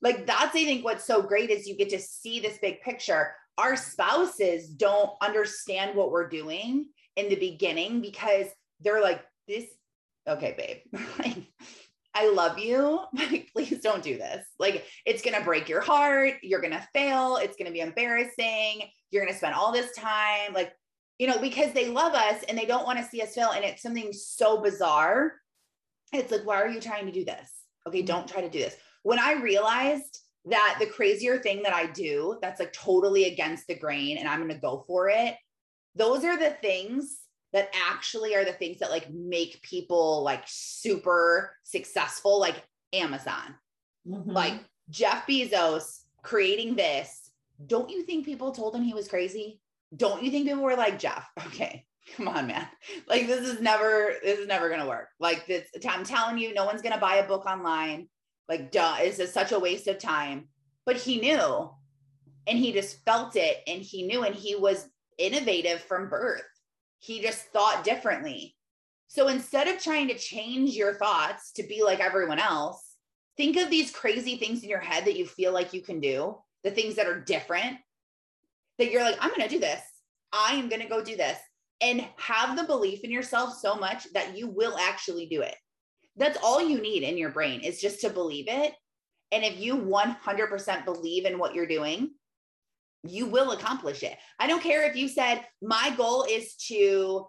Like 0.00 0.26
that's 0.26 0.54
i 0.56 0.64
think 0.64 0.84
what's 0.84 1.04
so 1.04 1.22
great 1.22 1.50
is 1.50 1.66
you 1.66 1.76
get 1.76 1.90
to 1.90 1.98
see 1.98 2.40
this 2.40 2.58
big 2.58 2.80
picture. 2.80 3.34
Our 3.58 3.76
spouses 3.76 4.68
don't 4.68 5.10
understand 5.20 5.94
what 5.94 6.10
we're 6.10 6.28
doing 6.28 6.86
in 7.16 7.28
the 7.28 7.36
beginning 7.36 8.00
because 8.00 8.46
they're 8.80 9.02
like 9.02 9.22
this 9.46 9.64
okay 10.26 10.54
babe 10.56 11.04
I 12.14 12.30
love 12.30 12.58
you. 12.58 13.00
Like, 13.14 13.50
please 13.52 13.80
don't 13.80 14.02
do 14.02 14.16
this. 14.16 14.44
Like, 14.58 14.84
it's 15.06 15.22
going 15.22 15.38
to 15.38 15.44
break 15.44 15.68
your 15.68 15.80
heart. 15.80 16.34
You're 16.42 16.60
going 16.60 16.72
to 16.72 16.88
fail. 16.92 17.36
It's 17.36 17.56
going 17.56 17.66
to 17.66 17.72
be 17.72 17.80
embarrassing. 17.80 18.82
You're 19.10 19.22
going 19.22 19.32
to 19.32 19.38
spend 19.38 19.54
all 19.54 19.72
this 19.72 19.94
time. 19.96 20.52
Like, 20.52 20.72
you 21.18 21.26
know, 21.26 21.38
because 21.38 21.72
they 21.72 21.88
love 21.88 22.14
us 22.14 22.42
and 22.48 22.58
they 22.58 22.66
don't 22.66 22.84
want 22.84 22.98
to 22.98 23.04
see 23.04 23.22
us 23.22 23.34
fail. 23.34 23.52
And 23.52 23.64
it's 23.64 23.82
something 23.82 24.12
so 24.12 24.60
bizarre. 24.60 25.34
It's 26.12 26.32
like, 26.32 26.44
why 26.44 26.60
are 26.60 26.68
you 26.68 26.80
trying 26.80 27.06
to 27.06 27.12
do 27.12 27.24
this? 27.24 27.50
Okay, 27.86 27.98
mm-hmm. 27.98 28.06
don't 28.06 28.28
try 28.28 28.40
to 28.40 28.50
do 28.50 28.58
this. 28.58 28.76
When 29.02 29.18
I 29.18 29.34
realized 29.34 30.18
that 30.46 30.76
the 30.80 30.86
crazier 30.86 31.38
thing 31.38 31.62
that 31.62 31.72
I 31.72 31.86
do 31.86 32.38
that's 32.42 32.58
like 32.58 32.72
totally 32.72 33.24
against 33.24 33.66
the 33.68 33.78
grain 33.78 34.18
and 34.18 34.28
I'm 34.28 34.40
going 34.40 34.52
to 34.52 34.58
go 34.58 34.84
for 34.86 35.08
it, 35.08 35.36
those 35.94 36.24
are 36.24 36.38
the 36.38 36.50
things 36.50 37.18
that 37.52 37.70
actually 37.90 38.34
are 38.34 38.44
the 38.44 38.52
things 38.52 38.78
that 38.78 38.90
like 38.90 39.10
make 39.12 39.62
people 39.62 40.22
like 40.22 40.42
super 40.46 41.54
successful, 41.64 42.40
like 42.40 42.62
Amazon. 42.92 43.54
Mm-hmm. 44.08 44.30
Like 44.30 44.54
Jeff 44.90 45.26
Bezos 45.26 46.00
creating 46.22 46.76
this. 46.76 47.30
Don't 47.66 47.90
you 47.90 48.02
think 48.04 48.24
people 48.24 48.52
told 48.52 48.74
him 48.74 48.82
he 48.82 48.94
was 48.94 49.08
crazy? 49.08 49.60
Don't 49.94 50.22
you 50.22 50.30
think 50.30 50.46
people 50.46 50.62
were 50.62 50.76
like, 50.76 50.98
Jeff, 50.98 51.28
okay, 51.46 51.84
come 52.16 52.28
on, 52.28 52.46
man. 52.46 52.66
Like 53.06 53.26
this 53.26 53.40
is 53.40 53.60
never, 53.60 54.14
this 54.22 54.38
is 54.38 54.48
never 54.48 54.70
gonna 54.70 54.88
work. 54.88 55.08
Like 55.20 55.46
this, 55.46 55.68
I'm 55.88 56.04
telling 56.04 56.38
you, 56.38 56.54
no 56.54 56.64
one's 56.64 56.82
gonna 56.82 56.98
buy 56.98 57.16
a 57.16 57.28
book 57.28 57.44
online. 57.46 58.08
Like, 58.48 58.72
duh, 58.72 58.96
this 58.98 59.18
is 59.18 59.32
such 59.32 59.52
a 59.52 59.58
waste 59.58 59.88
of 59.88 59.98
time. 59.98 60.48
But 60.84 60.96
he 60.96 61.20
knew 61.20 61.70
and 62.46 62.58
he 62.58 62.72
just 62.72 63.04
felt 63.04 63.36
it 63.36 63.58
and 63.66 63.82
he 63.82 64.02
knew 64.06 64.24
and 64.24 64.34
he 64.34 64.56
was 64.56 64.88
innovative 65.18 65.80
from 65.82 66.08
birth 66.08 66.42
he 67.02 67.20
just 67.20 67.42
thought 67.46 67.82
differently. 67.82 68.54
So 69.08 69.26
instead 69.26 69.66
of 69.66 69.82
trying 69.82 70.06
to 70.08 70.16
change 70.16 70.76
your 70.76 70.94
thoughts 70.94 71.50
to 71.54 71.64
be 71.64 71.82
like 71.82 71.98
everyone 71.98 72.38
else, 72.38 72.94
think 73.36 73.56
of 73.56 73.70
these 73.70 73.90
crazy 73.90 74.36
things 74.36 74.62
in 74.62 74.68
your 74.68 74.78
head 74.78 75.04
that 75.06 75.16
you 75.16 75.26
feel 75.26 75.52
like 75.52 75.72
you 75.72 75.82
can 75.82 75.98
do, 75.98 76.38
the 76.62 76.70
things 76.70 76.94
that 76.94 77.08
are 77.08 77.20
different, 77.20 77.76
that 78.78 78.92
you're 78.92 79.02
like, 79.02 79.16
I'm 79.20 79.30
going 79.30 79.42
to 79.42 79.48
do 79.48 79.58
this. 79.58 79.82
I 80.32 80.54
am 80.54 80.68
going 80.68 80.80
to 80.80 80.88
go 80.88 81.02
do 81.02 81.16
this. 81.16 81.36
And 81.80 82.06
have 82.18 82.56
the 82.56 82.62
belief 82.62 83.02
in 83.02 83.10
yourself 83.10 83.58
so 83.58 83.74
much 83.74 84.06
that 84.12 84.38
you 84.38 84.46
will 84.46 84.78
actually 84.78 85.26
do 85.26 85.42
it. 85.42 85.56
That's 86.16 86.38
all 86.40 86.62
you 86.62 86.80
need 86.80 87.02
in 87.02 87.18
your 87.18 87.30
brain 87.30 87.60
is 87.60 87.80
just 87.80 88.00
to 88.02 88.10
believe 88.10 88.46
it. 88.46 88.74
And 89.32 89.42
if 89.42 89.58
you 89.58 89.76
100% 89.76 90.84
believe 90.84 91.24
in 91.24 91.36
what 91.36 91.54
you're 91.54 91.66
doing, 91.66 92.12
you 93.04 93.26
will 93.26 93.52
accomplish 93.52 94.02
it. 94.02 94.16
I 94.38 94.46
don't 94.46 94.62
care 94.62 94.88
if 94.88 94.96
you 94.96 95.08
said, 95.08 95.44
my 95.60 95.92
goal 95.96 96.24
is 96.28 96.54
to 96.68 97.26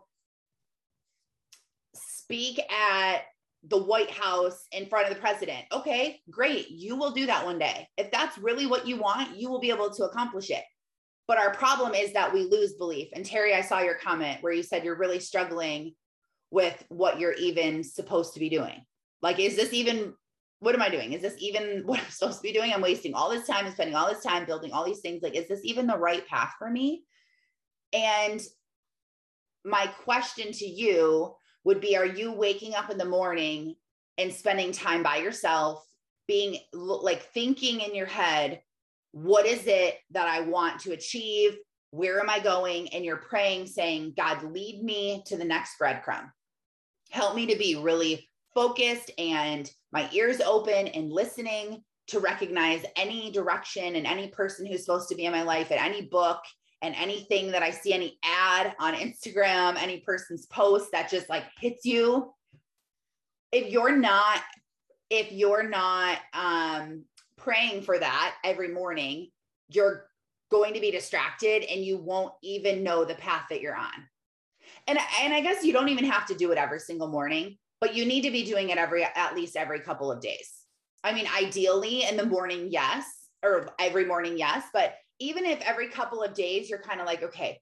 speak 1.96 2.60
at 2.72 3.24
the 3.68 3.78
White 3.78 4.12
House 4.12 4.66
in 4.72 4.88
front 4.88 5.08
of 5.08 5.14
the 5.14 5.22
president. 5.22 5.66
Okay, 5.72 6.22
great. 6.30 6.70
You 6.70 6.96
will 6.96 7.12
do 7.12 7.26
that 7.28 7.46
one 7.46 7.60
day. 7.60 7.88
If 7.98 8.12
that's 8.12 8.38
really 8.38 8.66
what 8.66 8.88
you 8.88 8.98
want, 8.98 9.38
you 9.38 9.50
will 9.50 9.60
be 9.60 9.70
able 9.70 9.90
to 9.92 10.04
accomplish 10.04 10.50
it. 10.50 10.64
But 11.28 11.38
our 11.38 11.54
problem 11.54 11.94
is 11.94 12.14
that 12.14 12.34
we 12.34 12.42
lose 12.44 12.74
belief. 12.74 13.08
And 13.14 13.26
Terry, 13.26 13.54
I 13.54 13.62
saw 13.62 13.80
your 13.80 13.96
comment 13.96 14.40
where 14.42 14.52
you 14.52 14.64
said 14.64 14.84
you're 14.84 14.98
really 14.98 15.22
struggling 15.22 15.96
with 16.52 16.84
what 16.90 17.20
you're 17.20 17.34
even 17.34 17.84
supposed 17.84 18.34
to 18.34 18.40
be 18.40 18.50
doing. 18.50 18.86
Like, 19.22 19.40
is 19.40 19.56
this 19.56 19.74
even 19.74 20.14
what 20.64 20.76
am 20.76 20.82
I 20.82 20.90
doing? 20.90 21.12
Is 21.12 21.22
this 21.22 21.36
even 21.40 21.82
what 21.86 22.00
I'm 22.00 22.10
supposed 22.10 22.38
to 22.38 22.44
be 22.44 22.54
doing? 22.54 22.72
I'm 22.74 22.82
wasting 22.82 23.14
all 23.14 23.30
this 23.30 23.48
time 23.48 23.66
and 23.66 23.74
spending 23.74 23.96
all 23.96 24.08
this 24.08 24.24
time 24.24 24.46
building 24.46 24.72
all 24.72 24.86
these 24.86 25.02
things. 25.02 25.22
Like, 25.22 25.36
is 25.36 25.48
this 25.48 25.62
even 25.64 25.88
the 25.88 25.98
right 25.98 26.26
path 26.28 26.54
for 26.58 26.70
me? 26.70 27.04
And 27.92 28.42
my 29.66 29.88
question 30.04 30.52
to 30.52 30.66
you 30.66 31.36
would 31.64 31.82
be 31.82 31.96
Are 31.98 32.06
you 32.06 32.32
waking 32.32 32.76
up 32.76 32.90
in 32.90 32.98
the 32.98 33.06
morning 33.06 33.76
and 34.18 34.34
spending 34.34 34.72
time 34.72 35.04
by 35.04 35.18
yourself, 35.18 35.86
being 36.28 36.58
like 36.72 37.24
thinking 37.34 37.82
in 37.82 37.94
your 37.94 38.06
head, 38.06 38.62
what 39.12 39.46
is 39.46 39.68
it 39.68 39.98
that 40.12 40.28
I 40.28 40.42
want 40.42 40.80
to 40.82 40.94
achieve? 40.94 41.58
Where 41.92 42.20
am 42.20 42.30
I 42.30 42.40
going? 42.40 42.88
And 42.94 43.06
you're 43.06 43.18
praying, 43.18 43.68
saying, 43.68 44.14
God, 44.18 44.44
lead 44.44 44.84
me 44.84 45.24
to 45.28 45.38
the 45.38 45.46
next 45.46 45.78
breadcrumb. 45.80 46.32
Help 47.12 47.36
me 47.36 47.46
to 47.48 47.58
be 47.58 47.76
really 47.76 48.30
focused 48.54 49.12
and 49.18 49.70
my 49.92 50.10
ears 50.12 50.42
open 50.42 50.88
and 50.88 51.12
listening 51.12 51.84
to 52.08 52.20
recognize 52.20 52.84
any 52.96 53.32
direction 53.32 53.96
and 53.96 54.06
any 54.06 54.28
person 54.28 54.66
who's 54.66 54.86
supposed 54.86 55.10
to 55.10 55.16
be 55.16 55.26
in 55.26 55.32
my 55.32 55.44
life 55.44 55.72
and 55.72 55.80
any 55.80 56.02
book 56.02 56.40
and 56.82 56.96
anything 56.96 57.52
that 57.52 57.64
I 57.64 57.72
see, 57.72 57.94
any 57.94 58.20
ad 58.24 58.76
on 58.80 58.94
Instagram, 58.94 59.82
any 59.82 60.00
person's 60.02 60.46
post 60.48 60.92
that 60.92 61.10
just 61.10 61.30
like 61.30 61.46
hits 61.60 61.86
you. 61.86 62.34
If 63.52 63.72
you're 63.72 63.96
not, 63.96 64.42
if 65.10 65.32
you're 65.32 65.68
not 65.68 66.18
um, 66.34 67.06
praying 67.38 67.84
for 67.84 67.98
that 67.98 68.36
every 68.44 68.70
morning, 68.70 69.30
you're 69.70 70.08
going 70.52 70.74
to 70.74 70.80
be 70.80 70.92
distracted 70.92 71.64
and 71.64 71.84
you 71.84 71.98
won't 71.98 72.34
even 72.44 72.84
know 72.84 73.06
the 73.06 73.16
path 73.16 73.46
that 73.50 73.62
you're 73.62 73.76
on. 73.76 74.08
And, 74.88 75.00
and 75.22 75.34
I 75.34 75.42
guess 75.42 75.64
you 75.64 75.72
don't 75.72 75.90
even 75.90 76.06
have 76.06 76.26
to 76.28 76.36
do 76.36 76.52
it 76.52 76.58
every 76.58 76.80
single 76.80 77.08
morning 77.08 77.58
but 77.84 77.94
you 77.94 78.06
need 78.06 78.22
to 78.22 78.32
be 78.32 78.46
doing 78.46 78.70
it 78.70 78.78
every 78.78 79.04
at 79.04 79.36
least 79.36 79.58
every 79.58 79.82
couple 79.82 80.10
of 80.10 80.22
days. 80.22 80.54
I 81.04 81.14
mean, 81.14 81.28
ideally 81.38 82.06
in 82.06 82.16
the 82.16 82.26
morning, 82.26 82.70
yes, 82.72 83.04
or 83.44 83.72
every 83.78 84.06
morning, 84.06 84.38
yes, 84.38 84.64
but 84.74 84.96
even 85.20 85.44
if 85.44 85.60
every 85.60 85.90
couple 85.90 86.24
of 86.24 86.34
days 86.34 86.70
you're 86.70 86.80
kind 86.80 87.02
of 87.02 87.06
like, 87.06 87.24
okay, 87.24 87.60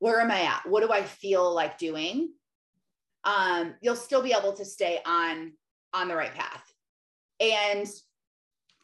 where 0.00 0.20
am 0.20 0.32
I 0.32 0.42
at? 0.42 0.62
What 0.68 0.82
do 0.82 0.92
I 0.92 1.04
feel 1.04 1.54
like 1.54 1.78
doing? 1.78 2.32
Um, 3.22 3.76
you'll 3.80 3.94
still 3.94 4.20
be 4.20 4.34
able 4.36 4.54
to 4.54 4.64
stay 4.64 4.98
on 5.06 5.52
on 5.94 6.08
the 6.08 6.16
right 6.16 6.34
path. 6.34 6.64
And 7.38 7.86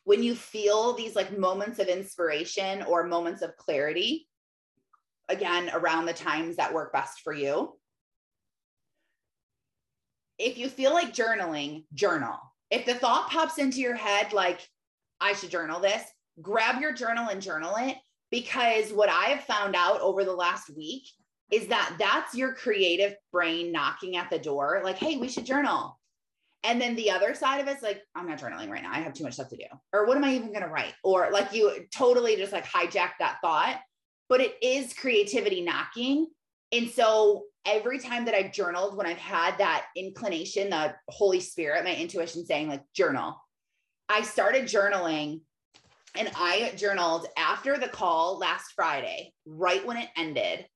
when 0.04 0.22
you 0.22 0.36
feel 0.36 0.92
these 0.92 1.16
like 1.16 1.36
moments 1.36 1.80
of 1.80 1.88
inspiration 1.88 2.84
or 2.84 3.08
moments 3.08 3.42
of 3.42 3.56
clarity, 3.56 4.28
again, 5.28 5.72
around 5.74 6.06
the 6.06 6.12
times 6.12 6.54
that 6.54 6.72
work 6.72 6.92
best 6.92 7.22
for 7.24 7.32
you, 7.32 7.76
if 10.38 10.58
you 10.58 10.68
feel 10.68 10.92
like 10.92 11.14
journaling, 11.14 11.84
journal. 11.94 12.38
If 12.70 12.86
the 12.86 12.94
thought 12.94 13.30
pops 13.30 13.58
into 13.58 13.80
your 13.80 13.96
head, 13.96 14.32
like, 14.32 14.66
I 15.20 15.34
should 15.34 15.50
journal 15.50 15.80
this, 15.80 16.02
grab 16.40 16.80
your 16.80 16.92
journal 16.92 17.28
and 17.28 17.42
journal 17.42 17.74
it. 17.78 17.96
Because 18.30 18.92
what 18.92 19.10
I 19.10 19.26
have 19.26 19.44
found 19.44 19.76
out 19.76 20.00
over 20.00 20.24
the 20.24 20.32
last 20.32 20.74
week 20.74 21.02
is 21.50 21.66
that 21.66 21.96
that's 21.98 22.34
your 22.34 22.54
creative 22.54 23.14
brain 23.30 23.70
knocking 23.70 24.16
at 24.16 24.30
the 24.30 24.38
door, 24.38 24.80
like, 24.82 24.96
hey, 24.96 25.18
we 25.18 25.28
should 25.28 25.44
journal. 25.44 25.98
And 26.64 26.80
then 26.80 26.96
the 26.96 27.10
other 27.10 27.34
side 27.34 27.60
of 27.60 27.68
it's 27.68 27.82
like, 27.82 28.02
I'm 28.14 28.26
not 28.26 28.38
journaling 28.38 28.70
right 28.70 28.82
now. 28.82 28.92
I 28.92 29.00
have 29.00 29.12
too 29.12 29.24
much 29.24 29.34
stuff 29.34 29.50
to 29.50 29.56
do. 29.56 29.64
Or 29.92 30.06
what 30.06 30.16
am 30.16 30.24
I 30.24 30.34
even 30.34 30.48
going 30.48 30.62
to 30.62 30.68
write? 30.68 30.94
Or 31.04 31.28
like 31.30 31.52
you 31.52 31.86
totally 31.94 32.36
just 32.36 32.52
like 32.52 32.64
hijack 32.64 33.10
that 33.18 33.38
thought. 33.42 33.80
But 34.28 34.40
it 34.40 34.54
is 34.62 34.94
creativity 34.94 35.60
knocking. 35.60 36.28
And 36.70 36.88
so 36.88 37.42
every 37.66 37.98
time 37.98 38.24
that 38.24 38.34
I've 38.34 38.52
journaled, 38.52 38.96
when 38.96 39.06
I've 39.06 39.18
had 39.18 39.58
that 39.58 39.86
inclination, 39.96 40.70
the 40.70 40.94
Holy 41.08 41.40
Spirit, 41.40 41.84
my 41.84 41.94
intuition 41.94 42.44
saying, 42.44 42.68
like, 42.68 42.82
journal, 42.94 43.36
I 44.08 44.22
started 44.22 44.64
journaling 44.64 45.40
and 46.16 46.30
I 46.36 46.72
journaled 46.76 47.26
after 47.38 47.78
the 47.78 47.88
call 47.88 48.38
last 48.38 48.72
Friday, 48.74 49.32
right 49.46 49.86
when 49.86 49.96
it 49.96 50.08
ended. 50.16 50.66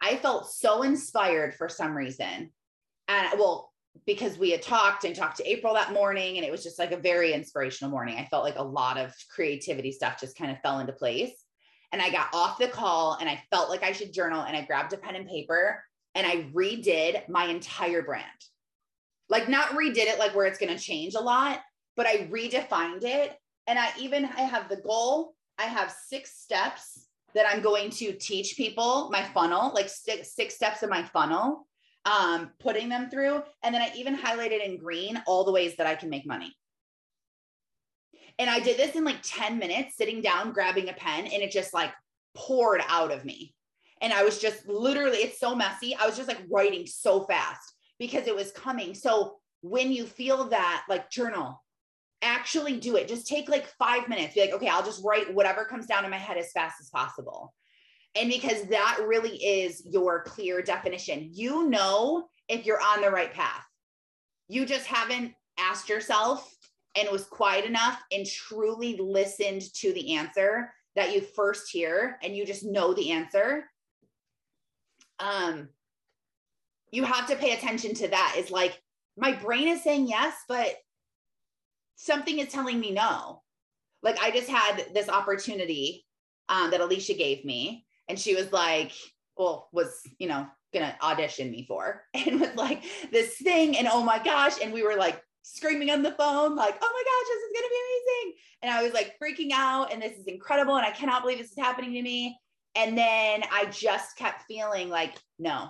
I 0.00 0.16
felt 0.16 0.50
so 0.50 0.82
inspired 0.82 1.54
for 1.54 1.68
some 1.68 1.94
reason. 1.94 2.50
And 3.08 3.38
well, 3.38 3.72
because 4.06 4.38
we 4.38 4.50
had 4.50 4.62
talked 4.62 5.04
and 5.04 5.14
talked 5.14 5.36
to 5.38 5.50
April 5.50 5.74
that 5.74 5.92
morning, 5.92 6.36
and 6.36 6.46
it 6.46 6.50
was 6.50 6.62
just 6.62 6.78
like 6.78 6.92
a 6.92 6.96
very 6.96 7.32
inspirational 7.32 7.90
morning. 7.90 8.16
I 8.16 8.24
felt 8.26 8.44
like 8.44 8.58
a 8.58 8.62
lot 8.62 8.96
of 8.96 9.12
creativity 9.34 9.92
stuff 9.92 10.20
just 10.20 10.38
kind 10.38 10.50
of 10.50 10.60
fell 10.60 10.78
into 10.78 10.92
place. 10.92 11.32
And 11.92 12.00
I 12.00 12.08
got 12.10 12.32
off 12.32 12.58
the 12.58 12.68
call 12.68 13.18
and 13.20 13.28
I 13.28 13.42
felt 13.50 13.68
like 13.68 13.82
I 13.82 13.92
should 13.92 14.14
journal. 14.14 14.42
And 14.42 14.56
I 14.56 14.62
grabbed 14.62 14.92
a 14.92 14.96
pen 14.96 15.16
and 15.16 15.26
paper 15.26 15.82
and 16.14 16.26
I 16.26 16.48
redid 16.52 17.28
my 17.28 17.46
entire 17.46 18.02
brand. 18.02 18.26
Like, 19.28 19.48
not 19.48 19.70
redid 19.70 20.06
it 20.06 20.18
like 20.18 20.34
where 20.34 20.46
it's 20.46 20.58
going 20.58 20.76
to 20.76 20.82
change 20.82 21.14
a 21.14 21.20
lot, 21.20 21.60
but 21.96 22.06
I 22.06 22.28
redefined 22.30 23.04
it. 23.04 23.36
And 23.66 23.78
I 23.78 23.90
even 23.98 24.24
I 24.24 24.42
have 24.42 24.68
the 24.68 24.76
goal. 24.76 25.34
I 25.58 25.64
have 25.64 25.94
six 26.08 26.36
steps 26.40 27.06
that 27.34 27.46
I'm 27.48 27.62
going 27.62 27.90
to 27.90 28.12
teach 28.12 28.56
people 28.56 29.08
my 29.10 29.22
funnel, 29.22 29.72
like 29.74 29.88
six, 29.88 30.34
six 30.34 30.54
steps 30.54 30.82
of 30.82 30.90
my 30.90 31.02
funnel, 31.04 31.66
um, 32.04 32.50
putting 32.58 32.88
them 32.88 33.08
through. 33.10 33.42
And 33.62 33.74
then 33.74 33.82
I 33.82 33.92
even 33.94 34.16
highlighted 34.16 34.64
in 34.64 34.78
green 34.78 35.22
all 35.26 35.44
the 35.44 35.52
ways 35.52 35.76
that 35.76 35.86
I 35.86 35.94
can 35.94 36.10
make 36.10 36.26
money. 36.26 36.56
And 38.38 38.48
I 38.48 38.58
did 38.58 38.78
this 38.78 38.96
in 38.96 39.04
like 39.04 39.18
10 39.22 39.58
minutes, 39.58 39.96
sitting 39.96 40.22
down, 40.22 40.52
grabbing 40.52 40.88
a 40.88 40.94
pen, 40.94 41.26
and 41.26 41.42
it 41.42 41.50
just 41.50 41.74
like 41.74 41.92
poured 42.34 42.80
out 42.88 43.12
of 43.12 43.24
me. 43.24 43.54
And 44.00 44.12
I 44.12 44.22
was 44.22 44.38
just 44.38 44.66
literally, 44.66 45.18
it's 45.18 45.38
so 45.38 45.54
messy. 45.54 45.94
I 45.94 46.06
was 46.06 46.16
just 46.16 46.28
like 46.28 46.42
writing 46.50 46.86
so 46.86 47.24
fast 47.24 47.74
because 47.98 48.26
it 48.26 48.34
was 48.34 48.50
coming. 48.52 48.94
So 48.94 49.36
when 49.60 49.92
you 49.92 50.06
feel 50.06 50.44
that, 50.48 50.84
like 50.88 51.10
journal, 51.10 51.62
actually 52.22 52.78
do 52.78 52.96
it. 52.96 53.08
Just 53.08 53.26
take 53.26 53.48
like 53.48 53.66
five 53.78 54.08
minutes. 54.08 54.34
Be 54.34 54.40
like, 54.40 54.52
okay, 54.52 54.68
I'll 54.68 54.84
just 54.84 55.04
write 55.04 55.32
whatever 55.32 55.64
comes 55.64 55.86
down 55.86 56.04
in 56.04 56.10
my 56.10 56.18
head 56.18 56.38
as 56.38 56.52
fast 56.52 56.80
as 56.80 56.88
possible. 56.90 57.54
And 58.14 58.30
because 58.30 58.64
that 58.64 58.98
really 59.06 59.36
is 59.36 59.82
your 59.86 60.22
clear 60.24 60.62
definition, 60.62 61.30
you 61.32 61.68
know 61.68 62.28
if 62.48 62.66
you're 62.66 62.80
on 62.80 63.02
the 63.02 63.10
right 63.10 63.32
path. 63.32 63.64
You 64.48 64.66
just 64.66 64.86
haven't 64.86 65.32
asked 65.58 65.88
yourself 65.88 66.52
and 66.96 67.08
was 67.10 67.24
quiet 67.24 67.64
enough 67.64 68.02
and 68.10 68.26
truly 68.26 68.96
listened 68.96 69.62
to 69.74 69.92
the 69.92 70.16
answer 70.16 70.72
that 70.96 71.14
you 71.14 71.20
first 71.20 71.70
hear 71.70 72.18
and 72.22 72.36
you 72.36 72.44
just 72.44 72.64
know 72.64 72.92
the 72.92 73.12
answer 73.12 73.64
um 75.20 75.68
you 76.92 77.04
have 77.04 77.28
to 77.28 77.36
pay 77.36 77.52
attention 77.52 77.94
to 77.94 78.08
that 78.08 78.34
is 78.36 78.50
like 78.50 78.80
my 79.16 79.32
brain 79.32 79.68
is 79.68 79.82
saying 79.82 80.08
yes 80.08 80.34
but 80.48 80.74
something 81.96 82.38
is 82.38 82.48
telling 82.48 82.80
me 82.80 82.90
no 82.90 83.42
like 84.02 84.18
i 84.22 84.30
just 84.30 84.48
had 84.48 84.86
this 84.94 85.08
opportunity 85.08 86.04
um, 86.48 86.70
that 86.70 86.80
alicia 86.80 87.14
gave 87.14 87.44
me 87.44 87.84
and 88.08 88.18
she 88.18 88.34
was 88.34 88.50
like 88.52 88.92
well 89.36 89.68
was 89.72 90.00
you 90.18 90.26
know 90.26 90.46
gonna 90.72 90.96
audition 91.02 91.50
me 91.50 91.64
for 91.66 92.02
and 92.14 92.40
was 92.40 92.54
like 92.56 92.84
this 93.12 93.36
thing 93.38 93.76
and 93.76 93.88
oh 93.90 94.02
my 94.02 94.18
gosh 94.22 94.54
and 94.62 94.72
we 94.72 94.82
were 94.82 94.96
like 94.96 95.22
screaming 95.42 95.90
on 95.90 96.02
the 96.02 96.12
phone, 96.12 96.56
like, 96.56 96.78
oh 96.80 96.92
my 96.92 97.02
gosh, 97.04 97.28
this 97.28 97.42
is 97.42 97.52
to 97.52 97.70
be 97.70 97.76
amazing. 97.88 98.38
And 98.62 98.72
I 98.72 98.82
was 98.82 98.92
like 98.92 99.16
freaking 99.22 99.52
out, 99.52 99.92
and 99.92 100.02
this 100.02 100.18
is 100.18 100.26
incredible. 100.26 100.76
And 100.76 100.86
I 100.86 100.90
cannot 100.90 101.22
believe 101.22 101.38
this 101.38 101.52
is 101.52 101.58
happening 101.58 101.92
to 101.94 102.02
me. 102.02 102.38
And 102.74 102.96
then 102.96 103.42
I 103.52 103.66
just 103.70 104.16
kept 104.16 104.44
feeling 104.48 104.88
like, 104.88 105.16
no. 105.38 105.68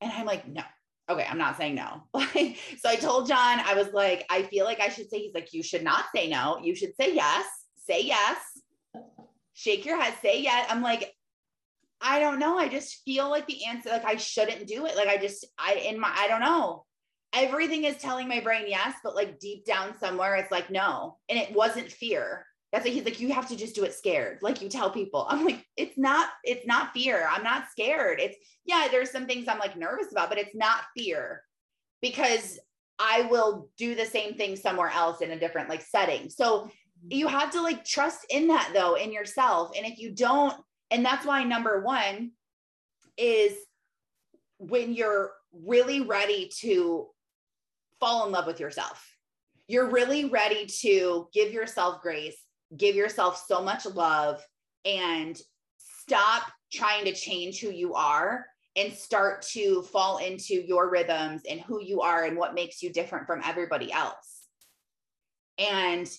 And 0.00 0.12
I'm 0.12 0.26
like, 0.26 0.46
no. 0.46 0.62
Okay, 1.08 1.26
I'm 1.28 1.38
not 1.38 1.56
saying 1.56 1.74
no. 1.74 2.02
so 2.14 2.88
I 2.88 2.96
told 2.96 3.28
John, 3.28 3.60
I 3.60 3.74
was 3.74 3.92
like, 3.92 4.24
I 4.30 4.42
feel 4.42 4.64
like 4.64 4.80
I 4.80 4.88
should 4.88 5.10
say, 5.10 5.18
he's 5.18 5.34
like, 5.34 5.52
you 5.52 5.62
should 5.62 5.84
not 5.84 6.06
say 6.14 6.28
no. 6.28 6.58
You 6.62 6.74
should 6.74 6.94
say 6.98 7.14
yes. 7.14 7.46
Say 7.76 8.02
yes. 8.04 8.38
Shake 9.52 9.84
your 9.84 10.00
head, 10.00 10.14
say 10.22 10.40
yes. 10.40 10.66
I'm 10.70 10.82
like, 10.82 11.12
I 12.00 12.20
don't 12.20 12.38
know. 12.38 12.58
I 12.58 12.68
just 12.68 13.02
feel 13.04 13.28
like 13.28 13.46
the 13.46 13.66
answer, 13.66 13.90
like 13.90 14.04
I 14.04 14.16
shouldn't 14.16 14.66
do 14.66 14.86
it. 14.86 14.96
Like 14.96 15.08
I 15.08 15.18
just, 15.18 15.46
I, 15.58 15.74
in 15.74 16.00
my, 16.00 16.10
I 16.14 16.28
don't 16.28 16.40
know 16.40 16.84
everything 17.34 17.84
is 17.84 17.96
telling 17.96 18.28
my 18.28 18.40
brain 18.40 18.64
yes, 18.68 18.94
but 19.02 19.16
like 19.16 19.38
deep 19.40 19.64
down 19.66 19.98
somewhere, 19.98 20.36
it's 20.36 20.52
like 20.52 20.70
no. 20.70 21.18
And 21.28 21.38
it 21.38 21.52
wasn't 21.52 21.90
fear. 21.90 22.46
That's 22.74 22.86
like 22.86 22.94
he's 22.94 23.04
like, 23.04 23.20
you 23.20 23.32
have 23.32 23.46
to 23.50 23.56
just 23.56 23.76
do 23.76 23.84
it 23.84 23.94
scared. 23.94 24.40
Like 24.42 24.60
you 24.60 24.68
tell 24.68 24.90
people. 24.90 25.28
I'm 25.30 25.44
like, 25.44 25.64
it's 25.76 25.96
not, 25.96 26.30
it's 26.42 26.66
not 26.66 26.92
fear. 26.92 27.24
I'm 27.30 27.44
not 27.44 27.70
scared. 27.70 28.18
It's 28.18 28.36
yeah, 28.64 28.88
there's 28.90 29.12
some 29.12 29.26
things 29.26 29.46
I'm 29.46 29.60
like 29.60 29.76
nervous 29.76 30.10
about, 30.10 30.28
but 30.28 30.38
it's 30.38 30.56
not 30.56 30.80
fear 30.96 31.44
because 32.02 32.58
I 32.98 33.28
will 33.30 33.68
do 33.78 33.94
the 33.94 34.04
same 34.04 34.34
thing 34.34 34.56
somewhere 34.56 34.90
else 34.90 35.20
in 35.20 35.30
a 35.30 35.38
different 35.38 35.68
like 35.68 35.82
setting. 35.82 36.28
So 36.28 36.62
mm-hmm. 36.62 36.68
you 37.10 37.28
have 37.28 37.52
to 37.52 37.62
like 37.62 37.84
trust 37.84 38.26
in 38.28 38.48
that 38.48 38.72
though, 38.74 38.96
in 38.96 39.12
yourself. 39.12 39.70
And 39.76 39.86
if 39.86 40.00
you 40.00 40.10
don't, 40.10 40.54
and 40.90 41.04
that's 41.04 41.24
why 41.24 41.44
number 41.44 41.80
one 41.80 42.32
is 43.16 43.54
when 44.58 44.94
you're 44.94 45.30
really 45.52 46.00
ready 46.00 46.50
to 46.62 47.06
fall 48.00 48.26
in 48.26 48.32
love 48.32 48.48
with 48.48 48.58
yourself. 48.58 49.08
You're 49.68 49.90
really 49.90 50.24
ready 50.24 50.66
to 50.82 51.28
give 51.32 51.52
yourself 51.52 52.02
grace, 52.02 52.36
give 52.76 52.94
yourself 52.96 53.44
so 53.46 53.62
much 53.62 53.86
love, 53.86 54.44
and 54.84 55.38
stop 55.78 56.42
trying 56.72 57.04
to 57.04 57.12
change 57.12 57.60
who 57.60 57.70
you 57.70 57.94
are 57.94 58.46
and 58.76 58.92
start 58.92 59.42
to 59.42 59.82
fall 59.82 60.18
into 60.18 60.54
your 60.54 60.90
rhythms 60.90 61.42
and 61.48 61.60
who 61.60 61.80
you 61.80 62.00
are 62.00 62.24
and 62.24 62.36
what 62.36 62.54
makes 62.54 62.82
you 62.82 62.92
different 62.92 63.26
from 63.26 63.40
everybody 63.44 63.92
else. 63.92 64.46
And 65.58 66.10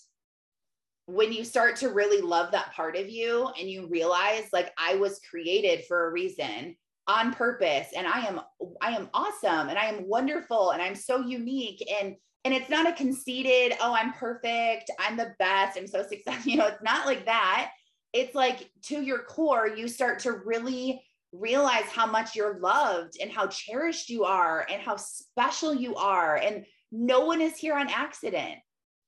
when 1.07 1.33
you 1.33 1.43
start 1.43 1.75
to 1.77 1.89
really 1.89 2.21
love 2.21 2.51
that 2.51 2.73
part 2.73 2.95
of 2.95 3.09
you 3.09 3.49
and 3.59 3.69
you 3.69 3.87
realize, 3.87 4.45
like, 4.53 4.73
I 4.77 4.95
was 4.95 5.19
created 5.29 5.85
for 5.85 6.07
a 6.07 6.11
reason 6.11 6.75
on 7.07 7.31
purpose 7.33 7.87
and 7.95 8.07
i 8.07 8.25
am 8.25 8.41
i 8.81 8.89
am 8.89 9.09
awesome 9.13 9.69
and 9.69 9.77
i 9.77 9.85
am 9.85 10.07
wonderful 10.07 10.71
and 10.71 10.81
i'm 10.81 10.95
so 10.95 11.19
unique 11.19 11.87
and 12.01 12.15
and 12.45 12.53
it's 12.53 12.69
not 12.69 12.87
a 12.87 12.93
conceited 12.93 13.73
oh 13.81 13.93
i'm 13.93 14.13
perfect 14.13 14.89
i'm 14.99 15.17
the 15.17 15.33
best 15.39 15.77
i'm 15.77 15.87
so 15.87 16.01
successful 16.03 16.49
you 16.51 16.57
know 16.57 16.67
it's 16.67 16.83
not 16.83 17.05
like 17.05 17.25
that. 17.25 17.71
It's 18.13 18.33
like 18.33 18.69
to 18.83 19.01
your 19.01 19.23
core 19.23 19.67
you 19.67 19.89
start 19.89 20.19
to 20.19 20.31
really 20.31 21.01
realize 21.33 21.85
how 21.85 22.05
much 22.05 22.35
you're 22.35 22.59
loved 22.59 23.17
and 23.21 23.31
how 23.31 23.47
cherished 23.47 24.09
you 24.09 24.23
are 24.23 24.65
and 24.71 24.81
how 24.81 24.95
special 24.95 25.73
you 25.73 25.95
are. 25.95 26.37
And 26.37 26.65
no 26.91 27.25
one 27.25 27.41
is 27.41 27.57
here 27.57 27.75
on 27.75 27.89
accident. 27.89 28.55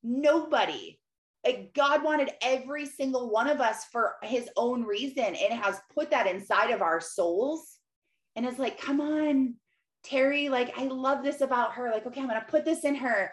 Nobody. 0.03 0.99
Like 1.45 1.71
God 1.73 2.03
wanted 2.03 2.31
every 2.41 2.85
single 2.85 3.29
one 3.29 3.49
of 3.49 3.61
us 3.61 3.85
for 3.91 4.15
his 4.23 4.49
own 4.57 4.83
reason 4.83 5.23
and 5.23 5.53
has 5.53 5.79
put 5.93 6.11
that 6.11 6.27
inside 6.27 6.71
of 6.71 6.81
our 6.81 6.99
souls. 6.99 7.77
And 8.35 8.45
it's 8.45 8.59
like, 8.59 8.79
come 8.79 8.99
on, 8.99 9.55
Terry, 10.07 10.49
like, 10.49 10.77
I 10.77 10.85
love 10.85 11.23
this 11.23 11.41
about 11.41 11.73
her. 11.73 11.89
Like, 11.91 12.05
okay, 12.05 12.21
I'm 12.21 12.27
going 12.27 12.39
to 12.39 12.47
put 12.47 12.65
this 12.65 12.85
in 12.85 12.95
her 12.95 13.31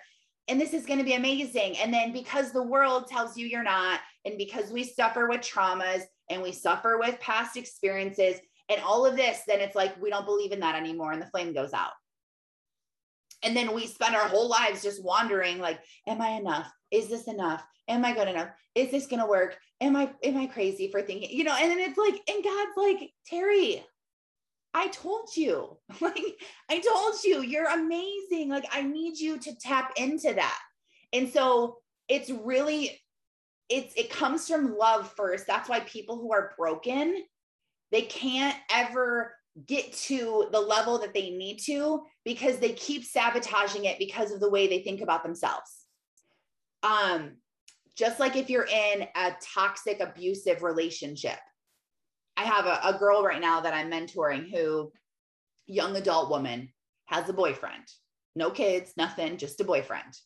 and 0.48 0.60
this 0.60 0.74
is 0.74 0.86
going 0.86 0.98
to 0.98 1.04
be 1.04 1.14
amazing. 1.14 1.76
And 1.78 1.92
then 1.92 2.12
because 2.12 2.52
the 2.52 2.62
world 2.62 3.06
tells 3.06 3.36
you 3.36 3.46
you're 3.46 3.62
not, 3.62 4.00
and 4.24 4.36
because 4.36 4.70
we 4.70 4.84
suffer 4.84 5.28
with 5.28 5.40
traumas 5.40 6.02
and 6.30 6.42
we 6.42 6.52
suffer 6.52 6.98
with 6.98 7.20
past 7.20 7.56
experiences 7.56 8.36
and 8.68 8.80
all 8.82 9.06
of 9.06 9.16
this, 9.16 9.40
then 9.46 9.60
it's 9.60 9.76
like 9.76 10.00
we 10.00 10.10
don't 10.10 10.26
believe 10.26 10.52
in 10.52 10.60
that 10.60 10.74
anymore 10.74 11.12
and 11.12 11.22
the 11.22 11.26
flame 11.26 11.54
goes 11.54 11.72
out. 11.72 11.92
And 13.42 13.56
then 13.56 13.74
we 13.74 13.86
spend 13.86 14.14
our 14.14 14.28
whole 14.28 14.48
lives 14.48 14.82
just 14.82 15.04
wandering 15.04 15.58
like, 15.58 15.78
am 16.06 16.20
I 16.20 16.30
enough? 16.30 16.70
Is 16.90 17.08
this 17.08 17.28
enough? 17.28 17.62
Am 17.88 18.04
I 18.04 18.14
good 18.14 18.28
enough? 18.28 18.48
Is 18.74 18.90
this 18.90 19.06
going 19.06 19.20
to 19.20 19.26
work? 19.26 19.58
Am 19.82 19.96
I 19.96 20.10
am 20.22 20.38
I 20.38 20.46
crazy 20.46 20.90
for 20.90 21.02
thinking, 21.02 21.30
you 21.30 21.44
know, 21.44 21.54
and 21.54 21.70
then 21.70 21.78
it's 21.78 21.98
like, 21.98 22.14
and 22.28 22.44
God's 22.44 22.76
like, 22.76 23.10
Terry, 23.26 23.84
I 24.74 24.88
told 24.88 25.28
you, 25.36 25.78
like, 26.00 26.20
I 26.68 26.80
told 26.80 27.14
you, 27.24 27.42
you're 27.42 27.70
amazing. 27.70 28.48
Like, 28.48 28.66
I 28.72 28.82
need 28.82 29.18
you 29.18 29.38
to 29.38 29.54
tap 29.56 29.92
into 29.96 30.34
that. 30.34 30.58
And 31.12 31.28
so 31.32 31.78
it's 32.08 32.28
really, 32.28 33.00
it's, 33.68 33.94
it 33.94 34.10
comes 34.10 34.48
from 34.48 34.76
love 34.76 35.10
first. 35.16 35.46
That's 35.46 35.68
why 35.68 35.80
people 35.80 36.16
who 36.16 36.32
are 36.32 36.52
broken, 36.58 37.24
they 37.92 38.02
can't 38.02 38.56
ever 38.70 39.34
get 39.66 39.92
to 39.92 40.48
the 40.50 40.60
level 40.60 40.98
that 40.98 41.14
they 41.14 41.30
need 41.30 41.58
to 41.58 42.02
because 42.24 42.58
they 42.58 42.72
keep 42.72 43.04
sabotaging 43.04 43.84
it 43.84 43.98
because 44.00 44.32
of 44.32 44.40
the 44.40 44.50
way 44.50 44.66
they 44.66 44.80
think 44.80 45.00
about 45.00 45.22
themselves. 45.22 45.84
Um, 46.82 47.36
just 47.96 48.18
like 48.18 48.34
if 48.34 48.50
you're 48.50 48.66
in 48.66 49.06
a 49.14 49.32
toxic, 49.54 50.00
abusive 50.00 50.62
relationship. 50.62 51.38
I 52.36 52.44
have 52.44 52.66
a, 52.66 52.80
a 52.84 52.98
girl 52.98 53.22
right 53.22 53.40
now 53.40 53.60
that 53.60 53.74
I'm 53.74 53.90
mentoring 53.90 54.50
who, 54.50 54.92
young 55.66 55.96
adult 55.96 56.30
woman, 56.30 56.70
has 57.06 57.28
a 57.28 57.32
boyfriend, 57.32 57.84
no 58.34 58.50
kids, 58.50 58.92
nothing, 58.96 59.36
just 59.36 59.60
a 59.60 59.64
boyfriend. 59.64 60.18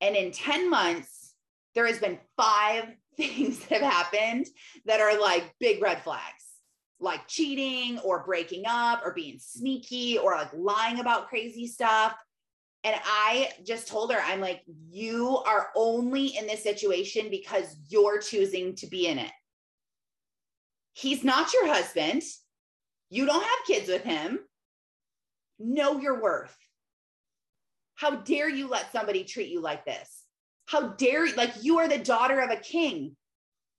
And 0.00 0.14
in 0.14 0.30
10 0.30 0.70
months, 0.70 1.34
there 1.74 1.86
has 1.86 1.98
been 1.98 2.18
five 2.36 2.84
things 3.16 3.60
that 3.66 3.80
have 3.80 3.92
happened 3.92 4.46
that 4.86 5.00
are 5.00 5.20
like 5.20 5.54
big 5.60 5.82
red 5.82 6.02
flags 6.02 6.44
like 7.00 7.28
cheating 7.28 7.98
or 8.00 8.24
breaking 8.24 8.64
up 8.66 9.02
or 9.04 9.12
being 9.12 9.38
sneaky 9.38 10.18
or 10.18 10.32
like 10.32 10.52
lying 10.54 11.00
about 11.00 11.28
crazy 11.28 11.66
stuff. 11.66 12.14
And 12.82 12.94
I 13.04 13.50
just 13.64 13.88
told 13.88 14.12
her, 14.12 14.20
I'm 14.20 14.40
like, 14.40 14.62
you 14.90 15.38
are 15.46 15.68
only 15.74 16.36
in 16.36 16.46
this 16.46 16.62
situation 16.62 17.28
because 17.30 17.76
you're 17.88 18.18
choosing 18.18 18.74
to 18.76 18.86
be 18.86 19.06
in 19.06 19.18
it. 19.18 19.30
He's 20.94 21.22
not 21.22 21.52
your 21.52 21.66
husband. 21.66 22.22
You 23.10 23.26
don't 23.26 23.42
have 23.42 23.66
kids 23.66 23.88
with 23.88 24.02
him. 24.02 24.38
Know 25.58 26.00
your 26.00 26.22
worth. 26.22 26.56
How 27.96 28.16
dare 28.16 28.48
you 28.48 28.68
let 28.68 28.92
somebody 28.92 29.24
treat 29.24 29.50
you 29.50 29.60
like 29.60 29.84
this? 29.84 30.22
How 30.66 30.88
dare 30.88 31.26
you? 31.26 31.34
Like, 31.34 31.52
you 31.62 31.78
are 31.78 31.88
the 31.88 31.98
daughter 31.98 32.40
of 32.40 32.50
a 32.50 32.56
king. 32.56 33.16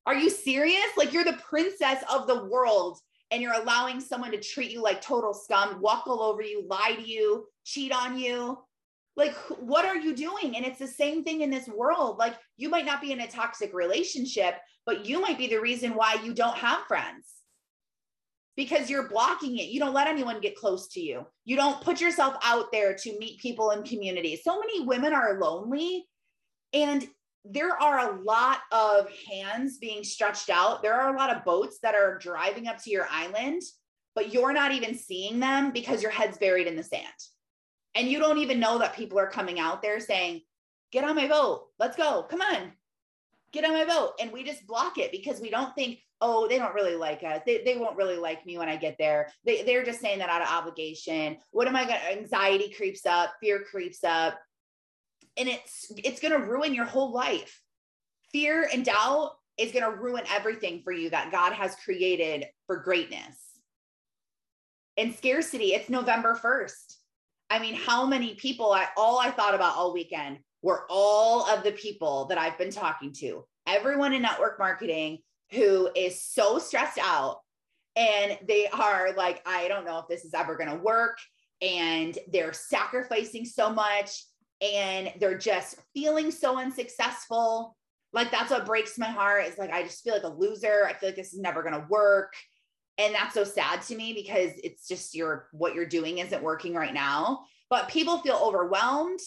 Are 0.06 0.15
you 0.15 0.30
serious? 0.30 0.86
Like, 0.97 1.12
you're 1.13 1.23
the 1.23 1.39
princess 1.49 2.04
of 2.13 2.28
the 2.28 2.45
world 2.45 2.99
and 3.32 3.41
you're 3.41 3.54
allowing 3.54 3.99
someone 3.99 4.32
to 4.32 4.39
treat 4.39 4.71
you 4.71 4.82
like 4.82 5.01
total 5.01 5.34
scum, 5.34 5.82
walk 5.82 6.08
all 6.08 6.21
over 6.21 6.41
you, 6.41 6.65
lie 6.67 6.95
to 6.95 7.01
you, 7.01 7.47
cheat 7.63 7.91
on 7.91 8.17
you. 8.17 8.60
Like, 9.17 9.36
what 9.60 9.86
are 9.86 9.95
you 9.95 10.15
doing? 10.15 10.56
And 10.56 10.65
it's 10.65 10.80
the 10.80 10.88
same 10.88 11.23
thing 11.23 11.41
in 11.41 11.49
this 11.49 11.67
world. 11.67 12.17
Like, 12.17 12.36
you 12.58 12.69
might 12.69 12.86
not 12.86 13.01
be 13.01 13.12
in 13.12 13.21
a 13.21 13.28
toxic 13.28 13.73
relationship, 13.73 14.56
but 14.86 15.06
you 15.06 15.21
might 15.21 15.38
be 15.38 15.47
the 15.47 15.62
reason 15.62 15.95
why 15.95 16.17
you 16.23 16.34
don't 16.34 16.58
have 16.58 16.84
friends 16.88 17.25
because 18.58 18.89
you're 18.89 19.10
blocking 19.10 19.58
it. 19.58 19.69
You 19.69 19.80
don't 19.80 19.93
let 19.93 20.08
anyone 20.08 20.41
get 20.41 20.56
close 20.56 20.88
to 20.89 21.01
you. 21.01 21.25
You 21.43 21.56
don't 21.56 21.82
put 21.82 22.01
yourself 22.01 22.36
out 22.43 22.71
there 22.71 22.93
to 22.93 23.19
meet 23.19 23.39
people 23.39 23.71
in 23.71 23.84
communities. 23.84 24.41
So 24.43 24.60
many 24.60 24.86
women 24.86 25.13
are 25.13 25.39
lonely. 25.39 26.06
And 26.73 27.08
there 27.43 27.80
are 27.82 27.99
a 27.99 28.21
lot 28.23 28.60
of 28.71 29.08
hands 29.30 29.78
being 29.78 30.04
stretched 30.04 30.49
out. 30.49 30.82
There 30.82 30.93
are 30.93 31.13
a 31.13 31.17
lot 31.17 31.36
of 31.36 31.45
boats 31.45 31.80
that 31.84 31.95
are 31.95 32.17
driving 32.17 32.67
up 32.67 32.82
to 32.84 32.89
your 32.89 33.08
island, 33.10 33.62
but 34.15 34.34
you're 34.34 34.54
not 34.54 34.71
even 34.71 34.95
seeing 34.95 35.39
them 35.39 35.71
because 35.71 36.01
your 36.01 36.12
head's 36.12 36.38
buried 36.38 36.67
in 36.67 36.75
the 36.75 36.84
sand. 36.84 37.06
And 37.96 38.08
you 38.08 38.20
don't 38.20 38.40
even 38.40 38.60
know 38.60 38.78
that 38.80 38.96
people 38.96 39.20
are 39.20 39.30
coming 39.30 39.60
out 39.60 39.82
there 39.82 40.00
saying, 40.00 40.42
Get 40.92 41.04
on 41.04 41.16
my 41.16 41.28
boat. 41.28 41.66
Let's 41.80 41.98
go. 41.98 42.24
Come 42.24 42.42
on. 42.42 42.72
Get 43.52 43.66
on 43.66 43.74
my 43.74 43.86
boat. 43.86 44.12
And 44.22 44.32
we 44.32 44.44
just 44.44 44.68
block 44.68 44.98
it 44.98 45.12
because 45.12 45.42
we 45.42 45.50
don't 45.50 45.74
think, 45.76 46.00
oh, 46.22 46.48
they 46.48 46.58
don't 46.58 46.76
really 46.76 46.96
like 46.96 47.24
us. 47.24 47.42
They, 47.46 47.64
they 47.64 47.76
won't 47.76 47.98
really 47.98 48.18
like 48.18 48.46
me 48.46 48.58
when 48.58 48.70
I 48.70 48.78
get 48.78 48.96
there. 48.98 49.30
They, 49.44 49.64
they're 49.64 49.84
just 49.84 50.00
saying 50.00 50.20
that 50.20 50.30
out 50.30 50.42
of 50.42 50.48
obligation. 50.48 51.38
What 51.52 51.68
am 51.68 51.76
I 51.76 51.86
going 51.86 52.00
to? 52.00 52.12
Anxiety 52.20 52.70
creeps 52.70 53.06
up, 53.06 53.34
fear 53.42 53.64
creeps 53.70 54.04
up 54.04 54.38
and 55.38 55.50
it's 55.50 55.92
it's 55.98 56.20
going 56.20 56.34
to 56.34 56.48
ruin 56.48 56.74
your 56.74 56.86
whole 56.86 57.12
life 57.12 57.62
fear 58.32 58.70
and 58.74 58.86
doubt 58.86 59.32
is 59.58 59.72
going 59.72 59.84
to 59.84 59.98
ruin 59.98 60.24
everything 60.30 60.82
for 60.84 60.92
you 60.92 61.10
that 61.10 61.32
god 61.32 61.54
has 61.54 61.76
created 61.76 62.46
for 62.68 62.78
greatness 62.78 63.38
and 64.98 65.14
scarcity 65.14 65.74
it's 65.74 65.90
november 65.90 66.38
1st 66.42 66.96
i 67.50 67.60
mean 67.60 67.76
how 67.76 68.06
many 68.06 68.36
people 68.36 68.72
i 68.72 68.88
all 68.98 69.20
i 69.20 69.30
thought 69.32 69.56
about 69.56 69.76
all 69.76 69.94
weekend 69.94 70.38
were 70.62 70.86
all 70.90 71.46
of 71.50 71.64
the 71.64 71.72
people 71.72 72.26
that 72.26 72.38
i've 72.38 72.58
been 72.58 72.72
talking 72.72 73.12
to 73.12 73.46
everyone 73.68 74.14
in 74.14 74.22
network 74.22 74.60
marketing 74.60 75.20
who 75.52 75.90
is 75.96 76.22
so 76.22 76.58
stressed 76.60 77.00
out 77.00 77.40
and 77.96 78.38
they 78.48 78.68
are 78.68 79.14
like 79.16 79.42
i 79.46 79.68
don't 79.68 79.86
know 79.86 80.00
if 80.00 80.08
this 80.08 80.26
is 80.26 80.34
ever 80.34 80.56
going 80.56 80.70
to 80.70 80.84
work 80.84 81.18
and 81.62 82.18
they're 82.32 82.54
sacrificing 82.54 83.46
so 83.46 83.72
much 83.72 84.26
and 84.62 85.12
they're 85.20 85.38
just 85.38 85.78
feeling 85.94 86.32
so 86.32 86.58
unsuccessful. 86.60 87.76
Like 88.14 88.32
that's 88.32 88.52
what 88.52 88.66
breaks 88.66 88.98
my 88.98 89.08
heart 89.08 89.46
is 89.46 89.58
like 89.58 89.72
I 89.72 89.84
just 89.84 90.04
feel 90.04 90.14
like 90.14 90.24
a 90.24 90.28
loser. 90.28 90.86
I 90.88 90.94
feel 90.94 91.10
like 91.10 91.16
this 91.16 91.34
is 91.34 91.40
never 91.40 91.62
going 91.62 91.74
to 91.74 91.88
work. 91.90 92.34
And 92.98 93.14
that's 93.14 93.34
so 93.34 93.44
sad 93.44 93.82
to 93.84 93.96
me 93.96 94.14
because 94.14 94.52
it's 94.64 94.88
just 94.88 95.16
your 95.16 95.50
what 95.52 95.76
you're 95.76 95.86
doing 95.86 96.20
isn't 96.20 96.44
working 96.44 96.74
right 96.74 96.94
now. 96.94 97.42
But 97.70 97.90
people 97.90 98.20
feel 98.20 98.40
overwhelmed. 98.42 99.20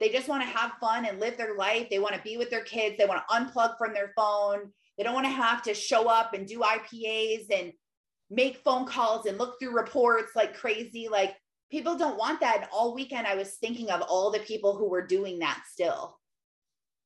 They 0.00 0.08
just 0.08 0.28
want 0.28 0.42
to 0.42 0.48
have 0.48 0.72
fun 0.80 1.04
and 1.04 1.20
live 1.20 1.36
their 1.36 1.54
life. 1.54 1.88
They 1.88 2.00
want 2.00 2.16
to 2.16 2.22
be 2.22 2.36
with 2.36 2.50
their 2.50 2.64
kids. 2.64 2.96
They 2.98 3.06
want 3.06 3.22
to 3.28 3.34
unplug 3.34 3.78
from 3.78 3.94
their 3.94 4.12
phone. 4.16 4.72
They 4.98 5.04
don't 5.04 5.14
want 5.14 5.26
to 5.26 5.32
have 5.32 5.62
to 5.62 5.74
show 5.74 6.08
up 6.08 6.34
and 6.34 6.46
do 6.46 6.60
IPAs 6.60 7.46
and 7.56 7.72
make 8.30 8.56
phone 8.64 8.86
calls 8.86 9.26
and 9.26 9.38
look 9.38 9.60
through 9.60 9.76
reports 9.76 10.32
like 10.34 10.56
crazy. 10.56 11.08
Like 11.08 11.36
people 11.70 11.96
don't 11.96 12.18
want 12.18 12.40
that. 12.40 12.56
And 12.56 12.66
all 12.72 12.94
weekend, 12.94 13.26
I 13.26 13.36
was 13.36 13.54
thinking 13.54 13.90
of 13.90 14.02
all 14.02 14.30
the 14.30 14.40
people 14.40 14.76
who 14.76 14.88
were 14.88 15.06
doing 15.06 15.38
that 15.40 15.62
still. 15.70 16.18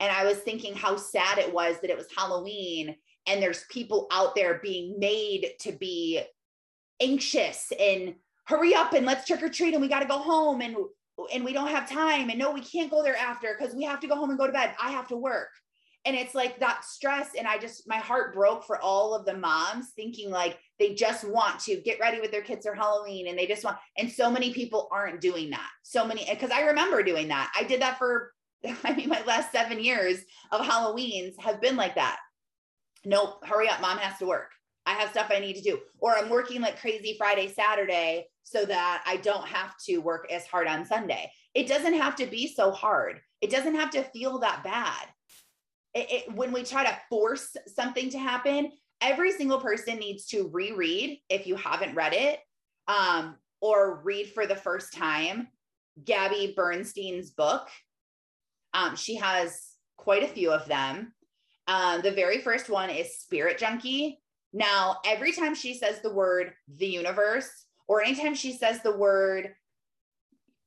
And 0.00 0.10
I 0.10 0.24
was 0.24 0.38
thinking 0.38 0.74
how 0.74 0.96
sad 0.96 1.38
it 1.38 1.52
was 1.52 1.80
that 1.80 1.90
it 1.90 1.96
was 1.96 2.06
Halloween 2.16 2.96
and 3.26 3.42
there's 3.42 3.64
people 3.70 4.06
out 4.10 4.34
there 4.34 4.60
being 4.62 4.98
made 4.98 5.52
to 5.60 5.72
be 5.72 6.22
anxious 7.00 7.72
and 7.78 8.14
hurry 8.46 8.74
up 8.74 8.92
and 8.92 9.06
let's 9.06 9.26
trick 9.26 9.42
or 9.42 9.48
treat 9.48 9.74
and 9.74 9.82
we 9.82 9.88
got 9.88 10.00
to 10.00 10.06
go 10.06 10.18
home 10.18 10.60
and 10.60 10.76
and 11.32 11.44
we 11.44 11.52
don't 11.52 11.68
have 11.68 11.88
time 11.88 12.28
and 12.30 12.38
no 12.38 12.50
we 12.50 12.60
can't 12.60 12.90
go 12.90 13.02
there 13.02 13.16
after 13.16 13.56
because 13.58 13.74
we 13.74 13.84
have 13.84 14.00
to 14.00 14.06
go 14.06 14.16
home 14.16 14.30
and 14.30 14.38
go 14.38 14.46
to 14.46 14.52
bed. 14.52 14.74
I 14.82 14.90
have 14.90 15.08
to 15.08 15.16
work. 15.16 15.48
And 16.04 16.14
it's 16.14 16.36
like 16.36 16.60
that 16.60 16.84
stress 16.84 17.30
and 17.36 17.48
i 17.48 17.58
just 17.58 17.88
my 17.88 17.96
heart 17.96 18.32
broke 18.32 18.64
for 18.64 18.80
all 18.80 19.14
of 19.14 19.26
the 19.26 19.36
moms 19.36 19.90
thinking 19.96 20.30
like 20.30 20.58
they 20.78 20.94
just 20.94 21.24
want 21.24 21.58
to 21.60 21.80
get 21.80 21.98
ready 21.98 22.20
with 22.20 22.30
their 22.30 22.42
kids 22.42 22.64
for 22.64 22.74
halloween 22.74 23.26
and 23.26 23.36
they 23.36 23.46
just 23.46 23.64
want 23.64 23.78
and 23.98 24.10
so 24.10 24.30
many 24.30 24.52
people 24.52 24.88
aren't 24.92 25.20
doing 25.20 25.50
that. 25.50 25.68
So 25.82 26.06
many 26.06 26.24
because 26.30 26.50
i 26.50 26.62
remember 26.62 27.02
doing 27.02 27.28
that. 27.28 27.52
I 27.58 27.64
did 27.64 27.82
that 27.82 27.98
for 27.98 28.32
i 28.84 28.94
mean 28.94 29.08
my 29.08 29.22
last 29.24 29.50
seven 29.52 29.82
years 29.82 30.20
of 30.52 30.60
halloweens 30.60 31.38
have 31.40 31.60
been 31.60 31.76
like 31.76 31.96
that 31.96 32.18
nope 33.06 33.42
hurry 33.46 33.68
up 33.68 33.80
mom 33.80 33.98
has 33.98 34.18
to 34.18 34.26
work. 34.26 34.50
I 34.84 34.92
have 34.92 35.10
stuff 35.10 35.30
i 35.30 35.38
need 35.38 35.54
to 35.54 35.62
do. 35.62 35.78
Or 35.98 36.16
i'm 36.16 36.28
working 36.28 36.60
like 36.60 36.80
crazy 36.80 37.14
friday 37.16 37.48
saturday 37.48 38.26
so 38.42 38.64
that 38.66 39.02
i 39.06 39.16
don't 39.16 39.46
have 39.46 39.74
to 39.86 39.98
work 39.98 40.30
as 40.30 40.46
hard 40.46 40.66
on 40.66 40.84
sunday. 40.84 41.30
It 41.54 41.66
doesn't 41.66 41.94
have 41.94 42.16
to 42.16 42.26
be 42.26 42.46
so 42.46 42.70
hard. 42.70 43.20
It 43.40 43.50
doesn't 43.50 43.76
have 43.76 43.90
to 43.92 44.02
feel 44.02 44.38
that 44.40 44.62
bad. 44.62 45.06
It, 45.94 46.12
it, 46.12 46.34
when 46.34 46.52
we 46.52 46.62
try 46.62 46.84
to 46.84 46.98
force 47.08 47.56
something 47.66 48.10
to 48.10 48.18
happen, 48.18 48.72
every 49.00 49.32
single 49.32 49.60
person 49.60 49.96
needs 49.96 50.26
to 50.26 50.50
reread 50.52 51.20
if 51.30 51.46
you 51.46 51.56
haven't 51.56 51.94
read 51.94 52.12
it 52.12 52.40
um, 52.88 53.36
or 53.60 54.02
read 54.02 54.32
for 54.32 54.46
the 54.46 54.56
first 54.56 54.92
time 54.92 55.48
Gabby 56.04 56.52
Bernstein's 56.54 57.30
book. 57.30 57.68
Um, 58.74 58.96
she 58.96 59.16
has 59.16 59.58
quite 59.96 60.22
a 60.22 60.28
few 60.28 60.52
of 60.52 60.66
them. 60.66 61.12
Uh, 61.68 62.00
the 62.00 62.12
very 62.12 62.40
first 62.40 62.68
one 62.68 62.90
is 62.90 63.18
Spirit 63.18 63.58
Junkie. 63.58 64.20
Now, 64.52 64.98
every 65.04 65.32
time 65.32 65.54
she 65.54 65.74
says 65.74 66.00
the 66.00 66.12
word 66.12 66.52
the 66.76 66.86
universe, 66.86 67.50
or 67.88 68.02
anytime 68.02 68.34
she 68.34 68.52
says 68.52 68.80
the 68.82 68.96
word 68.96 69.54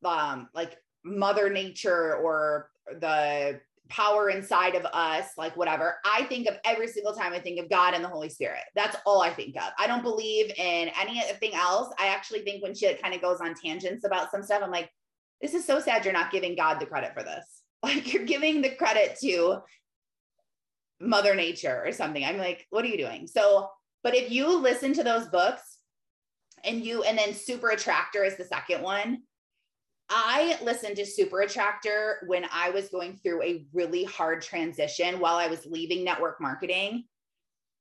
um, 0.05 0.49
like 0.53 0.77
Mother 1.03 1.49
Nature 1.49 2.15
or 2.17 2.69
the 2.99 3.59
power 3.89 4.29
inside 4.29 4.75
of 4.75 4.85
us, 4.85 5.31
like 5.37 5.57
whatever. 5.57 5.97
I 6.05 6.23
think 6.25 6.47
of 6.47 6.57
every 6.63 6.87
single 6.87 7.13
time 7.13 7.33
I 7.33 7.39
think 7.39 7.59
of 7.59 7.69
God 7.69 7.93
and 7.93 8.03
the 8.03 8.09
Holy 8.09 8.29
Spirit. 8.29 8.61
That's 8.75 8.95
all 9.05 9.21
I 9.21 9.31
think 9.31 9.55
of. 9.57 9.71
I 9.77 9.87
don't 9.87 10.03
believe 10.03 10.51
in 10.57 10.91
anything 10.99 11.55
else. 11.55 11.93
I 11.99 12.07
actually 12.07 12.41
think 12.41 12.63
when 12.63 12.75
shit 12.75 13.01
kind 13.01 13.15
of 13.15 13.21
goes 13.21 13.41
on 13.41 13.55
tangents 13.55 14.05
about 14.05 14.31
some 14.31 14.43
stuff, 14.43 14.61
I'm 14.63 14.71
like, 14.71 14.91
this 15.41 15.53
is 15.53 15.65
so 15.65 15.79
sad 15.79 16.05
you're 16.05 16.13
not 16.13 16.31
giving 16.31 16.55
God 16.55 16.79
the 16.79 16.85
credit 16.85 17.13
for 17.13 17.23
this. 17.23 17.45
Like 17.81 18.11
you're 18.11 18.25
giving 18.25 18.61
the 18.61 18.75
credit 18.75 19.17
to 19.21 19.59
Mother 20.99 21.35
Nature 21.35 21.83
or 21.85 21.91
something. 21.91 22.23
I'm 22.23 22.37
like, 22.37 22.67
what 22.69 22.85
are 22.85 22.89
you 22.89 22.97
doing? 22.97 23.27
So, 23.27 23.69
but 24.03 24.15
if 24.15 24.31
you 24.31 24.59
listen 24.59 24.93
to 24.93 25.03
those 25.03 25.27
books 25.27 25.77
and 26.63 26.83
you, 26.83 27.03
and 27.03 27.17
then 27.17 27.33
Super 27.33 27.69
Attractor 27.69 28.23
is 28.23 28.37
the 28.37 28.45
second 28.45 28.81
one, 28.81 29.23
I 30.09 30.57
listened 30.63 30.95
to 30.95 31.05
Super 31.05 31.41
Attractor 31.41 32.23
when 32.25 32.45
I 32.51 32.71
was 32.71 32.89
going 32.89 33.17
through 33.17 33.43
a 33.43 33.65
really 33.73 34.03
hard 34.03 34.41
transition 34.41 35.19
while 35.19 35.35
I 35.35 35.47
was 35.47 35.65
leaving 35.67 36.03
network 36.03 36.41
marketing 36.41 37.03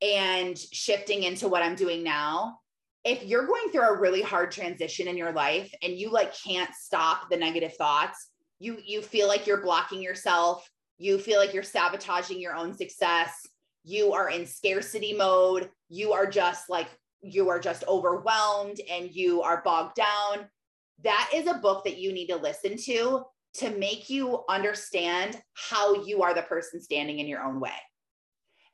and 0.02 0.56
shifting 0.58 1.22
into 1.22 1.48
what 1.48 1.62
I'm 1.62 1.74
doing 1.74 2.04
now. 2.04 2.58
If 3.04 3.24
you're 3.24 3.46
going 3.46 3.70
through 3.70 3.88
a 3.88 3.98
really 3.98 4.20
hard 4.20 4.50
transition 4.50 5.08
in 5.08 5.16
your 5.16 5.32
life 5.32 5.72
and 5.82 5.94
you 5.94 6.10
like 6.10 6.34
can't 6.34 6.74
stop 6.74 7.30
the 7.30 7.36
negative 7.36 7.74
thoughts, 7.76 8.28
you 8.58 8.76
you 8.84 9.00
feel 9.00 9.28
like 9.28 9.46
you're 9.46 9.62
blocking 9.62 10.02
yourself, 10.02 10.68
you 10.98 11.18
feel 11.18 11.38
like 11.38 11.54
you're 11.54 11.62
sabotaging 11.62 12.40
your 12.40 12.54
own 12.54 12.74
success, 12.74 13.46
you 13.84 14.12
are 14.12 14.30
in 14.30 14.44
scarcity 14.46 15.14
mode, 15.14 15.70
you 15.88 16.12
are 16.12 16.26
just 16.26 16.68
like 16.68 16.88
you 17.22 17.48
are 17.48 17.58
just 17.58 17.84
overwhelmed 17.88 18.80
and 18.90 19.10
you 19.10 19.42
are 19.42 19.62
bogged 19.64 19.96
down. 19.96 20.46
That 21.02 21.30
is 21.34 21.46
a 21.46 21.54
book 21.54 21.84
that 21.84 21.98
you 21.98 22.12
need 22.12 22.26
to 22.28 22.36
listen 22.36 22.76
to 22.84 23.24
to 23.54 23.70
make 23.70 24.10
you 24.10 24.44
understand 24.48 25.40
how 25.54 26.04
you 26.04 26.22
are 26.22 26.34
the 26.34 26.42
person 26.42 26.80
standing 26.80 27.18
in 27.18 27.26
your 27.26 27.42
own 27.42 27.60
way. 27.60 27.72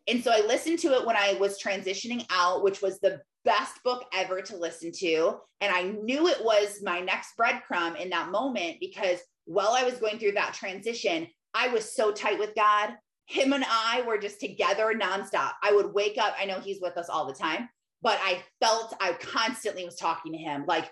And 0.09 0.23
so 0.23 0.31
I 0.31 0.41
listened 0.41 0.79
to 0.81 0.95
it 0.95 1.07
when 1.07 1.17
I 1.17 1.35
was 1.41 1.63
transitioning 1.63 2.27
out, 2.31 2.63
which 2.63 2.83
was 2.83 3.01
the 3.01 3.21
best 3.45 3.83
book 3.83 4.05
ever 4.13 4.43
to 4.43 4.57
listen 4.57 4.91
to. 4.99 5.37
And 5.61 5.75
I 5.75 5.83
knew 5.83 6.29
it 6.29 6.45
was 6.45 6.83
my 6.83 7.01
next 7.01 7.33
breadcrumb 7.41 7.99
in 7.99 8.11
that 8.11 8.31
moment 8.31 8.79
because 8.81 9.21
while 9.47 9.73
I 9.73 9.85
was 9.85 9.95
going 9.95 10.19
through 10.19 10.33
that 10.33 10.55
transition, 10.55 11.29
I 11.55 11.69
was 11.69 11.95
so 11.95 12.13
tight 12.13 12.39
with 12.39 12.55
God. 12.55 12.95
Him 13.27 13.53
and 13.53 13.65
I 13.65 14.03
were 14.07 14.19
just 14.19 14.41
together 14.41 14.93
nonstop. 14.95 15.53
I 15.63 15.73
would 15.73 15.95
wake 15.95 16.19
up, 16.19 16.35
I 16.39 16.45
know 16.45 16.61
he's 16.61 16.81
with 16.81 16.97
us 16.99 17.09
all 17.09 17.27
the 17.27 17.33
time, 17.33 17.69
but 18.03 18.19
I 18.23 18.43
felt 18.61 18.95
I 19.01 19.13
constantly 19.15 19.85
was 19.85 19.97
talking 19.97 20.33
to 20.33 20.39
him. 20.39 20.65
Like 20.67 20.91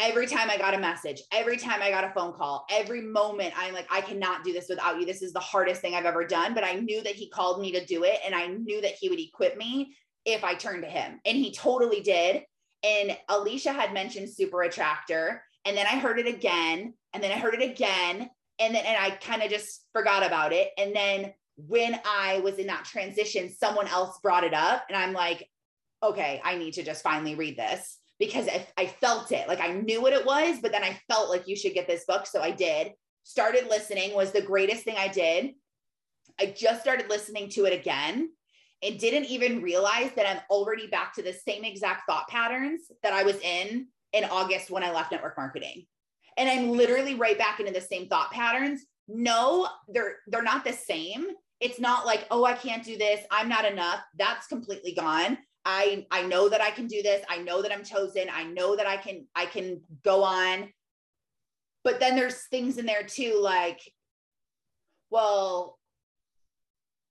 every 0.00 0.26
time 0.26 0.50
I 0.50 0.56
got 0.56 0.74
a 0.74 0.78
message, 0.78 1.22
every 1.30 1.58
time 1.58 1.80
I 1.82 1.90
got 1.90 2.04
a 2.04 2.10
phone 2.10 2.32
call, 2.32 2.64
every 2.70 3.02
moment 3.02 3.52
I'm 3.56 3.74
like, 3.74 3.86
I 3.90 4.00
cannot 4.00 4.42
do 4.42 4.52
this 4.52 4.68
without 4.68 4.98
you. 4.98 5.06
This 5.06 5.22
is 5.22 5.32
the 5.32 5.40
hardest 5.40 5.82
thing 5.82 5.94
I've 5.94 6.06
ever 6.06 6.26
done. 6.26 6.54
But 6.54 6.64
I 6.64 6.72
knew 6.72 7.02
that 7.02 7.14
he 7.14 7.28
called 7.28 7.60
me 7.60 7.70
to 7.72 7.84
do 7.84 8.04
it. 8.04 8.18
And 8.24 8.34
I 8.34 8.46
knew 8.46 8.80
that 8.80 8.94
he 8.98 9.10
would 9.10 9.20
equip 9.20 9.56
me 9.56 9.94
if 10.24 10.42
I 10.42 10.54
turned 10.54 10.82
to 10.82 10.88
him. 10.88 11.20
And 11.24 11.36
he 11.36 11.52
totally 11.52 12.00
did. 12.00 12.42
And 12.82 13.16
Alicia 13.28 13.72
had 13.72 13.92
mentioned 13.92 14.30
super 14.30 14.62
attractor. 14.62 15.42
And 15.66 15.76
then 15.76 15.86
I 15.86 15.98
heard 15.98 16.18
it 16.18 16.26
again. 16.26 16.94
And 17.12 17.22
then 17.22 17.30
I 17.30 17.38
heard 17.38 17.54
it 17.54 17.62
again. 17.62 18.30
And 18.60 18.74
then 18.74 18.84
and 18.84 18.96
I 18.96 19.10
kind 19.10 19.42
of 19.42 19.50
just 19.50 19.86
forgot 19.92 20.24
about 20.24 20.52
it. 20.52 20.70
And 20.78 20.94
then 20.94 21.32
when 21.56 21.98
I 22.04 22.40
was 22.40 22.56
in 22.56 22.66
that 22.68 22.84
transition, 22.84 23.50
someone 23.50 23.88
else 23.88 24.18
brought 24.22 24.44
it 24.44 24.54
up. 24.54 24.84
And 24.88 24.96
I'm 24.96 25.12
like, 25.12 25.48
okay, 26.02 26.40
I 26.44 26.56
need 26.56 26.74
to 26.74 26.82
just 26.82 27.02
finally 27.02 27.34
read 27.34 27.56
this 27.56 27.98
because 28.18 28.48
I, 28.48 28.66
I 28.76 28.86
felt 28.86 29.32
it. 29.32 29.48
Like 29.48 29.60
I 29.60 29.72
knew 29.72 30.00
what 30.00 30.12
it 30.12 30.24
was, 30.24 30.58
but 30.60 30.72
then 30.72 30.84
I 30.84 30.98
felt 31.08 31.30
like 31.30 31.48
you 31.48 31.56
should 31.56 31.74
get 31.74 31.88
this 31.88 32.04
book. 32.06 32.26
So 32.26 32.40
I 32.40 32.50
did. 32.50 32.92
Started 33.24 33.68
listening 33.68 34.14
was 34.14 34.32
the 34.32 34.42
greatest 34.42 34.84
thing 34.84 34.96
I 34.98 35.08
did. 35.08 35.52
I 36.38 36.46
just 36.46 36.80
started 36.80 37.08
listening 37.08 37.48
to 37.50 37.64
it 37.64 37.72
again 37.72 38.30
and 38.82 38.98
didn't 38.98 39.26
even 39.26 39.62
realize 39.62 40.10
that 40.16 40.28
I'm 40.28 40.40
already 40.48 40.86
back 40.86 41.14
to 41.14 41.22
the 41.22 41.32
same 41.32 41.64
exact 41.64 42.02
thought 42.06 42.28
patterns 42.28 42.82
that 43.02 43.12
I 43.12 43.24
was 43.24 43.38
in 43.40 43.88
in 44.12 44.24
August 44.24 44.70
when 44.70 44.82
I 44.82 44.90
left 44.90 45.12
network 45.12 45.36
marketing. 45.36 45.86
And 46.40 46.48
I'm 46.48 46.70
literally 46.70 47.16
right 47.16 47.36
back 47.36 47.60
into 47.60 47.70
the 47.70 47.82
same 47.82 48.08
thought 48.08 48.32
patterns. 48.32 48.86
No, 49.08 49.68
they're 49.88 50.16
they're 50.26 50.42
not 50.42 50.64
the 50.64 50.72
same. 50.72 51.26
It's 51.60 51.78
not 51.78 52.06
like, 52.06 52.26
"Oh, 52.30 52.46
I 52.46 52.54
can't 52.54 52.82
do 52.82 52.96
this. 52.96 53.20
I'm 53.30 53.46
not 53.48 53.66
enough." 53.66 54.00
That's 54.16 54.46
completely 54.46 54.94
gone. 54.94 55.36
I 55.66 56.06
I 56.10 56.22
know 56.22 56.48
that 56.48 56.62
I 56.62 56.70
can 56.70 56.86
do 56.86 57.02
this. 57.02 57.22
I 57.28 57.38
know 57.38 57.60
that 57.60 57.72
I'm 57.72 57.84
chosen. 57.84 58.28
I 58.32 58.44
know 58.44 58.74
that 58.74 58.86
I 58.86 58.96
can 58.96 59.26
I 59.34 59.44
can 59.44 59.82
go 60.02 60.24
on. 60.24 60.72
But 61.84 62.00
then 62.00 62.16
there's 62.16 62.46
things 62.46 62.78
in 62.78 62.86
there 62.86 63.02
too 63.02 63.38
like 63.40 63.80
well 65.10 65.78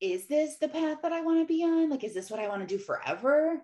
is 0.02 0.28
this 0.28 0.58
the 0.58 0.70
path 0.70 1.00
that 1.04 1.12
I 1.12 1.22
want 1.22 1.42
to 1.42 1.46
be 1.46 1.63
on? 1.63 1.89
Like 1.89 2.04
is 2.04 2.15
this 2.15 2.32
what 2.32 2.39
I 2.39 2.48
want 2.48 2.68
to 2.68 2.78
do 2.78 2.82
forever? 2.82 3.62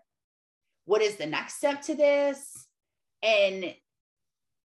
What 0.86 1.02
is 1.02 1.16
the 1.16 1.26
next 1.26 1.56
step 1.56 1.82
to 1.84 1.96
this? 1.96 2.68
And 3.24 3.74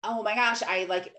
oh 0.05 0.23
my 0.23 0.35
gosh, 0.35 0.63
I 0.63 0.85
like 0.85 1.13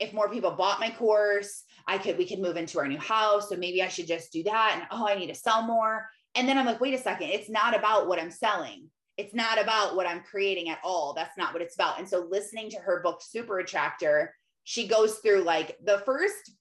if 0.00 0.12
more 0.12 0.28
people 0.28 0.50
bought 0.50 0.80
my 0.80 0.90
course, 0.90 1.62
I 1.86 1.98
could 1.98 2.18
we 2.18 2.26
could 2.26 2.40
move 2.40 2.56
into 2.56 2.78
our 2.78 2.88
new 2.88 2.98
house. 2.98 3.48
So 3.48 3.56
maybe 3.56 3.82
I 3.82 3.88
should 3.88 4.06
just 4.06 4.32
do 4.32 4.42
that. 4.44 4.72
And 4.74 4.86
oh, 4.90 5.06
I 5.06 5.14
need 5.14 5.28
to 5.28 5.34
sell 5.34 5.62
more. 5.62 6.08
And 6.34 6.48
then 6.48 6.58
I'm 6.58 6.66
like, 6.66 6.80
wait 6.80 6.94
a 6.94 6.98
second, 6.98 7.28
it's 7.28 7.48
not 7.48 7.76
about 7.76 8.08
what 8.08 8.20
I'm 8.20 8.30
selling. 8.30 8.90
It's 9.16 9.34
not 9.34 9.62
about 9.62 9.94
what 9.94 10.08
I'm 10.08 10.22
creating 10.22 10.68
at 10.70 10.80
all. 10.82 11.14
That's 11.14 11.36
not 11.38 11.52
what 11.52 11.62
it's 11.62 11.76
about. 11.76 12.00
And 12.00 12.08
so 12.08 12.26
listening 12.28 12.70
to 12.70 12.78
her 12.78 13.00
book, 13.02 13.20
Super 13.22 13.60
Attractor, 13.60 14.34
she 14.64 14.88
goes 14.88 15.18
through 15.18 15.42
like 15.42 15.76
the 15.84 15.98
first, 16.04 16.52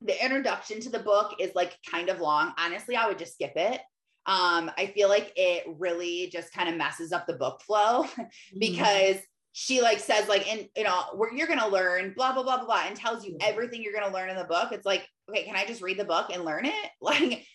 the 0.00 0.24
introduction 0.24 0.80
to 0.80 0.88
the 0.88 0.98
book 0.98 1.34
is 1.38 1.54
like 1.54 1.76
kind 1.90 2.08
of 2.08 2.20
long. 2.20 2.54
Honestly, 2.58 2.96
I 2.96 3.06
would 3.06 3.18
just 3.18 3.34
skip 3.34 3.52
it. 3.56 3.80
Um, 4.24 4.70
I 4.78 4.92
feel 4.94 5.08
like 5.08 5.32
it 5.36 5.64
really 5.78 6.30
just 6.32 6.52
kind 6.54 6.68
of 6.68 6.76
messes 6.76 7.12
up 7.12 7.26
the 7.26 7.34
book 7.34 7.60
flow 7.60 8.06
because 8.58 9.16
she 9.52 9.82
like 9.82 10.00
says 10.00 10.28
like 10.28 10.50
and 10.50 10.66
you 10.76 10.84
know 10.84 11.02
where 11.14 11.32
you're 11.34 11.46
gonna 11.46 11.68
learn 11.68 12.12
blah 12.16 12.32
blah 12.32 12.42
blah 12.42 12.56
blah 12.56 12.66
blah 12.66 12.84
and 12.86 12.96
tells 12.96 13.24
you 13.24 13.32
mm-hmm. 13.32 13.50
everything 13.50 13.82
you're 13.82 13.92
gonna 13.92 14.12
learn 14.12 14.30
in 14.30 14.36
the 14.36 14.44
book 14.44 14.72
it's 14.72 14.86
like 14.86 15.06
okay 15.28 15.44
can 15.44 15.56
i 15.56 15.64
just 15.66 15.82
read 15.82 15.98
the 15.98 16.04
book 16.04 16.30
and 16.32 16.44
learn 16.44 16.64
it 16.64 16.90
like 17.00 17.46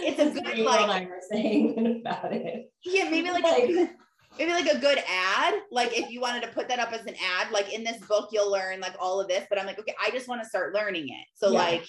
it's 0.00 0.18
a 0.18 0.40
good 0.40 0.58
like 0.58 0.90
I 0.90 1.04
were 1.04 1.20
saying 1.30 2.02
about 2.06 2.32
it. 2.32 2.70
Yeah, 2.84 3.08
maybe 3.08 3.30
like, 3.30 3.44
like 3.44 3.68
maybe 4.38 4.50
like 4.50 4.66
a 4.66 4.78
good 4.78 4.98
ad. 5.08 5.54
Like 5.70 5.96
if 5.96 6.10
you 6.10 6.20
wanted 6.20 6.42
to 6.42 6.48
put 6.48 6.68
that 6.68 6.78
up 6.78 6.92
as 6.92 7.06
an 7.06 7.14
ad, 7.38 7.52
like 7.52 7.72
in 7.72 7.84
this 7.84 7.98
book, 8.06 8.30
you'll 8.32 8.50
learn 8.50 8.80
like 8.80 8.94
all 8.98 9.20
of 9.20 9.28
this. 9.28 9.46
But 9.48 9.58
I'm 9.58 9.66
like, 9.66 9.78
okay, 9.78 9.94
I 10.04 10.10
just 10.10 10.28
want 10.28 10.42
to 10.42 10.48
start 10.48 10.74
learning 10.74 11.08
it. 11.08 11.26
So 11.34 11.52
yeah. 11.52 11.58
like 11.58 11.86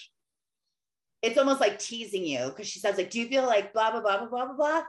it's 1.22 1.38
almost 1.38 1.60
like 1.60 1.78
teasing 1.78 2.24
you 2.24 2.46
because 2.46 2.68
she 2.68 2.78
says, 2.78 2.96
like, 2.96 3.10
do 3.10 3.18
you 3.18 3.26
feel 3.28 3.44
like 3.44 3.72
blah 3.72 3.90
blah 3.90 4.00
blah 4.00 4.18
blah 4.18 4.28
blah 4.28 4.46
blah 4.46 4.56
blah? 4.56 4.82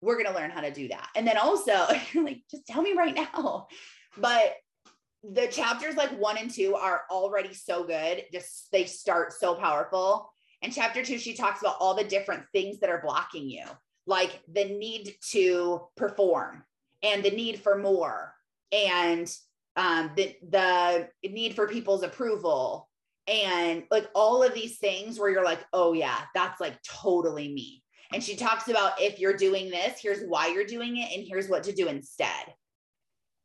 We're 0.00 0.22
gonna 0.22 0.36
learn 0.36 0.50
how 0.50 0.60
to 0.60 0.72
do 0.72 0.88
that. 0.88 1.08
And 1.14 1.26
then 1.26 1.38
also 1.38 1.72
like, 2.14 2.42
just 2.50 2.66
tell 2.66 2.82
me 2.82 2.94
right 2.94 3.14
now. 3.14 3.68
But 4.16 4.54
the 5.22 5.48
chapters 5.48 5.96
like 5.96 6.10
one 6.18 6.38
and 6.38 6.50
two 6.50 6.74
are 6.74 7.02
already 7.10 7.52
so 7.52 7.84
good. 7.84 8.24
Just 8.32 8.70
they 8.72 8.84
start 8.84 9.32
so 9.32 9.54
powerful 9.54 10.30
and 10.62 10.72
chapter 10.72 11.04
two, 11.04 11.18
she 11.18 11.34
talks 11.34 11.60
about 11.60 11.76
all 11.80 11.94
the 11.94 12.04
different 12.04 12.44
things 12.52 12.80
that 12.80 12.90
are 12.90 13.02
blocking 13.02 13.48
you, 13.48 13.64
like 14.06 14.40
the 14.52 14.64
need 14.64 15.14
to 15.30 15.82
perform 15.96 16.64
and 17.02 17.22
the 17.22 17.30
need 17.30 17.60
for 17.60 17.78
more 17.78 18.34
and 18.72 19.32
um, 19.76 20.10
the, 20.16 20.34
the 20.48 21.08
need 21.22 21.54
for 21.54 21.68
people's 21.68 22.02
approval 22.02 22.88
and 23.28 23.84
like 23.90 24.08
all 24.14 24.42
of 24.42 24.54
these 24.54 24.78
things 24.78 25.18
where 25.18 25.30
you're 25.30 25.44
like, 25.44 25.64
oh, 25.72 25.92
yeah, 25.92 26.18
that's 26.34 26.60
like 26.60 26.80
totally 26.82 27.52
me. 27.52 27.82
And 28.12 28.22
she 28.22 28.36
talks 28.36 28.68
about 28.68 29.00
if 29.00 29.18
you're 29.18 29.36
doing 29.36 29.68
this, 29.68 30.00
here's 30.00 30.24
why 30.26 30.46
you're 30.48 30.64
doing 30.64 30.96
it, 30.96 31.12
and 31.12 31.26
here's 31.26 31.48
what 31.48 31.64
to 31.64 31.72
do 31.72 31.88
instead. 31.88 32.54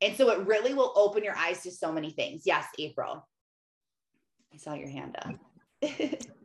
And 0.02 0.16
so 0.16 0.30
it 0.30 0.46
really 0.46 0.74
will 0.74 0.92
open 0.96 1.22
your 1.22 1.36
eyes 1.36 1.62
to 1.62 1.70
so 1.70 1.92
many 1.92 2.10
things. 2.10 2.42
Yes, 2.44 2.66
April. 2.78 3.26
I 4.52 4.56
saw 4.56 4.74
your 4.74 4.88
hand 4.88 5.16
up. 5.24 5.34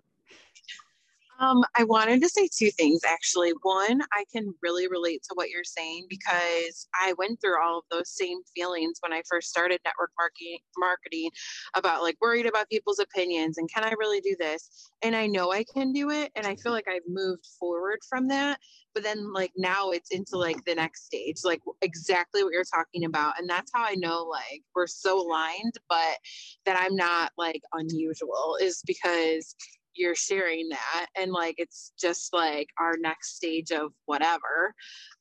Um, 1.40 1.64
I 1.78 1.84
wanted 1.84 2.22
to 2.24 2.30
say 2.30 2.50
two 2.52 2.72
things 2.72 3.02
actually. 3.08 3.52
One, 3.62 4.02
I 4.12 4.26
can 4.32 4.54
really 4.64 4.88
relate 4.88 5.22
to 5.24 5.36
what 5.36 5.50
you're 5.50 5.64
saying 5.64 6.08
because 6.10 6.88
I 6.96 7.14
went 7.20 7.40
through 7.40 7.62
all 7.64 7.80
of 7.80 7.84
those 7.92 8.10
same 8.10 8.40
feelings 8.56 8.98
when 9.02 9.14
I 9.14 9.22
first 9.30 9.50
started 9.50 9.80
network 9.86 10.12
marketing 10.18 10.60
marketing 10.78 11.30
about 11.76 12.02
like 12.02 12.18
worried 12.22 12.48
about 12.48 12.70
people's 12.70 13.00
opinions 13.00 13.60
and 13.60 13.70
can 13.72 13.84
I 13.84 13.92
really 14.00 14.20
do 14.22 14.36
this? 14.40 14.90
And 15.04 15.16
I 15.16 15.28
know 15.28 15.52
I 15.52 15.64
can 15.72 15.94
do 15.94 16.10
it 16.10 16.32
and 16.36 16.48
I 16.48 16.56
feel 16.56 16.72
like 16.72 16.88
I've 16.90 17.08
moved 17.08 17.46
forward 17.60 18.00
from 18.10 18.28
that. 18.30 18.60
But 18.96 19.04
then 19.04 19.32
like 19.32 19.52
now 19.56 19.92
it's 19.92 20.10
into 20.10 20.38
like 20.38 20.66
the 20.66 20.74
next 20.74 21.06
stage, 21.06 21.38
like 21.44 21.62
exactly 21.84 22.44
what 22.44 22.52
you're 22.52 22.64
talking 22.64 23.06
about. 23.06 23.40
And 23.40 23.48
that's 23.48 23.72
how 23.76 23.86
I 23.86 23.94
know 23.94 24.24
like 24.24 24.64
we're 24.76 24.88
so 24.88 25.22
aligned, 25.22 25.76
but 25.88 26.18
that 26.66 26.82
I'm 26.82 26.96
not 26.96 27.32
like 27.38 27.62
unusual 27.74 28.58
is 28.60 28.82
because 28.88 29.54
you're 29.98 30.16
sharing 30.16 30.70
that 30.70 31.08
and 31.16 31.32
like 31.32 31.56
it's 31.58 31.94
just 32.00 32.34
like 32.34 32.70
our 32.80 32.96
next 33.00 33.36
stage 33.36 33.72
of 33.72 33.92
whatever 34.06 34.74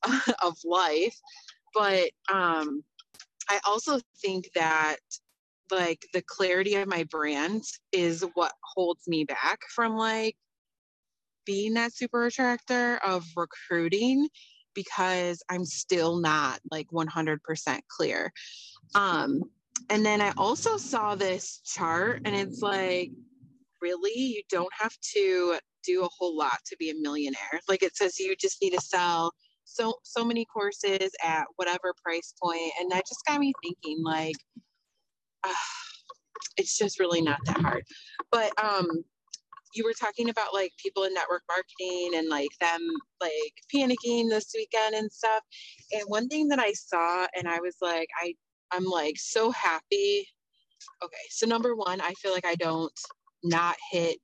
of 0.43 0.55
life 0.63 1.15
but 1.73 2.09
um 2.31 2.83
i 3.49 3.59
also 3.65 3.99
think 4.21 4.49
that 4.55 4.97
like 5.71 6.05
the 6.13 6.23
clarity 6.23 6.75
of 6.75 6.87
my 6.87 7.03
brand 7.05 7.63
is 7.91 8.23
what 8.35 8.53
holds 8.75 9.07
me 9.07 9.23
back 9.25 9.59
from 9.73 9.95
like 9.95 10.35
being 11.45 11.73
that 11.73 11.95
super 11.95 12.25
attractor 12.25 12.97
of 12.97 13.25
recruiting 13.35 14.27
because 14.75 15.41
I'm 15.49 15.65
still 15.65 16.19
not 16.19 16.59
like 16.69 16.87
100% 16.91 17.79
clear. 17.87 18.31
Um, 18.93 19.41
and 19.89 20.05
then 20.05 20.21
I 20.21 20.33
also 20.37 20.77
saw 20.77 21.15
this 21.15 21.61
chart 21.65 22.21
and 22.25 22.35
it's 22.35 22.61
like 22.61 23.11
really 23.81 24.13
you 24.13 24.41
don't 24.49 24.71
have 24.77 24.95
to 25.13 25.57
do 25.85 26.03
a 26.03 26.09
whole 26.17 26.37
lot 26.37 26.59
to 26.65 26.75
be 26.77 26.89
a 26.89 26.95
millionaire. 26.95 27.59
Like 27.67 27.83
it 27.83 27.95
says 27.95 28.19
you 28.19 28.35
just 28.35 28.61
need 28.61 28.71
to 28.71 28.81
sell 28.81 29.31
so 29.63 29.93
so 30.03 30.23
many 30.23 30.45
courses 30.45 31.11
at 31.23 31.45
whatever 31.57 31.93
price 32.03 32.33
point 32.41 32.71
and 32.79 32.89
that 32.91 33.05
just 33.07 33.25
got 33.27 33.39
me 33.39 33.53
thinking 33.61 34.01
like 34.03 34.35
uh, 35.43 35.49
it's 36.57 36.77
just 36.77 36.99
really 36.99 37.21
not 37.21 37.39
that 37.45 37.59
hard. 37.59 37.83
But 38.31 38.51
um 38.63 38.87
you 39.73 39.83
were 39.83 39.93
talking 39.93 40.29
about 40.29 40.53
like 40.53 40.71
people 40.81 41.03
in 41.03 41.13
network 41.13 41.43
marketing 41.47 42.17
and 42.17 42.29
like 42.29 42.49
them 42.59 42.81
like 43.21 43.53
panicking 43.73 44.29
this 44.29 44.51
weekend 44.55 44.95
and 44.95 45.11
stuff 45.11 45.43
and 45.91 46.03
one 46.07 46.27
thing 46.27 46.47
that 46.47 46.59
i 46.59 46.71
saw 46.73 47.27
and 47.35 47.47
i 47.47 47.59
was 47.59 47.75
like 47.81 48.07
i 48.21 48.33
i'm 48.71 48.85
like 48.85 49.15
so 49.17 49.51
happy. 49.51 50.27
Okay 51.03 51.15
so 51.29 51.45
number 51.45 51.75
one 51.75 52.01
i 52.01 52.13
feel 52.13 52.31
like 52.31 52.45
i 52.45 52.55
don't 52.55 52.91
not 53.43 53.75
hit 53.91 54.17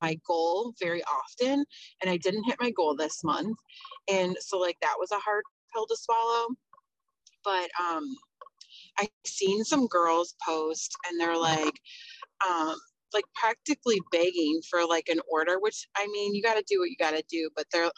my 0.00 0.16
goal 0.26 0.72
very 0.80 1.02
often 1.04 1.64
and 2.00 2.10
I 2.10 2.16
didn't 2.16 2.44
hit 2.44 2.56
my 2.60 2.70
goal 2.70 2.96
this 2.96 3.24
month. 3.24 3.56
And 4.10 4.36
so 4.40 4.58
like 4.58 4.76
that 4.82 4.94
was 4.98 5.10
a 5.10 5.18
hard 5.18 5.42
pill 5.72 5.86
to 5.86 5.96
swallow. 5.96 6.48
but 7.44 7.68
um 7.80 8.16
I've 8.98 9.08
seen 9.26 9.64
some 9.64 9.86
girls 9.86 10.34
post 10.46 10.92
and 11.08 11.20
they're 11.20 11.38
like, 11.38 11.80
um, 12.48 12.76
like 13.12 13.24
practically 13.34 14.00
begging 14.10 14.60
for 14.68 14.86
like 14.86 15.08
an 15.08 15.20
order, 15.30 15.58
which 15.60 15.86
I 15.96 16.06
mean, 16.08 16.34
you 16.34 16.42
got 16.42 16.56
to 16.56 16.64
do 16.66 16.80
what 16.80 16.90
you 16.90 16.96
got 16.98 17.12
to 17.12 17.22
do, 17.28 17.48
but 17.56 17.66
they're, 17.72 17.90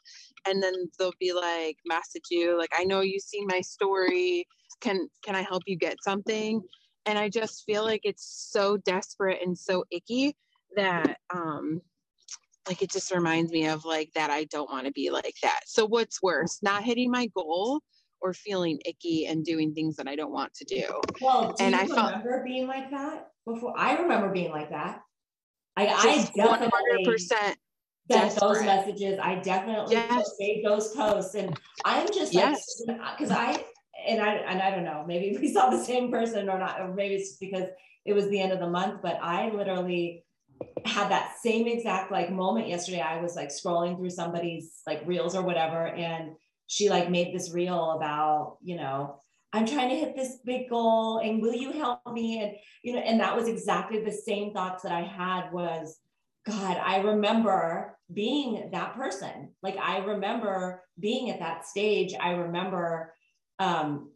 and 0.46 0.62
then 0.62 0.74
they'll 0.98 1.12
be 1.18 1.32
like, 1.32 1.76
message 1.86 2.24
you, 2.30 2.58
like, 2.58 2.70
I 2.78 2.84
know 2.84 3.00
you've 3.00 3.22
seen 3.22 3.46
my 3.46 3.60
story. 3.60 4.46
Can, 4.80 5.08
can 5.24 5.34
I 5.34 5.42
help 5.42 5.62
you 5.66 5.76
get 5.76 5.96
something? 6.02 6.60
And 7.06 7.18
I 7.18 7.28
just 7.28 7.64
feel 7.64 7.84
like 7.84 8.02
it's 8.04 8.48
so 8.50 8.76
desperate 8.78 9.38
and 9.44 9.56
so 9.56 9.84
icky 9.90 10.36
that, 10.76 11.18
um, 11.34 11.80
like 12.68 12.82
it 12.82 12.90
just 12.90 13.12
reminds 13.12 13.52
me 13.52 13.66
of 13.66 13.84
like 13.84 14.10
that 14.14 14.30
I 14.30 14.44
don't 14.44 14.70
want 14.70 14.86
to 14.86 14.92
be 14.92 15.10
like 15.10 15.36
that. 15.42 15.60
So 15.66 15.86
what's 15.86 16.22
worse, 16.22 16.58
not 16.62 16.82
hitting 16.82 17.10
my 17.10 17.26
goal 17.26 17.80
or 18.20 18.32
feeling 18.32 18.78
icky 18.84 19.26
and 19.26 19.44
doing 19.44 19.74
things 19.74 19.96
that 19.96 20.08
I 20.08 20.16
don't 20.16 20.32
want 20.32 20.54
to 20.54 20.64
do. 20.64 20.84
Well, 21.20 21.54
do 21.56 21.64
and 21.64 21.74
you 21.74 21.80
I 21.80 21.84
remember 21.84 22.32
felt, 22.32 22.44
being 22.44 22.66
like 22.66 22.90
that 22.90 23.28
before? 23.44 23.74
I 23.76 23.96
remember 23.96 24.30
being 24.30 24.50
like 24.50 24.70
that. 24.70 25.00
I, 25.76 25.86
I 25.86 26.30
definitely 26.34 27.04
100% 27.06 27.56
sent 28.10 28.40
those 28.40 28.62
messages. 28.62 29.18
I 29.22 29.36
definitely 29.36 29.94
yes. 29.94 30.34
made 30.38 30.64
those 30.64 30.94
posts, 30.94 31.34
and 31.34 31.58
I'm 31.84 32.06
just 32.06 32.34
like, 32.34 32.56
because 32.86 33.30
I 33.30 33.62
and 34.06 34.20
I 34.20 34.34
and 34.36 34.62
I 34.62 34.70
don't 34.70 34.84
know, 34.84 35.04
maybe 35.06 35.36
we 35.40 35.52
saw 35.52 35.70
the 35.70 35.82
same 35.82 36.10
person 36.10 36.48
or 36.48 36.58
not, 36.58 36.80
or 36.80 36.94
maybe 36.94 37.16
it's 37.16 37.36
because 37.36 37.68
it 38.04 38.12
was 38.12 38.28
the 38.28 38.40
end 38.40 38.52
of 38.52 38.60
the 38.60 38.68
month, 38.68 39.02
but 39.02 39.18
I 39.20 39.50
literally 39.50 40.24
had 40.84 41.10
that 41.10 41.36
same 41.42 41.66
exact 41.66 42.10
like 42.12 42.30
moment 42.30 42.68
yesterday. 42.68 43.00
I 43.00 43.20
was 43.20 43.36
like 43.36 43.48
scrolling 43.48 43.96
through 43.96 44.10
somebody's 44.10 44.80
like 44.86 45.06
reels 45.06 45.34
or 45.34 45.42
whatever, 45.42 45.86
and 45.86 46.32
she 46.66 46.88
like 46.88 47.10
made 47.10 47.34
this 47.34 47.52
reel 47.52 47.92
about, 47.92 48.58
you 48.62 48.76
know, 48.76 49.20
I'm 49.52 49.66
trying 49.66 49.88
to 49.90 49.96
hit 49.96 50.16
this 50.16 50.38
big 50.44 50.68
goal 50.68 51.18
and 51.18 51.40
will 51.40 51.54
you 51.54 51.72
help 51.72 52.00
me? 52.12 52.42
And, 52.42 52.52
you 52.82 52.92
know, 52.92 52.98
and 52.98 53.20
that 53.20 53.36
was 53.36 53.48
exactly 53.48 54.04
the 54.04 54.12
same 54.12 54.52
thoughts 54.52 54.82
that 54.82 54.92
I 54.92 55.02
had 55.02 55.52
was, 55.52 55.98
God, 56.44 56.76
I 56.76 56.98
remember 56.98 57.96
being 58.12 58.70
that 58.72 58.94
person. 58.94 59.50
Like 59.62 59.76
I 59.78 59.98
remember 59.98 60.82
being 60.98 61.30
at 61.30 61.40
that 61.40 61.66
stage. 61.66 62.14
I 62.20 62.32
remember 62.32 63.14
um, 63.58 64.10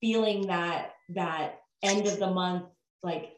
feeling 0.00 0.46
that 0.46 0.92
that 1.10 1.56
end 1.82 2.06
of 2.06 2.18
the 2.18 2.30
month, 2.30 2.66
like 3.02 3.32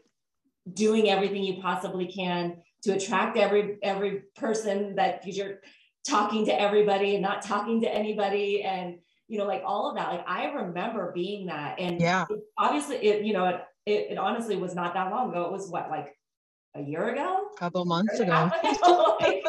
doing 0.71 1.11
everything 1.11 1.43
you 1.43 1.61
possibly 1.61 2.07
can 2.07 2.57
to 2.83 2.93
attract 2.93 3.37
every 3.37 3.79
every 3.83 4.23
person 4.37 4.97
that 4.97 5.27
you're 5.27 5.61
talking 6.07 6.47
to 6.47 6.61
everybody 6.61 7.15
and 7.15 7.23
not 7.23 7.43
talking 7.43 7.81
to 7.81 7.93
anybody 7.93 8.63
and 8.63 8.99
you 9.29 9.39
know 9.39 9.47
like 9.47 9.63
all 9.65 9.91
of 9.91 9.97
that. 9.97 10.09
Like 10.09 10.25
i 10.27 10.47
remember 10.53 11.13
being 11.13 11.47
that 11.47 11.79
and 11.79 12.01
yeah. 12.01 12.27
obviously 12.59 12.97
it 12.97 13.25
you 13.25 13.33
know 13.33 13.47
it, 13.47 13.63
it, 13.87 14.13
it 14.13 14.19
honestly 14.19 14.57
was 14.57 14.75
not 14.75 14.95
that 14.95 15.11
long 15.11 15.31
ago. 15.31 15.45
It 15.45 15.53
was 15.53 15.69
what 15.69 15.91
like 15.91 16.17
a 16.75 16.83
year 16.83 17.13
ago? 17.13 17.49
A 17.55 17.59
couple 17.59 17.85
months 17.85 18.19
ago. 18.21 18.51
like, 19.21 19.45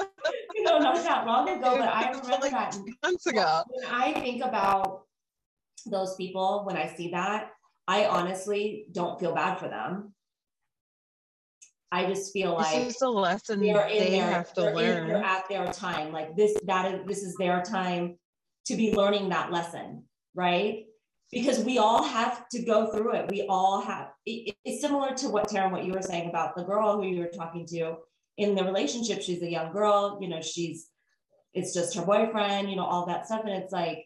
you 0.55 0.64
know 0.64 0.80
not 0.80 0.95
that 0.95 1.26
long 1.26 1.49
ago 1.49 1.78
but 1.78 1.89
i 1.89 2.09
remember 2.11 2.38
like 2.41 2.51
that. 2.51 2.78
months 3.03 3.26
ago. 3.26 3.64
When 3.68 3.86
i 3.91 4.14
think 4.14 4.43
about 4.43 5.03
those 5.86 6.16
people 6.16 6.64
when 6.66 6.78
i 6.78 6.88
see 6.95 7.11
that 7.11 7.49
i 7.88 8.05
honestly 8.05 8.86
don't 8.91 9.20
feel 9.20 9.34
bad 9.34 9.59
for 9.59 9.68
them 9.68 10.14
I 11.94 12.08
just 12.08 12.34
feel 12.34 12.56
like 12.56 12.86
this 12.86 12.96
is 12.96 13.02
a 13.04 13.08
lesson 13.08 13.60
they're 13.60 13.88
in 13.88 14.04
they 14.04 14.10
their, 14.10 14.32
have 14.32 14.52
to 14.54 14.64
learn. 14.64 15.04
In, 15.04 15.08
they're 15.10 15.24
at 15.24 15.48
their 15.48 15.72
time. 15.72 16.12
Like 16.12 16.36
this, 16.36 16.58
that 16.64 16.91
is 16.91 17.06
this 17.06 17.22
is 17.22 17.36
their 17.36 17.62
time 17.62 18.18
to 18.66 18.76
be 18.76 18.96
learning 18.96 19.30
that 19.30 19.52
lesson, 19.52 20.04
right? 20.34 20.86
Because 21.32 21.60
we 21.60 21.78
all 21.78 22.04
have 22.04 22.50
to 22.50 22.64
go 22.64 22.91
through 22.91 23.14
it. 23.14 23.30
We 23.30 23.46
all 23.48 23.82
have. 23.82 24.08
It, 24.26 24.56
it's 24.66 24.82
similar 24.82 25.14
to 25.18 25.30
what 25.30 25.50
Tara, 25.50 25.70
what 25.70 25.86
you 25.86 25.94
were 25.94 26.02
saying 26.02 26.30
about 26.30 26.56
the 26.56 26.64
girl 26.64 27.00
who 27.00 27.08
you 27.08 27.20
were 27.20 27.28
talking 27.28 27.68
to 27.68 27.98
in 28.38 28.56
the 28.56 28.64
relationship. 28.64 29.22
She's 29.22 29.44
a 29.44 29.52
young 29.52 29.72
girl. 29.72 30.18
You 30.20 30.30
know, 30.30 30.41
she's 30.41 30.88
it's 31.54 31.76
just 31.76 31.96
her 31.96 32.04
boyfriend. 32.04 32.72
You 32.72 32.76
know, 32.76 32.86
all 32.86 33.06
that 33.06 33.28
stuff, 33.28 33.41
and 33.46 33.54
it's 33.54 33.72
like 33.72 34.06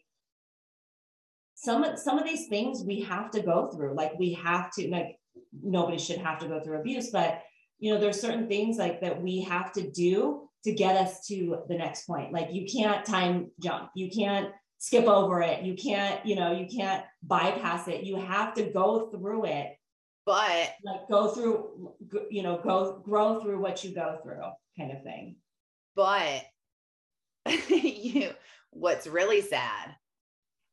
some 1.56 1.86
of 1.86 1.98
some 1.98 2.20
of 2.20 2.26
these 2.26 2.48
things 2.50 2.84
we 2.86 3.00
have 3.04 3.32
to 3.32 3.42
go 3.42 3.68
through. 3.68 3.94
Like 3.94 4.20
we 4.20 4.34
have 4.34 4.72
to 4.74 4.90
like 4.90 5.16
nobody 5.64 5.98
should 5.98 6.18
have 6.18 6.40
to 6.40 6.50
go 6.50 6.60
through 6.60 6.82
abuse, 6.82 7.12
but 7.12 7.44
you 7.80 7.94
know 7.94 8.00
there's 8.00 8.20
certain 8.20 8.48
things 8.48 8.78
like 8.78 9.02
that 9.02 9.22
we 9.22 9.42
have 9.42 9.72
to 9.74 9.90
do 9.90 10.50
to 10.64 10.74
get 10.74 10.98
us 10.98 11.26
to 11.28 11.60
the 11.70 11.78
next 11.78 12.06
point. 12.06 12.34
Like 12.34 12.52
you 12.52 12.66
can't 12.66 13.06
time 13.06 13.52
jump. 13.62 13.92
You 13.96 14.10
can't 14.10 14.52
skip 14.80 15.06
over 15.06 15.42
it. 15.42 15.64
You 15.64 15.76
can't 15.76 16.26
you 16.26 16.36
know 16.36 16.52
you 16.52 16.68
can't 16.68 17.06
bypass 17.24 17.88
it. 17.88 18.04
You 18.04 18.18
have 18.18 18.54
to 18.56 18.64
go 18.64 19.10
through 19.10 19.46
it. 19.46 19.78
But 20.26 20.74
like 20.84 21.08
go 21.10 21.30
through 21.30 21.94
you 22.30 22.44
know 22.44 22.60
go 22.64 23.00
grow 23.04 23.40
through 23.40 23.62
what 23.62 23.84
you 23.84 23.94
go 23.94 24.20
through 24.24 24.42
kind 24.78 24.92
of 24.92 25.04
thing. 25.04 25.38
But 25.96 26.44
you 27.70 28.32
what's 28.72 29.08
really 29.08 29.42
sad 29.42 29.96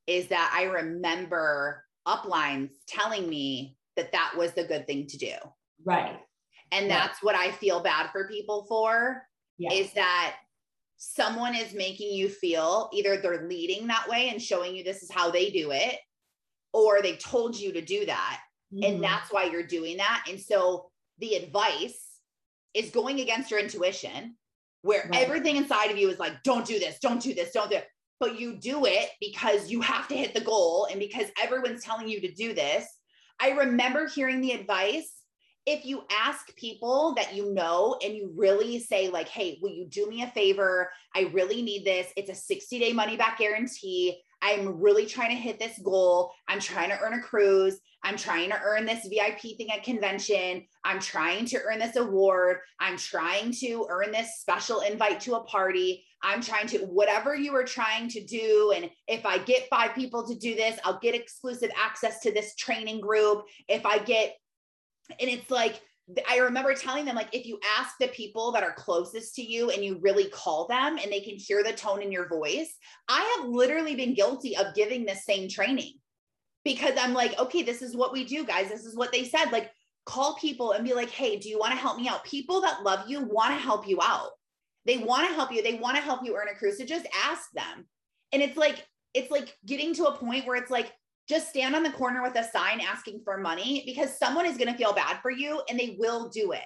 is 0.07 0.27
that 0.27 0.53
i 0.55 0.65
remember 0.65 1.83
uplines 2.07 2.71
telling 2.87 3.27
me 3.27 3.77
that 3.97 4.13
that 4.13 4.33
was 4.37 4.53
the 4.53 4.65
good 4.65 4.87
thing 4.87 5.07
to 5.07 5.17
do. 5.17 5.33
Right 5.85 6.19
and 6.73 6.91
that's 6.91 7.23
what 7.23 7.35
I 7.35 7.51
feel 7.53 7.81
bad 7.81 8.11
for 8.11 8.29
people 8.29 8.65
for 8.69 9.23
is 9.61 9.93
that 9.93 10.37
someone 10.97 11.55
is 11.55 11.75
making 11.75 12.13
you 12.13 12.29
feel 12.29 12.89
either 12.93 13.17
they're 13.17 13.47
leading 13.47 13.87
that 13.87 14.09
way 14.09 14.29
and 14.31 14.41
showing 14.41 14.75
you 14.75 14.83
this 14.83 15.03
is 15.03 15.11
how 15.11 15.31
they 15.31 15.51
do 15.51 15.71
it, 15.71 15.99
or 16.73 17.03
they 17.03 17.17
told 17.17 17.57
you 17.59 17.73
to 17.73 17.81
do 17.81 18.07
that. 18.07 18.41
Mm-hmm. 18.73 18.85
And 18.85 19.05
that's 19.05 19.33
why 19.33 19.45
you're 19.45 19.67
doing 19.67 19.99
that. 19.99 20.25
And 20.29 20.41
so 20.41 20.91
the 21.19 21.35
advice 21.35 22.19
is 22.75 22.91
going 22.91 23.21
against 23.21 23.51
your 23.51 23.61
intuition, 23.61 24.37
where 24.83 25.09
right. 25.11 25.23
everything 25.23 25.57
inside 25.57 25.91
of 25.91 25.99
you 25.99 26.09
is 26.09 26.19
like, 26.19 26.43
don't 26.43 26.67
do 26.67 26.79
this, 26.79 26.99
don't 26.99 27.23
do 27.23 27.35
this, 27.35 27.53
don't 27.53 27.71
do 27.71 27.77
it. 27.77 27.87
But 28.19 28.41
you 28.41 28.57
do 28.57 28.87
it 28.87 29.11
because 29.21 29.71
you 29.71 29.81
have 29.81 30.09
to 30.09 30.17
hit 30.17 30.35
the 30.35 30.41
goal 30.41 30.89
and 30.91 30.99
because 30.99 31.27
everyone's 31.41 31.85
telling 31.85 32.09
you 32.09 32.21
to 32.21 32.33
do 32.33 32.55
this. 32.55 32.87
I 33.41 33.51
remember 33.51 34.09
hearing 34.09 34.41
the 34.41 34.53
advice 34.53 35.13
if 35.67 35.85
you 35.87 36.03
ask 36.11 36.55
people 36.57 37.15
that 37.17 37.35
you 37.35 37.53
know 37.53 37.99
and 38.05 38.15
you 38.15 38.33
really 38.37 38.79
say 38.79 39.09
like 39.09 39.29
hey 39.29 39.59
will 39.63 39.71
you 39.71 39.87
do 39.87 40.09
me 40.09 40.23
a 40.23 40.29
favor? 40.29 40.91
I 41.15 41.31
really 41.33 41.63
need 41.63 41.85
this. 41.85 42.09
It's 42.17 42.31
a 42.31 42.35
60 42.35 42.79
day 42.79 42.93
money 42.93 43.17
back 43.17 43.39
guarantee. 43.39 44.21
I'm 44.43 44.79
really 44.79 45.07
trying 45.07 45.31
to 45.31 45.43
hit 45.43 45.59
this 45.59 45.79
goal. 45.79 46.31
I'm 46.49 46.61
trying 46.61 46.91
to 46.91 47.01
earn 47.01 47.15
a 47.15 47.23
cruise. 47.23 47.81
I'm 48.03 48.17
trying 48.17 48.51
to 48.51 48.61
earn 48.63 48.85
this 48.85 49.09
vip 49.09 49.41
thing 49.41 49.71
at 49.71 49.83
convention. 49.83 50.67
I'm 50.85 51.01
trying 51.01 51.47
to 51.47 51.63
earn 51.63 51.79
this 51.79 51.97
award. 51.97 52.59
I'm 52.79 52.99
trying 52.99 53.53
to 53.61 53.87
earn 53.89 54.13
this 54.13 54.41
special 54.41 54.81
invite 54.81 55.21
to 55.21 55.37
a 55.37 55.45
party. 55.45 56.05
I'm 56.23 56.43
trying 56.43 56.67
to 56.69 56.79
whatever 56.81 57.35
you 57.35 57.55
are 57.57 57.65
trying 57.65 58.09
to 58.09 58.25
do 58.25 58.73
and 58.75 58.91
if 59.09 59.27
i 59.27 59.37
get 59.37 59.69
five 59.69 59.95
people 59.95 60.27
to 60.27 60.35
do 60.35 60.55
this 60.55 60.79
i'll 60.83 60.99
get 61.01 61.15
exclusive 61.15 61.71
access 61.77 62.21
to 62.21 62.33
this 62.33 62.55
training 62.57 63.01
group. 63.01 63.45
If 63.69 63.85
i 63.85 63.99
get 63.99 64.35
and 65.11 65.31
it's 65.31 65.51
like 65.51 65.81
I 66.29 66.39
remember 66.39 66.75
telling 66.75 67.07
them, 67.07 67.17
like, 67.17 67.35
if 67.35 67.47
you 67.47 67.59
ask 67.79 67.95
the 67.99 68.09
people 68.09 68.53
that 68.53 68.63
are 68.63 68.75
closest 68.75 69.35
to 69.37 69.43
you 69.43 69.71
and 69.71 69.83
you 69.83 69.99
really 70.03 70.29
call 70.29 70.67
them 70.67 70.99
and 71.03 71.11
they 71.11 71.21
can 71.21 71.37
hear 71.37 71.63
the 71.63 71.73
tone 71.73 72.03
in 72.03 72.13
your 72.13 72.29
voice, 72.29 72.77
I 73.09 73.37
have 73.39 73.49
literally 73.49 73.97
been 73.97 74.13
guilty 74.13 74.55
of 74.57 74.75
giving 74.75 75.07
the 75.07 75.15
same 75.15 75.49
training 75.49 75.95
because 76.63 76.93
I'm 76.99 77.15
like, 77.15 77.39
okay, 77.39 77.63
this 77.63 77.81
is 77.81 77.97
what 77.97 78.13
we 78.13 78.25
do, 78.25 78.45
guys. 78.45 78.69
This 78.69 78.85
is 78.85 78.95
what 78.95 79.13
they 79.13 79.25
said. 79.25 79.51
Like, 79.51 79.71
call 80.05 80.35
people 80.35 80.73
and 80.73 80.85
be 80.85 80.93
like, 80.93 81.11
hey, 81.11 81.39
do 81.39 81.49
you 81.49 81.59
want 81.59 81.73
to 81.73 81.79
help 81.79 81.97
me 81.97 82.07
out? 82.07 82.25
People 82.25 82.61
that 82.61 82.83
love 82.83 83.09
you 83.09 83.23
want 83.23 83.55
to 83.55 83.61
help 83.61 83.89
you 83.89 83.99
out. 84.03 84.31
They 84.85 84.99
want 84.99 85.27
to 85.29 85.35
help 85.35 85.53
you. 85.53 85.63
They 85.63 85.75
want 85.75 85.97
to 85.97 86.03
help 86.03 86.21
you 86.23 86.37
earn 86.37 86.49
a 86.53 86.55
cruise. 86.55 86.77
So 86.77 86.85
just 86.85 87.07
ask 87.25 87.51
them. 87.53 87.87
And 88.33 88.43
it's 88.43 88.59
like, 88.59 88.87
it's 89.15 89.31
like 89.31 89.57
getting 89.65 89.95
to 89.95 90.07
a 90.07 90.17
point 90.17 90.47
where 90.47 90.57
it's 90.57 90.71
like, 90.71 90.93
just 91.29 91.49
stand 91.49 91.75
on 91.75 91.83
the 91.83 91.91
corner 91.91 92.23
with 92.23 92.37
a 92.37 92.45
sign 92.45 92.81
asking 92.81 93.21
for 93.25 93.39
money 93.39 93.83
because 93.87 94.17
someone 94.19 94.47
is 94.47 94.59
going 94.59 94.71
to 94.71 94.77
feel 94.77 94.93
bad 94.93 95.19
for 95.23 95.31
you 95.31 95.63
and 95.69 95.79
they 95.79 95.97
will 95.99 96.29
do 96.29 96.53
it. 96.53 96.61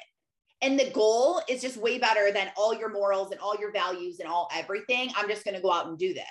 And 0.61 0.79
the 0.79 0.91
goal 0.91 1.41
is 1.49 1.63
just 1.63 1.77
way 1.77 1.99
better 1.99 2.33
than 2.33 2.51
all 2.57 2.75
your 2.75 2.93
morals 2.93 3.31
and 3.31 3.41
all 3.41 3.57
your 3.61 3.73
values 3.73 4.19
and 4.19 4.29
all 4.29 4.49
everything. 4.53 5.11
I'm 5.17 5.29
just 5.29 5.45
going 5.45 5.55
to 5.55 5.63
go 5.63 5.73
out 5.73 5.87
and 5.87 5.97
do 5.97 6.13
this. 6.13 6.25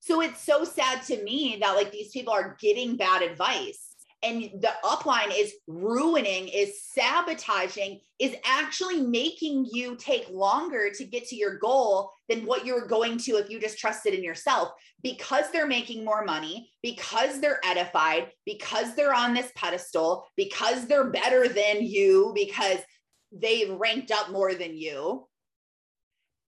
So 0.00 0.20
it's 0.20 0.40
so 0.40 0.64
sad 0.64 1.02
to 1.04 1.22
me 1.22 1.58
that 1.62 1.74
like 1.74 1.90
these 1.90 2.10
people 2.10 2.32
are 2.32 2.56
getting 2.60 2.96
bad 2.96 3.22
advice 3.22 3.85
and 4.22 4.42
the 4.42 4.72
upline 4.84 5.30
is 5.36 5.54
ruining, 5.66 6.48
is 6.48 6.82
sabotaging, 6.82 8.00
is 8.18 8.34
actually 8.44 9.00
making 9.00 9.66
you 9.70 9.94
take 9.96 10.28
longer 10.30 10.90
to 10.90 11.04
get 11.04 11.26
to 11.28 11.36
your 11.36 11.58
goal 11.58 12.10
than 12.28 12.46
what 12.46 12.64
you're 12.64 12.86
going 12.86 13.18
to 13.18 13.32
if 13.32 13.50
you 13.50 13.60
just 13.60 13.78
trusted 13.78 14.14
in 14.14 14.24
yourself 14.24 14.70
because 15.02 15.44
they're 15.52 15.66
making 15.66 16.04
more 16.04 16.24
money, 16.24 16.70
because 16.82 17.40
they're 17.40 17.60
edified, 17.64 18.28
because 18.44 18.96
they're 18.96 19.14
on 19.14 19.34
this 19.34 19.52
pedestal, 19.54 20.26
because 20.36 20.86
they're 20.86 21.10
better 21.10 21.46
than 21.46 21.82
you, 21.82 22.32
because 22.34 22.78
they've 23.30 23.70
ranked 23.70 24.10
up 24.10 24.30
more 24.30 24.54
than 24.54 24.76
you. 24.76 25.26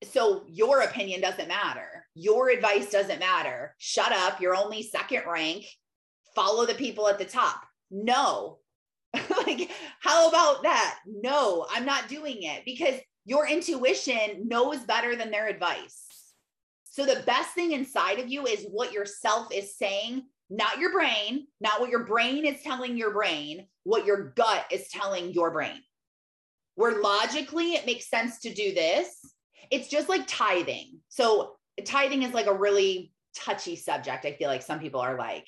So 0.04 0.44
your 0.48 0.82
opinion 0.82 1.20
doesn't 1.20 1.48
matter. 1.48 2.06
Your 2.14 2.50
advice 2.50 2.92
doesn't 2.92 3.20
matter. 3.20 3.76
Shut 3.80 4.12
up. 4.12 4.40
You're 4.40 4.56
only 4.56 4.84
second 4.84 5.24
rank 5.28 5.66
follow 6.36 6.66
the 6.66 6.76
people 6.76 7.08
at 7.08 7.18
the 7.18 7.26
top. 7.26 7.62
No. 7.90 8.60
like, 9.46 9.72
how 10.02 10.28
about 10.28 10.64
that? 10.64 11.00
No, 11.06 11.66
I'm 11.72 11.86
not 11.86 12.10
doing 12.10 12.44
it 12.44 12.64
because 12.66 13.00
your 13.26 13.48
intuition 13.48 14.48
knows 14.48 14.80
better 14.80 15.16
than 15.16 15.32
their 15.32 15.48
advice. 15.48 16.06
So 16.84 17.06
the 17.06 17.24
best 17.26 17.50
thing 17.54 17.72
inside 17.72 18.20
of 18.20 18.30
you 18.30 18.46
is 18.46 18.68
what 18.72 18.94
your 18.94 19.06
self 19.06 19.54
is 19.54 19.76
saying, 19.76 20.24
not 20.50 20.80
your 20.80 20.94
brain, 20.94 21.48
not 21.60 21.82
what 21.82 21.90
your 21.90 22.06
brain 22.06 22.46
is 22.46 22.62
telling 22.62 22.96
your 22.98 23.12
brain, 23.12 23.68
what 23.84 24.06
your 24.06 24.32
gut 24.36 24.66
is 24.72 24.88
telling 24.90 25.34
your 25.34 25.52
brain. 25.52 25.82
Where 26.76 27.02
logically 27.02 27.74
it 27.74 27.86
makes 27.86 28.10
sense 28.10 28.40
to 28.40 28.54
do 28.54 28.74
this, 28.74 29.10
it's 29.72 29.90
just 29.90 30.08
like 30.08 30.24
tithing. 30.28 31.00
So 31.10 31.54
tithing 31.84 32.24
is 32.24 32.34
like 32.34 32.48
a 32.48 32.54
really 32.54 33.12
touchy 33.36 33.76
subject. 33.76 34.26
I 34.26 34.34
feel 34.34 34.50
like 34.50 34.62
some 34.62 34.80
people 34.80 35.02
are 35.02 35.18
like, 35.18 35.48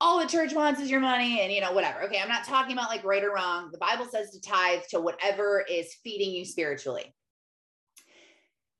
all 0.00 0.20
the 0.20 0.26
church 0.26 0.52
wants 0.52 0.80
is 0.80 0.90
your 0.90 1.00
money 1.00 1.40
and 1.40 1.52
you 1.52 1.60
know 1.60 1.72
whatever. 1.72 2.02
Okay 2.02 2.20
i'm 2.20 2.28
not 2.28 2.44
talking 2.44 2.72
about 2.72 2.90
like 2.90 3.04
right 3.04 3.24
or 3.24 3.32
wrong. 3.32 3.70
The 3.72 3.78
bible 3.78 4.06
says 4.06 4.30
to 4.30 4.40
tithe 4.40 4.82
to 4.90 5.00
whatever 5.00 5.64
is 5.68 5.94
feeding 6.04 6.32
you 6.32 6.44
spiritually. 6.44 7.14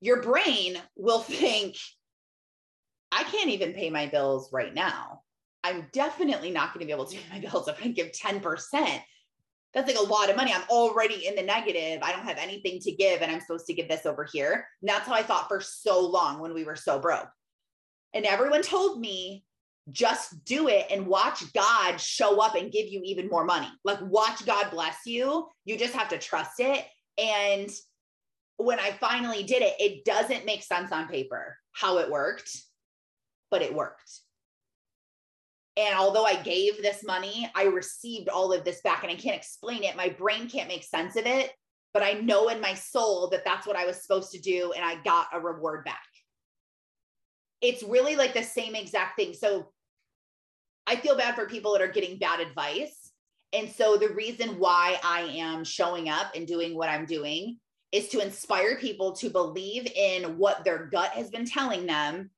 Your 0.01 0.23
brain 0.23 0.77
will 0.97 1.21
think 1.21 1.77
i 3.13 3.23
can't 3.25 3.51
even 3.51 3.73
pay 3.73 3.91
my 3.91 4.07
bills 4.07 4.51
right 4.53 4.75
now. 4.75 5.23
I'm 5.65 5.89
definitely 5.93 6.51
not 6.51 6.73
going 6.73 6.81
to 6.81 6.87
be 6.87 6.93
able 6.93 7.07
to 7.07 7.17
pay 7.17 7.41
my 7.41 7.41
bills 7.41 7.69
if 7.69 7.85
i 7.85 7.89
give 7.89 8.13
10% 8.13 9.01
that's 9.75 9.89
like 9.89 9.99
a 9.99 10.11
lot 10.11 10.31
of 10.31 10.37
money. 10.37 10.55
I'm 10.55 10.63
already 10.71 11.27
in 11.27 11.35
the 11.35 11.43
negative. 11.43 12.03
I 12.03 12.11
don't 12.11 12.25
have 12.25 12.39
anything 12.39 12.81
to 12.81 12.93
give 12.93 13.21
and 13.21 13.31
i'm 13.31 13.41
supposed 13.41 13.67
to 13.67 13.75
give 13.75 13.89
this 13.89 14.07
over 14.07 14.27
here. 14.33 14.67
And 14.81 14.89
that's 14.89 15.07
how 15.07 15.15
i 15.15 15.23
thought 15.23 15.49
for 15.49 15.61
so 15.61 16.01
long 16.01 16.41
when 16.41 16.55
we 16.55 16.65
were 16.65 16.77
so 16.77 16.99
broke. 16.99 17.29
And 18.15 18.25
everyone 18.25 18.63
told 18.63 18.99
me 18.99 19.45
just 19.93 20.45
do 20.45 20.69
it 20.69 20.87
and 20.91 21.07
watch 21.07 21.53
God 21.53 22.01
show 22.01 22.41
up 22.41 22.57
and 22.57 22.73
give 22.73 22.89
you 22.89 23.01
even 23.05 23.29
more 23.29 23.45
money. 23.45 23.69
Like, 23.85 24.01
watch 24.03 24.45
God 24.45 24.71
bless 24.71 25.07
you. 25.07 25.47
You 25.65 25.77
just 25.77 25.95
have 25.95 26.09
to 26.09 26.19
trust 26.19 26.59
it. 26.59 26.85
And 27.19 27.71
when 28.57 28.81
I 28.81 28.93
finally 28.93 29.43
did 29.43 29.63
it, 29.63 29.75
it 29.79 30.05
doesn't 30.05 30.47
make 30.47 30.63
sense 30.63 30.91
on 30.93 31.09
paper 31.09 31.57
how 31.73 31.99
it 31.99 32.11
worked, 32.11 32.51
but 33.51 33.63
it 33.63 33.75
worked. 33.75 34.21
And 35.77 35.95
although 35.95 36.25
I 36.25 36.43
gave 36.43 36.81
this 36.81 37.05
money, 37.05 37.51
I 37.55 37.65
received 37.65 38.29
all 38.29 38.53
of 38.53 38.65
this 38.65 38.81
back 38.81 39.03
and 39.03 39.13
I 39.13 39.15
can't 39.15 39.37
explain 39.37 39.85
it. 39.85 39.97
My 39.97 40.09
brain 40.09 40.49
can't 40.49 40.69
make 40.69 40.85
sense 40.85 41.17
of 41.17 41.27
it, 41.27 41.53
but 41.93 42.03
I 42.03 42.15
know 42.15 42.49
in 42.49 42.63
my 42.63 42.73
soul 42.75 43.29
that 43.31 43.45
that's 43.45 43.67
what 43.67 43.77
I 43.77 43.85
was 43.85 44.03
supposed 44.03 44.33
to 44.33 44.41
do. 44.41 44.73
And 44.75 44.85
I 44.85 44.97
got 45.03 45.29
a 45.35 45.41
reward 45.41 45.85
back. 45.85 46.01
It's 47.61 47.83
really 47.83 48.17
like 48.17 48.33
the 48.33 48.43
same 48.43 48.75
exact 48.75 49.17
thing. 49.17 49.35
So 49.35 49.71
I 50.87 50.97
feel 50.97 51.17
bad 51.17 51.35
for 51.35 51.47
people 51.47 51.73
that 51.73 51.83
are 51.83 51.89
getting 51.89 52.19
bad 52.19 52.41
advice. 52.41 53.13
And 53.53 53.71
so 53.71 53.97
the 53.97 54.11
reason 54.11 54.59
why 54.59 54.99
I 55.03 55.23
am 55.23 55.65
showing 55.65 56.09
up 56.09 56.35
and 56.35 56.47
doing 56.47 56.77
what 56.77 56.89
I'm 56.89 57.07
doing 57.07 57.59
is 57.93 58.09
to 58.09 58.21
inspire 58.21 58.77
people 58.77 59.13
to 59.17 59.31
believe 59.31 59.91
in 59.95 60.37
what 60.37 60.65
their 60.65 60.87
gut 60.87 61.11
has 61.13 61.31
been 61.31 61.47
telling 61.47 61.87
them 61.87 62.31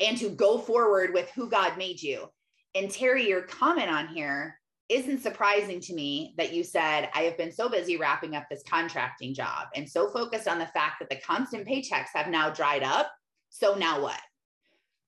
and 0.00 0.16
to 0.18 0.30
go 0.30 0.58
forward 0.58 1.12
with 1.12 1.30
who 1.30 1.48
God 1.48 1.76
made 1.76 2.00
you. 2.02 2.28
And 2.74 2.90
Terry, 2.90 3.28
your 3.28 3.42
comment 3.42 3.90
on 3.90 4.08
here 4.08 4.58
isn't 4.88 5.22
surprising 5.22 5.80
to 5.80 5.94
me 5.94 6.34
that 6.36 6.52
you 6.52 6.62
said, 6.62 7.08
I 7.14 7.22
have 7.22 7.38
been 7.38 7.52
so 7.52 7.68
busy 7.68 7.96
wrapping 7.96 8.36
up 8.36 8.44
this 8.50 8.62
contracting 8.68 9.34
job 9.34 9.68
and 9.74 9.88
so 9.88 10.10
focused 10.10 10.48
on 10.48 10.58
the 10.58 10.66
fact 10.66 10.96
that 11.00 11.08
the 11.08 11.20
constant 11.24 11.66
paychecks 11.66 12.08
have 12.14 12.28
now 12.28 12.50
dried 12.50 12.82
up. 12.82 13.12
So 13.50 13.74
now 13.74 14.02
what? 14.02 14.20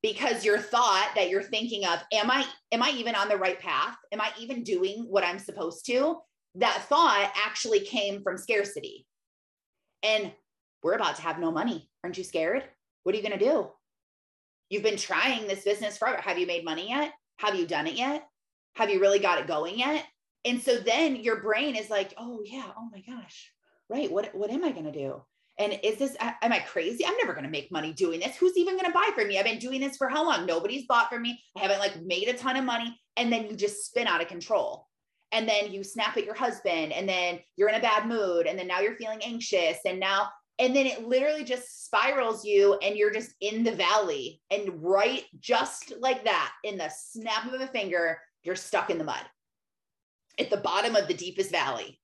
Because 0.07 0.45
your 0.45 0.59
thought 0.59 1.11
that 1.17 1.31
you're 1.31 1.43
thinking 1.43 1.85
of 1.85 1.99
am 2.13 2.31
i 2.31 2.47
am 2.71 2.81
i 2.81 2.91
even 2.91 3.17
on 3.17 3.29
the 3.29 3.37
right 3.37 3.59
path? 3.59 3.97
Am 4.13 4.21
i 4.21 4.31
even 4.39 4.63
doing 4.63 5.05
what 5.09 5.25
i'm 5.25 5.41
supposed 5.41 5.85
to? 5.87 6.19
That 6.55 6.85
thought 6.89 7.33
actually 7.35 7.81
came 7.81 8.23
from 8.23 8.39
scarcity. 8.39 9.05
And 10.05 10.31
we're 10.85 10.95
about 10.95 11.17
to 11.17 11.23
have 11.23 11.41
no 11.41 11.51
money. 11.51 11.91
Aren't 12.05 12.19
you 12.19 12.23
scared? 12.23 12.63
What 13.03 13.17
are 13.17 13.19
you 13.19 13.27
going 13.27 13.37
to 13.37 13.45
do? 13.45 13.69
You've 14.71 14.85
been 14.85 14.97
trying 14.97 15.49
this 15.49 15.65
business 15.65 15.99
forever. 15.99 16.21
Have 16.23 16.39
you 16.39 16.47
made 16.47 16.65
money 16.65 16.89
yet? 16.89 17.13
Have 17.39 17.57
you 17.57 17.67
done 17.67 17.89
it 17.89 17.95
yet? 17.95 18.29
Have 18.77 18.91
you 18.91 19.01
really 19.01 19.19
got 19.19 19.41
it 19.41 19.49
going 19.49 19.77
yet? 19.77 20.05
And 20.45 20.63
so 20.63 20.79
then 20.79 21.17
your 21.17 21.43
brain 21.43 21.75
is 21.75 21.91
like 21.91 22.15
oh 22.17 22.43
yeah 22.45 22.71
oh 22.79 22.89
my 22.93 23.01
gosh. 23.01 23.51
Right 23.89 24.13
what 24.13 24.33
what 24.37 24.51
am 24.51 24.63
i 24.63 24.71
going 24.71 24.85
to 24.85 24.93
do 24.93 25.21
and 25.59 25.79
is 25.83 25.97
this, 25.99 26.17
am 26.21 26.53
I 26.53 26.59
crazy? 26.61 27.05
I'm 27.07 27.17
never 27.17 27.33
going 27.33 27.45
to 27.45 27.51
make 27.51 27.73
money 27.73 27.93
doing 27.93 28.21
this. 28.21 28.37
Who's 28.37 28.57
even 28.57 28.75
going 28.75 28.87
to 28.87 28.93
buy 28.93 29.11
from 29.15 29.29
me? 29.29 29.39
I've 29.39 29.45
been 29.45 29.59
doing 29.59 29.81
this 29.81 29.97
for 29.97 30.09
how 30.09 30.25
long? 30.25 30.45
Nobody's 30.45 30.87
bought 30.87 31.09
from 31.09 31.23
me. 31.23 31.43
I 31.57 31.61
haven't 31.61 31.79
like 31.79 32.03
made 32.03 32.29
a 32.29 32.35
ton 32.35 32.57
of 32.57 32.65
money. 32.65 32.99
And 33.17 33.33
then 33.33 33.47
you 33.47 33.57
just 33.57 33.87
spin 33.87 34.07
out 34.07 34.21
of 34.21 34.29
control. 34.29 34.87
And 35.33 35.49
then 35.49 35.73
you 35.73 35.83
snap 35.83 36.17
at 36.17 36.27
your 36.27 36.35
husband 36.35 36.93
and 36.93 37.09
then 37.09 37.41
you're 37.57 37.71
in 37.71 37.75
a 37.75 37.81
bad 37.81 38.07
mood. 38.07 38.47
And 38.47 38.59
then 38.59 38.67
now 38.67 38.81
you're 38.81 38.97
feeling 38.97 39.21
anxious. 39.25 39.79
And 39.87 39.99
now, 39.99 40.29
and 40.59 40.77
then 40.77 40.87
it 40.87 41.09
literally 41.09 41.45
just 41.45 41.87
spirals 41.87 42.45
you 42.45 42.75
and 42.83 42.97
you're 42.97 43.13
just 43.13 43.33
in 43.41 43.65
the 43.65 43.75
valley. 43.75 44.43
And 44.51 44.71
right 44.83 45.25
just 45.41 45.95
like 46.01 46.25
that, 46.25 46.53
in 46.65 46.77
the 46.77 46.91
snap 46.91 47.51
of 47.51 47.61
a 47.61 47.67
finger, 47.67 48.19
you're 48.43 48.57
stuck 48.57 48.91
in 48.91 48.99
the 48.99 49.05
mud 49.05 49.25
at 50.39 50.51
the 50.51 50.57
bottom 50.59 50.97
of 50.97 51.09
the 51.09 51.15
deepest 51.15 51.51
valley. 51.51 51.99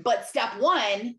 But 0.00 0.26
step 0.26 0.58
one 0.58 1.16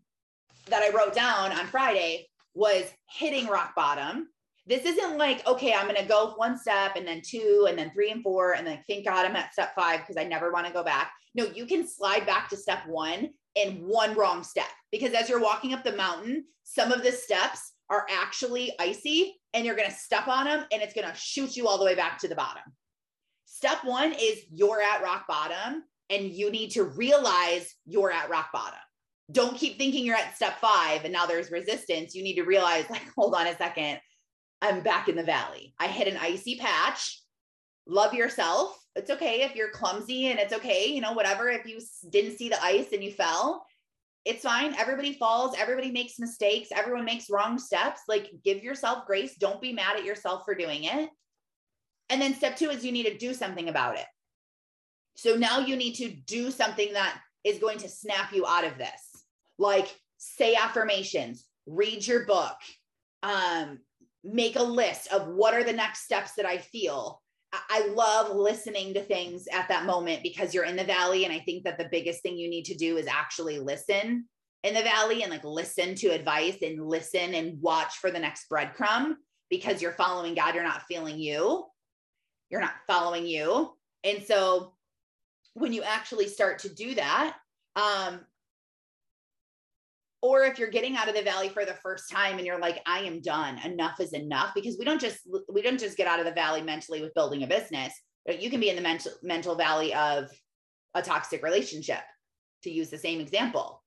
that 0.66 0.82
I 0.82 0.94
wrote 0.96 1.14
down 1.14 1.52
on 1.52 1.66
Friday 1.66 2.28
was 2.54 2.84
hitting 3.08 3.46
rock 3.46 3.74
bottom. 3.74 4.28
This 4.66 4.84
isn't 4.84 5.18
like, 5.18 5.46
okay, 5.46 5.72
I'm 5.72 5.86
going 5.86 6.00
to 6.00 6.04
go 6.04 6.34
one 6.36 6.58
step 6.58 6.96
and 6.96 7.06
then 7.06 7.22
two 7.24 7.66
and 7.68 7.78
then 7.78 7.90
three 7.90 8.10
and 8.10 8.22
four. 8.22 8.52
And 8.52 8.66
then 8.66 8.82
thank 8.88 9.04
God 9.04 9.26
I'm 9.26 9.36
at 9.36 9.52
step 9.52 9.74
five 9.74 10.00
because 10.00 10.16
I 10.16 10.24
never 10.24 10.52
want 10.52 10.66
to 10.66 10.72
go 10.72 10.84
back. 10.84 11.12
No, 11.34 11.44
you 11.44 11.66
can 11.66 11.86
slide 11.86 12.26
back 12.26 12.48
to 12.50 12.56
step 12.56 12.86
one 12.86 13.30
in 13.54 13.76
one 13.86 14.14
wrong 14.14 14.44
step 14.44 14.68
because 14.92 15.12
as 15.12 15.28
you're 15.28 15.40
walking 15.40 15.72
up 15.72 15.82
the 15.82 15.96
mountain, 15.96 16.44
some 16.62 16.92
of 16.92 17.02
the 17.02 17.12
steps 17.12 17.72
are 17.88 18.06
actually 18.10 18.72
icy 18.78 19.40
and 19.54 19.64
you're 19.64 19.74
going 19.74 19.88
to 19.88 19.94
step 19.94 20.28
on 20.28 20.44
them 20.44 20.64
and 20.70 20.82
it's 20.82 20.94
going 20.94 21.08
to 21.08 21.16
shoot 21.16 21.56
you 21.56 21.66
all 21.66 21.78
the 21.78 21.84
way 21.84 21.94
back 21.94 22.18
to 22.18 22.28
the 22.28 22.34
bottom. 22.34 22.62
Step 23.46 23.78
one 23.84 24.12
is 24.12 24.40
you're 24.50 24.80
at 24.80 25.02
rock 25.02 25.26
bottom 25.26 25.82
and 26.08 26.30
you 26.30 26.50
need 26.50 26.70
to 26.70 26.84
realize 26.84 27.74
you're 27.86 28.12
at 28.12 28.30
rock 28.30 28.50
bottom 28.52 28.78
don't 29.32 29.56
keep 29.56 29.78
thinking 29.78 30.04
you're 30.04 30.16
at 30.16 30.36
step 30.36 30.60
five 30.60 31.04
and 31.04 31.12
now 31.12 31.26
there's 31.26 31.50
resistance. 31.50 32.14
You 32.14 32.22
need 32.22 32.36
to 32.36 32.42
realize, 32.42 32.88
like, 32.90 33.04
hold 33.16 33.34
on 33.34 33.46
a 33.46 33.56
second. 33.56 34.00
I'm 34.62 34.82
back 34.82 35.08
in 35.08 35.16
the 35.16 35.22
valley. 35.22 35.74
I 35.78 35.86
hit 35.86 36.08
an 36.08 36.18
icy 36.20 36.56
patch. 36.56 37.22
Love 37.86 38.14
yourself. 38.14 38.76
It's 38.94 39.10
okay 39.10 39.42
if 39.42 39.54
you're 39.54 39.70
clumsy 39.70 40.26
and 40.26 40.38
it's 40.38 40.52
okay, 40.52 40.86
you 40.86 41.00
know, 41.00 41.12
whatever. 41.12 41.48
If 41.48 41.66
you 41.66 41.80
didn't 42.10 42.36
see 42.36 42.48
the 42.48 42.62
ice 42.62 42.88
and 42.92 43.02
you 43.02 43.12
fell, 43.12 43.64
it's 44.24 44.42
fine. 44.42 44.74
Everybody 44.74 45.14
falls, 45.14 45.56
everybody 45.58 45.90
makes 45.90 46.18
mistakes, 46.18 46.68
everyone 46.74 47.04
makes 47.04 47.30
wrong 47.30 47.58
steps. 47.58 48.02
Like, 48.06 48.30
give 48.44 48.62
yourself 48.62 49.06
grace. 49.06 49.36
Don't 49.36 49.60
be 49.60 49.72
mad 49.72 49.96
at 49.96 50.04
yourself 50.04 50.42
for 50.44 50.54
doing 50.54 50.84
it. 50.84 51.08
And 52.10 52.20
then 52.20 52.34
step 52.34 52.56
two 52.56 52.70
is 52.70 52.84
you 52.84 52.92
need 52.92 53.06
to 53.06 53.16
do 53.16 53.32
something 53.32 53.68
about 53.68 53.96
it. 53.96 54.06
So 55.14 55.36
now 55.36 55.60
you 55.60 55.76
need 55.76 55.94
to 55.94 56.10
do 56.10 56.50
something 56.50 56.92
that 56.92 57.18
is 57.44 57.58
going 57.58 57.78
to 57.78 57.88
snap 57.88 58.32
you 58.32 58.44
out 58.46 58.64
of 58.64 58.76
this 58.76 59.09
like 59.60 59.94
say 60.16 60.54
affirmations, 60.54 61.46
read 61.66 62.04
your 62.04 62.24
book, 62.24 62.56
um, 63.22 63.78
make 64.24 64.56
a 64.56 64.62
list 64.62 65.12
of 65.12 65.28
what 65.28 65.54
are 65.54 65.62
the 65.62 65.72
next 65.72 66.04
steps 66.04 66.32
that 66.34 66.46
I 66.46 66.58
feel. 66.58 67.22
I 67.52 67.88
love 67.88 68.34
listening 68.34 68.94
to 68.94 69.02
things 69.02 69.46
at 69.52 69.68
that 69.68 69.84
moment 69.84 70.22
because 70.22 70.54
you're 70.54 70.64
in 70.64 70.76
the 70.76 70.84
valley. 70.84 71.24
And 71.24 71.32
I 71.32 71.40
think 71.40 71.64
that 71.64 71.78
the 71.78 71.88
biggest 71.90 72.22
thing 72.22 72.38
you 72.38 72.48
need 72.48 72.64
to 72.66 72.76
do 72.76 72.96
is 72.96 73.06
actually 73.06 73.58
listen 73.58 74.24
in 74.62 74.74
the 74.74 74.82
valley 74.82 75.22
and 75.22 75.30
like 75.30 75.44
listen 75.44 75.94
to 75.96 76.08
advice 76.08 76.58
and 76.62 76.86
listen 76.86 77.34
and 77.34 77.60
watch 77.60 77.96
for 77.96 78.10
the 78.10 78.18
next 78.18 78.48
breadcrumb 78.48 79.16
because 79.50 79.82
you're 79.82 79.92
following 79.92 80.34
God. 80.34 80.54
You're 80.54 80.64
not 80.64 80.82
feeling 80.88 81.18
you. 81.18 81.66
You're 82.50 82.60
not 82.60 82.74
following 82.86 83.26
you. 83.26 83.72
And 84.04 84.22
so 84.22 84.74
when 85.54 85.72
you 85.72 85.82
actually 85.82 86.28
start 86.28 86.60
to 86.60 86.72
do 86.72 86.94
that, 86.94 87.36
um, 87.76 88.20
or 90.22 90.44
if 90.44 90.58
you're 90.58 90.68
getting 90.68 90.96
out 90.96 91.08
of 91.08 91.14
the 91.14 91.22
valley 91.22 91.48
for 91.48 91.64
the 91.64 91.74
first 91.82 92.10
time 92.10 92.36
and 92.36 92.46
you're 92.46 92.60
like 92.60 92.80
i 92.86 93.00
am 93.00 93.20
done. 93.20 93.58
Enough 93.64 94.00
is 94.00 94.12
enough. 94.12 94.52
Because 94.54 94.76
we 94.78 94.84
don't 94.84 95.00
just 95.00 95.20
we 95.52 95.62
don't 95.62 95.80
just 95.80 95.96
get 95.96 96.06
out 96.06 96.20
of 96.20 96.26
the 96.26 96.32
valley 96.32 96.62
mentally 96.62 97.00
with 97.00 97.14
building 97.14 97.42
a 97.42 97.46
business 97.46 97.92
you 98.38 98.50
can 98.50 98.60
be 98.60 98.68
in 98.68 98.76
the 98.76 98.82
mental 98.82 99.12
mental 99.22 99.54
valley 99.54 99.94
of 99.94 100.30
a 100.94 101.02
toxic 101.02 101.42
relationship 101.42 102.00
to 102.62 102.70
use 102.70 102.90
the 102.90 102.98
same 102.98 103.20
example. 103.20 103.82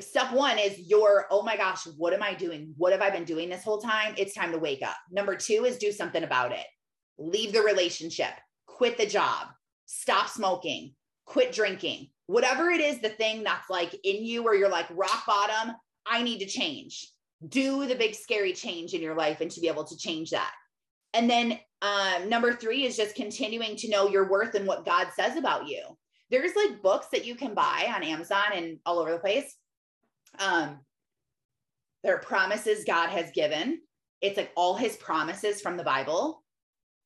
Step 0.00 0.32
one 0.32 0.58
is 0.58 0.78
your 0.88 1.26
oh 1.28 1.42
my 1.42 1.56
gosh 1.56 1.84
what 1.96 2.12
am 2.12 2.22
i 2.22 2.32
doing? 2.32 2.72
What 2.76 2.92
have 2.92 3.02
i 3.02 3.10
been 3.10 3.24
doing 3.24 3.48
this 3.48 3.64
whole 3.64 3.80
time? 3.80 4.14
It's 4.16 4.34
time 4.34 4.52
to 4.52 4.58
wake 4.58 4.82
up. 4.82 4.96
Number 5.10 5.34
two 5.34 5.64
is 5.64 5.78
do 5.78 5.90
something 5.90 6.22
about 6.22 6.52
it. 6.52 6.66
Leave 7.18 7.52
the 7.52 7.62
relationship. 7.62 8.30
Quit 8.66 8.96
the 8.96 9.06
job. 9.06 9.48
Stop 9.86 10.28
smoking 10.28 10.94
quit 11.28 11.52
drinking 11.52 12.08
whatever 12.28 12.70
it 12.70 12.80
is, 12.80 13.00
the 13.00 13.08
thing 13.08 13.42
that's 13.42 13.68
like 13.68 13.92
in 14.04 14.24
you 14.24 14.44
where 14.44 14.54
you're 14.54 14.68
like 14.68 14.86
rock 14.90 15.26
bottom, 15.26 15.74
I 16.06 16.22
need 16.22 16.38
to 16.38 16.46
change. 16.46 17.10
Do 17.48 17.86
the 17.86 17.94
big 17.94 18.14
scary 18.14 18.52
change 18.52 18.92
in 18.94 19.00
your 19.00 19.16
life 19.16 19.40
and 19.40 19.50
to 19.50 19.60
be 19.60 19.68
able 19.68 19.84
to 19.84 19.96
change 19.96 20.30
that. 20.30 20.52
And 21.14 21.28
then 21.28 21.58
um, 21.80 22.28
number 22.28 22.52
three 22.52 22.84
is 22.84 22.96
just 22.96 23.16
continuing 23.16 23.76
to 23.76 23.88
know 23.88 24.08
your 24.08 24.28
worth 24.28 24.54
and 24.54 24.66
what 24.66 24.84
God 24.84 25.08
says 25.16 25.36
about 25.36 25.68
you. 25.68 25.82
There's 26.30 26.54
like 26.54 26.82
books 26.82 27.06
that 27.12 27.24
you 27.24 27.34
can 27.34 27.54
buy 27.54 27.90
on 27.94 28.02
Amazon 28.02 28.52
and 28.54 28.78
all 28.84 28.98
over 28.98 29.12
the 29.12 29.18
place. 29.18 29.54
Um, 30.38 30.80
there 32.04 32.14
are 32.14 32.20
promises 32.20 32.84
God 32.84 33.08
has 33.08 33.30
given. 33.30 33.80
It's 34.20 34.36
like 34.36 34.52
all 34.54 34.76
his 34.76 34.96
promises 34.96 35.62
from 35.62 35.78
the 35.78 35.84
Bible. 35.84 36.42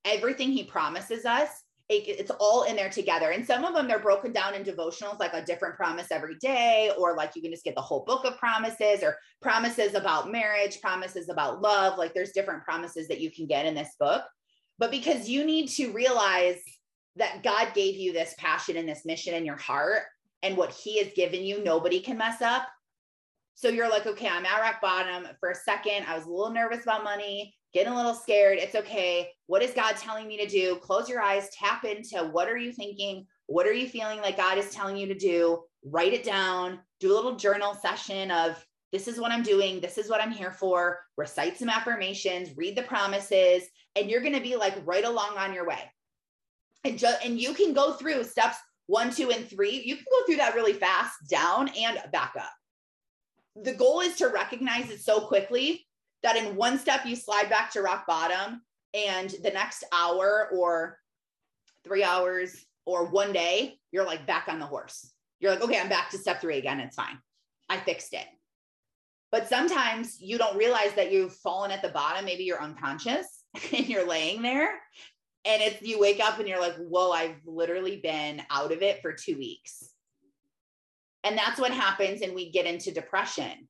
Everything 0.05 0.51
he 0.51 0.65
promises 0.65 1.25
us, 1.25 1.62
it's 1.95 2.31
all 2.39 2.65
in 2.65 2.77
there 2.77 2.91
together. 2.91 3.31
And 3.31 3.47
some 3.47 3.65
of 3.65 3.75
them 3.75 3.89
they're 3.89 3.99
broken 3.99 4.33
down 4.33 4.55
in 4.55 4.65
devotionals, 4.65 5.19
like 5.19 5.35
a 5.35 5.45
different 5.45 5.77
promise 5.77 6.09
every 6.11 6.37
day, 6.37 6.91
or 6.99 7.17
like 7.17 7.33
you 7.35 7.43
can 7.43 7.51
just 7.51 7.65
get 7.65 7.75
the 7.75 7.81
whole 7.81 8.05
book 8.05 8.25
of 8.25 8.39
promises, 8.39 9.03
or 9.03 9.17
promises 9.41 9.95
about 9.95 10.31
marriage, 10.31 10.81
promises 10.81 11.29
about 11.29 11.63
love. 11.63 11.99
Like 11.99 12.15
there's 12.15 12.33
different 12.33 12.65
promises 12.65 13.09
that 13.09 13.21
you 13.21 13.31
can 13.31 13.47
get 13.47 13.67
in 13.67 13.75
this 13.75 13.95
book. 13.99 14.23
But 14.79 14.91
because 14.91 15.29
you 15.29 15.45
need 15.45 15.69
to 15.71 15.93
realize 15.93 16.61
that 17.17 17.43
God 17.43 17.75
gave 17.75 17.97
you 17.97 18.13
this 18.13 18.35
passion 18.39 18.77
and 18.77 18.89
this 18.89 19.05
mission 19.05 19.35
in 19.35 19.45
your 19.45 19.59
heart, 19.59 20.03
and 20.43 20.57
what 20.57 20.73
He 20.73 20.99
has 20.99 21.13
given 21.15 21.43
you, 21.43 21.63
nobody 21.63 22.01
can 22.01 22.19
mess 22.19 22.43
up. 22.43 22.67
So 23.55 23.69
you're 23.69 23.91
like, 23.91 24.07
okay, 24.07 24.29
I'm 24.29 24.47
at 24.47 24.61
rock 24.61 24.81
bottom. 24.81 25.29
For 25.39 25.51
a 25.51 25.55
second, 25.55 26.07
I 26.09 26.17
was 26.17 26.27
a 26.27 26.31
little 26.31 26.53
nervous 26.53 26.83
about 26.83 27.05
money, 27.05 27.55
getting 27.73 27.93
a 27.93 27.97
little 27.97 28.15
scared. 28.15 28.59
It's 28.59 28.75
okay. 28.75 29.31
What 29.47 29.63
is 29.63 29.73
God 29.73 29.97
telling 29.97 30.29
me 30.29 30.37
to 30.39 30.47
do? 30.47 30.77
Close 30.77 31.09
your 31.09 31.23
eyes, 31.23 31.51
tap 31.51 31.85
into 31.85 32.29
what 32.31 32.49
are 32.49 32.57
you 32.57 32.73
thinking? 32.73 33.27
What 33.47 33.67
are 33.67 33.73
you 33.73 33.89
feeling 33.89 34.21
like 34.21 34.37
God 34.37 34.59
is 34.59 34.71
telling 34.71 34.97
you 34.97 35.07
to 35.07 35.15
do? 35.15 35.63
Write 35.85 36.13
it 36.13 36.25
down, 36.25 36.81
do 37.01 37.13
a 37.13 37.15
little 37.15 37.37
journal 37.37 37.75
session 37.75 38.31
of 38.31 38.65
this 38.93 39.09
is 39.09 39.19
what 39.19 39.33
I'm 39.33 39.43
doing. 39.43 39.81
This 39.81 39.97
is 39.97 40.11
what 40.11 40.21
I'm 40.21 40.31
here 40.31 40.51
for. 40.51 41.01
Recite 41.17 41.59
some 41.59 41.71
affirmations, 41.71 42.57
read 42.57 42.77
the 42.77 42.83
promises, 42.83 43.65
and 43.97 44.11
you're 44.11 44.21
going 44.21 44.35
to 44.35 44.41
be 44.41 44.55
like 44.55 44.75
right 44.85 45.05
along 45.05 45.39
on 45.39 45.55
your 45.55 45.67
way. 45.67 45.81
And 46.85 46.99
just 46.99 47.25
and 47.25 47.41
you 47.41 47.55
can 47.55 47.73
go 47.73 47.95
through 47.95 48.25
steps 48.25 48.59
one, 48.87 49.11
two, 49.11 49.31
and 49.31 49.49
three. 49.49 49.83
You 49.85 49.97
can 49.97 50.05
go 50.11 50.27
through 50.27 50.37
that 50.37 50.55
really 50.55 50.73
fast, 50.75 51.15
down 51.29 51.71
and 51.77 51.99
back 52.13 52.35
up 52.39 52.53
the 53.57 53.75
goal 53.75 54.01
is 54.01 54.17
to 54.17 54.29
recognize 54.29 54.91
it 54.91 55.01
so 55.01 55.21
quickly 55.21 55.87
that 56.23 56.37
in 56.37 56.57
one 56.57 56.79
step 56.79 57.05
you 57.05 57.17
slide 57.17 57.51
back 57.51 57.71
to 57.73 57.83
rock 57.83 58.07
bottom 58.07 58.63
and 58.95 59.31
the 59.43 59.51
next 59.51 59.85
hour 59.93 60.49
or 60.53 60.99
three 61.85 62.05
hours 62.05 62.65
or 62.87 63.07
one 63.07 63.33
day 63.33 63.79
you're 63.91 64.07
like 64.07 64.27
back 64.27 64.47
on 64.49 64.59
the 64.59 64.67
horse. 64.67 65.13
You're 65.41 65.53
like 65.53 65.63
okay 65.63 65.81
i'm 65.81 65.89
back 65.89 66.11
to 66.11 66.19
step 66.19 66.41
three 66.41 66.59
again. 66.59 66.81
It's 66.81 66.97
fine. 66.97 67.19
I 67.69 67.79
fixed 67.79 68.13
it. 68.13 68.27
But 69.31 69.49
sometimes 69.49 70.21
you 70.21 70.37
don't 70.39 70.57
realize 70.57 70.93
that 70.95 71.11
you've 71.11 71.35
fallen 71.35 71.71
at 71.71 71.83
the 71.83 71.89
bottom. 71.89 72.25
Maybe 72.25 72.45
you're 72.45 72.63
unconscious 72.63 73.27
and 73.73 73.89
you're 73.89 74.07
laying 74.07 74.43
there. 74.43 74.71
And 75.45 75.61
it's 75.61 75.83
you 75.83 75.99
wake 75.99 76.21
up 76.21 76.39
and 76.39 76.49
you're 76.49 76.61
like 76.61 76.77
whoa 76.77 77.11
i've 77.11 77.37
literally 77.45 77.97
been 77.97 78.43
out 78.51 78.73
of 78.73 78.83
it 78.83 79.01
for 79.03 79.13
two 79.13 79.37
weeks. 79.37 79.91
And 81.25 81.39
that's 81.39 81.61
what 81.61 81.73
happens. 81.73 82.21
And 82.23 82.35
we 82.35 82.51
get 82.51 82.67
into 82.67 82.93
depression 82.93 83.69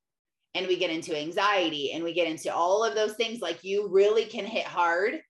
and 0.54 0.66
we 0.66 0.76
get 0.76 0.90
into 0.90 1.18
anxiety 1.18 1.92
and 1.92 2.04
we 2.04 2.12
get 2.12 2.28
into 2.28 2.54
all 2.54 2.84
of 2.84 2.94
those 2.94 3.14
things. 3.14 3.40
Like 3.40 3.64
you 3.64 3.88
really 3.88 4.24
can 4.24 4.44
hit 4.44 4.64
hard 4.64 5.20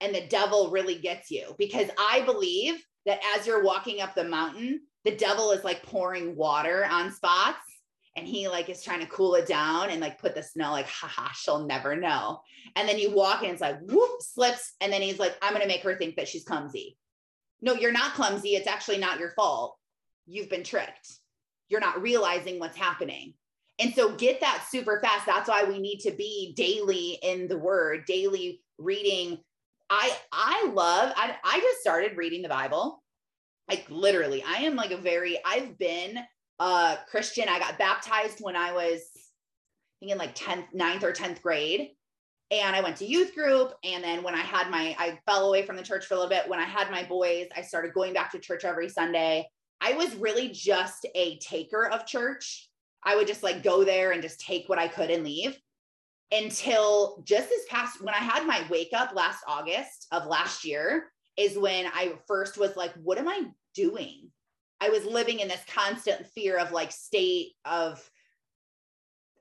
and 0.00 0.14
the 0.14 0.26
devil 0.26 0.70
really 0.70 0.96
gets 0.96 1.30
you 1.30 1.54
because 1.58 1.88
I 1.98 2.22
believe 2.22 2.84
that 3.06 3.20
as 3.36 3.46
you're 3.46 3.64
walking 3.64 4.00
up 4.00 4.14
the 4.14 4.24
mountain, 4.24 4.80
the 5.04 5.16
devil 5.16 5.52
is 5.52 5.64
like 5.64 5.82
pouring 5.82 6.36
water 6.36 6.86
on 6.90 7.12
spots 7.12 7.58
and 8.16 8.26
he 8.26 8.48
like 8.48 8.68
is 8.68 8.82
trying 8.82 9.00
to 9.00 9.06
cool 9.06 9.34
it 9.34 9.46
down 9.46 9.90
and 9.90 10.00
like 10.00 10.20
put 10.20 10.34
the 10.34 10.42
snow 10.42 10.70
like 10.70 10.86
haha 10.86 11.28
she'll 11.34 11.66
never 11.66 11.96
know 11.96 12.40
and 12.76 12.88
then 12.88 12.96
you 12.96 13.10
walk 13.10 13.42
and 13.42 13.50
it's 13.50 13.60
like 13.60 13.78
whoop 13.82 14.10
slips 14.20 14.74
and 14.80 14.92
then 14.92 15.02
he's 15.02 15.18
like 15.18 15.36
i'm 15.42 15.52
to 15.60 15.66
make 15.66 15.82
her 15.82 15.96
think 15.96 16.14
that 16.14 16.28
she's 16.28 16.44
clumsy 16.44 16.96
no 17.60 17.74
you're 17.74 17.90
not 17.90 18.14
clumsy 18.14 18.50
it's 18.50 18.68
actually 18.68 18.98
not 18.98 19.18
your 19.18 19.32
fault 19.32 19.76
you've 20.26 20.50
been 20.50 20.64
tricked. 20.64 21.18
You're 21.68 21.80
not 21.80 22.02
realizing 22.02 22.58
what's 22.58 22.76
happening. 22.76 23.34
And 23.78 23.92
so 23.94 24.14
get 24.14 24.40
that 24.40 24.66
super 24.70 25.00
fast. 25.00 25.26
That's 25.26 25.48
why 25.48 25.64
we 25.64 25.78
need 25.78 25.98
to 26.00 26.12
be 26.12 26.54
daily 26.56 27.18
in 27.22 27.48
the 27.48 27.58
word, 27.58 28.04
daily 28.06 28.62
reading. 28.78 29.38
I 29.90 30.16
I 30.32 30.70
love 30.72 31.12
I 31.16 31.34
I 31.44 31.60
just 31.60 31.80
started 31.80 32.16
reading 32.16 32.42
the 32.42 32.48
Bible. 32.48 33.02
Like 33.68 33.86
literally, 33.90 34.44
I 34.46 34.58
am 34.58 34.76
like 34.76 34.92
a 34.92 34.96
very 34.96 35.38
I've 35.44 35.76
been 35.78 36.20
a 36.60 36.98
Christian. 37.10 37.48
I 37.48 37.58
got 37.58 37.78
baptized 37.78 38.38
when 38.40 38.56
I 38.56 38.72
was 38.72 39.00
thinking 40.00 40.12
in 40.12 40.18
like 40.18 40.34
10th, 40.34 40.66
9th 40.74 41.02
or 41.02 41.12
10th 41.12 41.42
grade. 41.42 41.90
And 42.50 42.76
I 42.76 42.82
went 42.82 42.96
to 42.98 43.06
youth 43.06 43.34
group. 43.34 43.72
And 43.82 44.04
then 44.04 44.22
when 44.22 44.34
I 44.34 44.40
had 44.40 44.70
my, 44.70 44.94
I 44.98 45.18
fell 45.26 45.48
away 45.48 45.64
from 45.64 45.76
the 45.76 45.82
church 45.82 46.06
for 46.06 46.14
a 46.14 46.16
little 46.18 46.30
bit. 46.30 46.48
When 46.48 46.60
I 46.60 46.64
had 46.64 46.90
my 46.90 47.02
boys, 47.02 47.48
I 47.56 47.62
started 47.62 47.94
going 47.94 48.12
back 48.12 48.30
to 48.32 48.38
church 48.38 48.64
every 48.64 48.88
Sunday. 48.88 49.48
I 49.80 49.94
was 49.94 50.14
really 50.16 50.50
just 50.50 51.06
a 51.14 51.38
taker 51.38 51.88
of 51.88 52.06
church. 52.06 52.68
I 53.04 53.16
would 53.16 53.26
just 53.26 53.42
like 53.42 53.62
go 53.62 53.84
there 53.84 54.12
and 54.12 54.22
just 54.22 54.40
take 54.40 54.68
what 54.68 54.78
I 54.78 54.88
could 54.88 55.10
and 55.10 55.24
leave 55.24 55.58
until 56.32 57.22
just 57.24 57.48
this 57.48 57.64
past 57.68 58.02
when 58.02 58.14
I 58.14 58.18
had 58.18 58.46
my 58.46 58.64
wake 58.70 58.92
up 58.92 59.14
last 59.14 59.44
August 59.46 60.06
of 60.10 60.26
last 60.26 60.64
year 60.64 61.10
is 61.36 61.58
when 61.58 61.86
I 61.86 62.14
first 62.26 62.58
was 62.58 62.76
like, 62.76 62.92
what 62.94 63.18
am 63.18 63.28
I 63.28 63.42
doing? 63.74 64.30
I 64.80 64.88
was 64.88 65.04
living 65.04 65.40
in 65.40 65.48
this 65.48 65.64
constant 65.72 66.26
fear 66.28 66.58
of 66.58 66.72
like 66.72 66.92
state 66.92 67.52
of 67.64 68.02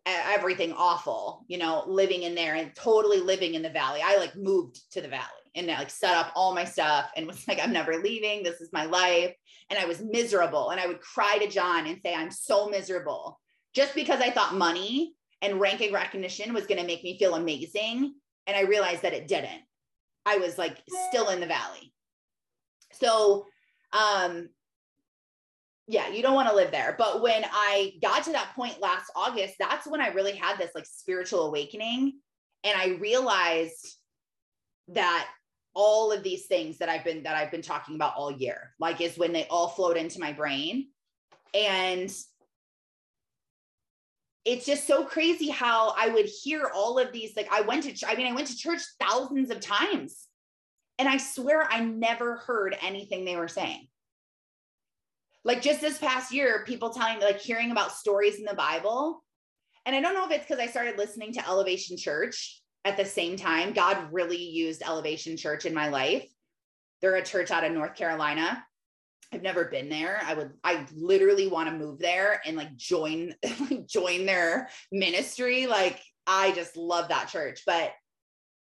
everything 0.06 0.74
awful, 0.74 1.46
you 1.48 1.58
know, 1.58 1.84
living 1.88 2.24
in 2.24 2.36
there 2.36 2.56
and 2.56 2.76
totally 2.76 3.20
living 3.20 3.54
in 3.54 3.62
the 3.62 3.70
valley. 3.70 4.02
I 4.04 4.18
like 4.18 4.36
moved 4.36 4.80
to 4.92 5.02
the 5.02 5.08
valley 5.08 5.24
and 5.56 5.70
I 5.72 5.80
like 5.80 5.90
set 5.90 6.16
up 6.16 6.32
all 6.36 6.54
my 6.54 6.66
stuff 6.66 7.12
and 7.16 7.28
was 7.28 7.48
like, 7.48 7.60
I'm 7.62 7.74
never 7.74 8.02
leaving. 8.02 8.44
This 8.44 8.60
is 8.60 8.74
my 8.74 8.86
life. 8.86 9.34
And 9.70 9.80
I 9.80 9.86
was 9.86 10.02
miserable. 10.02 10.72
And 10.72 10.80
I 10.80 10.88
would 10.88 11.00
cry 11.00 11.38
to 11.40 11.48
John 11.48 11.88
and 11.88 12.02
say, 12.02 12.14
I'm 12.14 12.32
so 12.32 12.68
miserable 12.68 13.40
just 13.74 13.96
because 13.96 14.22
I 14.22 14.30
thought 14.30 14.56
money 14.56 15.16
and 15.42 15.60
ranking 15.60 15.94
recognition 15.94 16.54
was 16.54 16.68
going 16.68 16.80
to 16.80 16.88
make 16.88 17.04
me 17.04 17.18
feel 17.18 17.36
amazing. 17.36 18.14
And 18.48 18.58
I 18.58 18.62
realized 18.62 19.02
that 19.02 19.14
it 19.14 19.28
didn't. 19.28 19.62
I 20.26 20.38
was 20.38 20.58
like 20.58 20.78
still 21.10 21.30
in 21.30 21.40
the 21.40 21.48
valley. 21.48 21.94
So, 22.94 23.46
um, 23.92 24.50
yeah, 25.88 26.08
you 26.10 26.22
don't 26.22 26.36
want 26.36 26.50
to 26.50 26.56
live 26.56 26.72
there. 26.72 26.96
But 26.98 27.22
when 27.22 27.44
I 27.52 27.94
got 28.02 28.24
to 28.24 28.32
that 28.32 28.54
point 28.56 28.80
last 28.82 29.12
August, 29.16 29.56
that's 29.60 29.86
when 29.86 30.00
I 30.00 30.08
really 30.10 30.36
had 30.36 30.58
this 30.58 30.72
like 30.74 30.86
spiritual 30.86 31.48
awakening. 31.48 32.14
And 32.64 32.80
I 32.80 32.98
realized 33.00 33.98
that 34.90 35.28
all 35.76 36.12
of 36.12 36.24
these 36.24 36.46
things 36.46 36.78
that 36.78 36.88
I've 36.88 37.04
been 37.04 37.24
that 37.24 37.36
I've 37.36 37.52
been 37.52 37.62
talking 37.62 37.96
about 37.96 38.16
all 38.16 38.32
year, 38.32 38.74
like 38.80 39.02
is 39.02 39.18
when 39.18 39.34
they 39.34 39.46
all 39.48 39.68
flowed 39.68 39.98
into 39.98 40.20
my 40.20 40.32
brain. 40.32 40.88
And 41.54 42.12
it's 44.46 44.66
just 44.66 44.86
so 44.86 45.06
crazy 45.06 45.50
how 45.50 45.94
I 45.98 46.10
would 46.10 46.26
hear 46.26 46.70
all 46.74 47.00
of 47.00 47.12
these. 47.12 47.36
Like 47.36 47.48
I 47.52 47.62
went 47.62 47.84
to, 47.84 48.08
I 48.08 48.16
mean, 48.16 48.28
I 48.28 48.36
went 48.36 48.48
to 48.48 48.58
church 48.58 48.82
thousands 49.00 49.50
of 49.50 49.60
times. 49.60 50.28
And 51.00 51.08
I 51.08 51.18
swear 51.18 51.64
I 51.64 51.80
never 51.80 52.36
heard 52.38 52.78
anything 52.82 53.26
they 53.26 53.36
were 53.36 53.48
saying. 53.48 53.88
Like 55.44 55.62
just 55.62 55.82
this 55.82 55.98
past 55.98 56.32
year, 56.32 56.64
people 56.66 56.92
telling 56.92 57.20
me, 57.20 57.26
like 57.26 57.40
hearing 57.40 57.72
about 57.72 57.92
stories 57.92 58.38
in 58.38 58.46
the 58.46 58.54
Bible. 58.54 59.24
And 59.86 59.96
I 59.96 60.02
don't 60.02 60.14
know 60.14 60.26
if 60.26 60.32
it's 60.32 60.46
because 60.46 60.62
I 60.62 60.68
started 60.68 60.98
listening 60.98 61.34
to 61.34 61.48
Elevation 61.48 61.98
Church 61.98 62.62
at 62.86 62.98
the 62.98 63.06
same 63.06 63.38
time, 63.38 63.74
God 63.74 64.12
really 64.12 64.42
used 64.42 64.84
Elevation 64.84 65.38
Church 65.38 65.66
in 65.66 65.74
my 65.74 65.88
life. 65.88 66.30
They're 67.02 67.16
a 67.16 67.24
church 67.24 67.50
out 67.50 67.64
of 67.64 67.72
North 67.72 67.96
Carolina. 67.96 68.66
I've 69.32 69.42
never 69.42 69.66
been 69.66 69.90
there. 69.90 70.22
I 70.26 70.34
would 70.34 70.52
I 70.64 70.86
literally 70.96 71.48
want 71.48 71.70
to 71.70 71.76
move 71.76 72.00
there 72.00 72.42
and 72.46 72.58
like 72.58 72.76
join 72.76 73.34
join 73.88 74.26
their 74.26 74.70
ministry. 74.92 75.68
Like 75.68 76.00
I 76.28 76.52
just 76.52 76.78
love 76.78 77.10
that 77.10 77.28
church, 77.28 77.62
but 77.66 77.92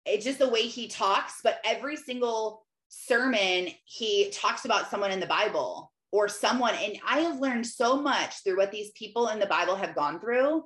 it's 0.06 0.26
just 0.26 0.40
the 0.40 0.50
way 0.50 0.64
he 0.64 0.88
talks, 0.88 1.40
but 1.44 1.60
every 1.66 1.96
single 1.96 2.66
sermon 2.90 3.70
he 3.86 4.30
talks 4.32 4.66
about 4.66 4.90
someone 4.90 5.12
in 5.12 5.20
the 5.20 5.26
Bible 5.26 5.92
or 6.12 6.28
someone 6.28 6.76
and 6.76 6.98
I 7.08 7.22
have 7.22 7.40
learned 7.40 7.66
so 7.66 8.00
much 8.00 8.44
through 8.44 8.58
what 8.58 8.72
these 8.72 8.92
people 8.92 9.30
in 9.30 9.40
the 9.40 9.48
Bible 9.48 9.76
have 9.76 9.96
gone 9.96 10.20
through 10.20 10.64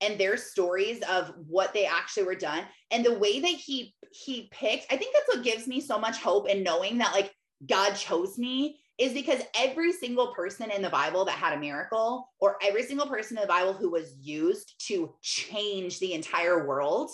and 0.00 0.18
their 0.18 0.36
stories 0.36 1.00
of 1.10 1.32
what 1.46 1.72
they 1.72 1.86
actually 1.86 2.24
were 2.24 2.34
done 2.34 2.64
and 2.90 3.04
the 3.04 3.14
way 3.14 3.40
that 3.40 3.46
he 3.48 3.94
he 4.12 4.48
picked 4.50 4.92
i 4.92 4.96
think 4.96 5.14
that's 5.14 5.36
what 5.36 5.44
gives 5.44 5.66
me 5.66 5.80
so 5.80 5.98
much 5.98 6.18
hope 6.18 6.46
and 6.48 6.64
knowing 6.64 6.98
that 6.98 7.12
like 7.12 7.32
god 7.68 7.94
chose 7.94 8.38
me 8.38 8.78
is 8.98 9.12
because 9.12 9.40
every 9.56 9.92
single 9.92 10.34
person 10.34 10.70
in 10.70 10.82
the 10.82 10.90
bible 10.90 11.24
that 11.24 11.32
had 11.32 11.52
a 11.52 11.60
miracle 11.60 12.28
or 12.40 12.56
every 12.62 12.82
single 12.82 13.06
person 13.06 13.36
in 13.36 13.42
the 13.42 13.48
bible 13.48 13.72
who 13.72 13.90
was 13.90 14.14
used 14.20 14.74
to 14.86 15.14
change 15.22 15.98
the 15.98 16.12
entire 16.12 16.66
world 16.66 17.10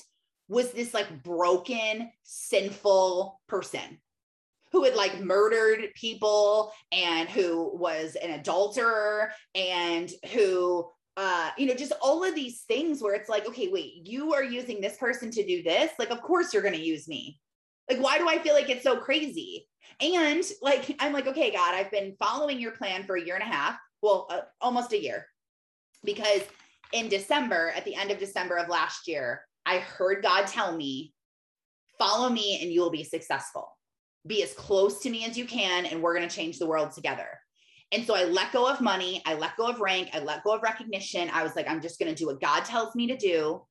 was 0.49 0.72
this 0.72 0.93
like 0.95 1.22
broken 1.22 2.11
sinful 2.22 3.41
person 3.49 3.99
who 4.72 4.85
had 4.85 4.97
like 4.97 5.20
murdered 5.20 5.89
people 5.95 6.72
and 6.91 7.28
who 7.28 7.76
was 7.76 8.16
an 8.16 8.30
adulterer 8.32 9.30
and 9.55 10.11
who 10.32 10.91
uh, 11.16 11.51
you 11.57 11.66
know, 11.66 11.74
just 11.74 11.93
all 12.03 12.24
of 12.24 12.35
these 12.35 12.62
things 12.62 13.01
where 13.01 13.14
it's 13.14 13.28
like, 13.28 13.47
okay, 13.47 13.68
wait, 13.68 14.05
you 14.05 14.35
are 14.35 14.43
using 14.43 14.80
this 14.80 14.97
person 14.97 15.30
to 15.30 15.47
do 15.47 15.62
this. 15.62 15.93
Like, 15.99 16.11
of 16.11 16.20
course 16.22 16.53
you're 16.53 16.62
going 16.62 16.74
to 16.74 16.80
use 16.80 17.07
me. 17.07 17.39
Like, 17.89 17.99
why 17.99 18.18
do 18.18 18.28
I 18.28 18.39
feel 18.39 18.55
like 18.55 18.70
it's 18.70 18.82
so 18.82 18.97
crazy? 18.97 19.68
And 20.01 20.45
like, 20.62 20.97
I'm 20.99 21.12
like, 21.12 21.26
okay, 21.26 21.53
God, 21.53 21.74
I've 21.74 21.91
been 21.91 22.16
following 22.18 22.59
your 22.59 22.72
plan 22.72 23.05
for 23.05 23.16
a 23.16 23.24
year 23.24 23.35
and 23.35 23.43
a 23.43 23.47
half. 23.47 23.76
Well, 24.03 24.26
uh, 24.30 24.41
almost 24.61 24.93
a 24.93 25.03
year. 25.03 25.26
Because 26.03 26.43
in 26.93 27.09
December, 27.09 27.72
at 27.76 27.85
the 27.85 27.95
end 27.95 28.11
of 28.11 28.18
December 28.18 28.57
of 28.57 28.68
last 28.68 29.07
year, 29.07 29.43
I 29.66 29.78
heard 29.78 30.22
God 30.22 30.47
tell 30.47 30.76
me, 30.76 31.12
follow 31.99 32.28
me 32.28 32.59
and 32.61 32.72
you 32.72 32.80
will 32.80 32.91
be 32.91 33.05
successful. 33.05 33.68
Be 34.26 34.43
as 34.43 34.53
close 34.53 35.01
to 35.01 35.11
me 35.11 35.24
as 35.24 35.37
you 35.37 35.45
can, 35.45 35.87
and 35.87 36.03
we're 36.03 36.16
going 36.16 36.28
to 36.28 36.35
change 36.35 36.59
the 36.59 36.66
world 36.66 36.93
together. 36.93 37.28
And 37.93 38.07
so 38.07 38.14
I 38.14 38.24
let 38.24 38.53
go 38.53 38.68
of 38.68 38.80
money, 38.80 39.22
I 39.26 39.35
let 39.35 39.57
go 39.57 39.68
of 39.68 39.80
rank, 39.80 40.09
I 40.12 40.18
let 40.20 40.43
go 40.45 40.55
of 40.55 40.62
recognition. 40.62 41.30
I 41.30 41.43
was 41.43 41.55
like, 41.55 41.68
I'm 41.68 41.80
just 41.80 41.99
going 41.99 42.12
to 42.12 42.18
do 42.18 42.26
what 42.26 42.41
God 42.41 42.64
tells 42.64 42.95
me 42.95 43.07
to 43.09 43.16
do. 43.16 43.62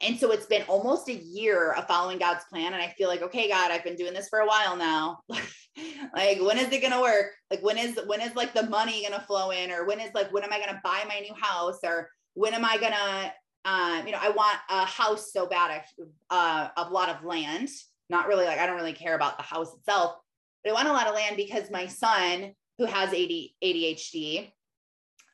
And 0.00 0.18
so 0.18 0.30
it's 0.30 0.46
been 0.46 0.62
almost 0.68 1.08
a 1.08 1.14
year 1.14 1.72
of 1.72 1.86
following 1.88 2.18
God's 2.18 2.44
plan. 2.44 2.72
And 2.72 2.82
I 2.82 2.88
feel 2.96 3.08
like, 3.08 3.22
okay, 3.22 3.48
God, 3.48 3.72
I've 3.72 3.82
been 3.82 3.96
doing 3.96 4.14
this 4.14 4.28
for 4.28 4.40
a 4.40 4.46
while 4.46 4.76
now. 4.76 5.18
like, 5.28 6.40
when 6.40 6.58
is 6.58 6.72
it 6.72 6.88
to 6.88 7.00
work? 7.00 7.32
Like, 7.50 7.62
when 7.62 7.78
is, 7.78 7.98
when 8.06 8.20
is 8.20 8.34
like 8.36 8.54
the 8.54 8.68
money 8.68 9.04
to 9.10 9.20
flow 9.20 9.50
in? 9.50 9.72
Or 9.72 9.86
when 9.86 9.98
is 9.98 10.14
like, 10.14 10.32
when 10.32 10.44
am 10.44 10.52
I 10.52 10.60
to 10.60 10.80
buy 10.84 11.02
my 11.08 11.18
new 11.18 11.34
house? 11.34 11.80
Or 11.82 12.10
when 12.34 12.54
am 12.54 12.64
I 12.64 12.76
to, 12.76 13.32
um, 13.68 14.06
you 14.06 14.12
know, 14.12 14.20
I 14.20 14.30
want 14.30 14.56
a 14.70 14.84
house 14.84 15.32
so 15.32 15.46
bad, 15.46 15.82
uh, 16.30 16.68
a 16.76 16.88
lot 16.90 17.08
of 17.08 17.24
land, 17.24 17.68
not 18.08 18.28
really 18.28 18.44
like, 18.44 18.58
I 18.58 18.66
don't 18.66 18.76
really 18.76 18.92
care 18.92 19.16
about 19.16 19.36
the 19.36 19.42
house 19.42 19.74
itself, 19.74 20.14
but 20.62 20.70
I 20.70 20.74
want 20.74 20.88
a 20.88 20.92
lot 20.92 21.08
of 21.08 21.14
land 21.14 21.36
because 21.36 21.70
my 21.70 21.86
son 21.86 22.52
who 22.78 22.84
has 22.84 23.10
ADHD, 23.10 24.52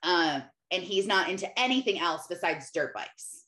uh, 0.02 0.40
and 0.70 0.82
he's 0.82 1.06
not 1.06 1.28
into 1.28 1.58
anything 1.58 1.98
else 1.98 2.26
besides 2.28 2.70
dirt 2.72 2.94
bikes. 2.94 3.43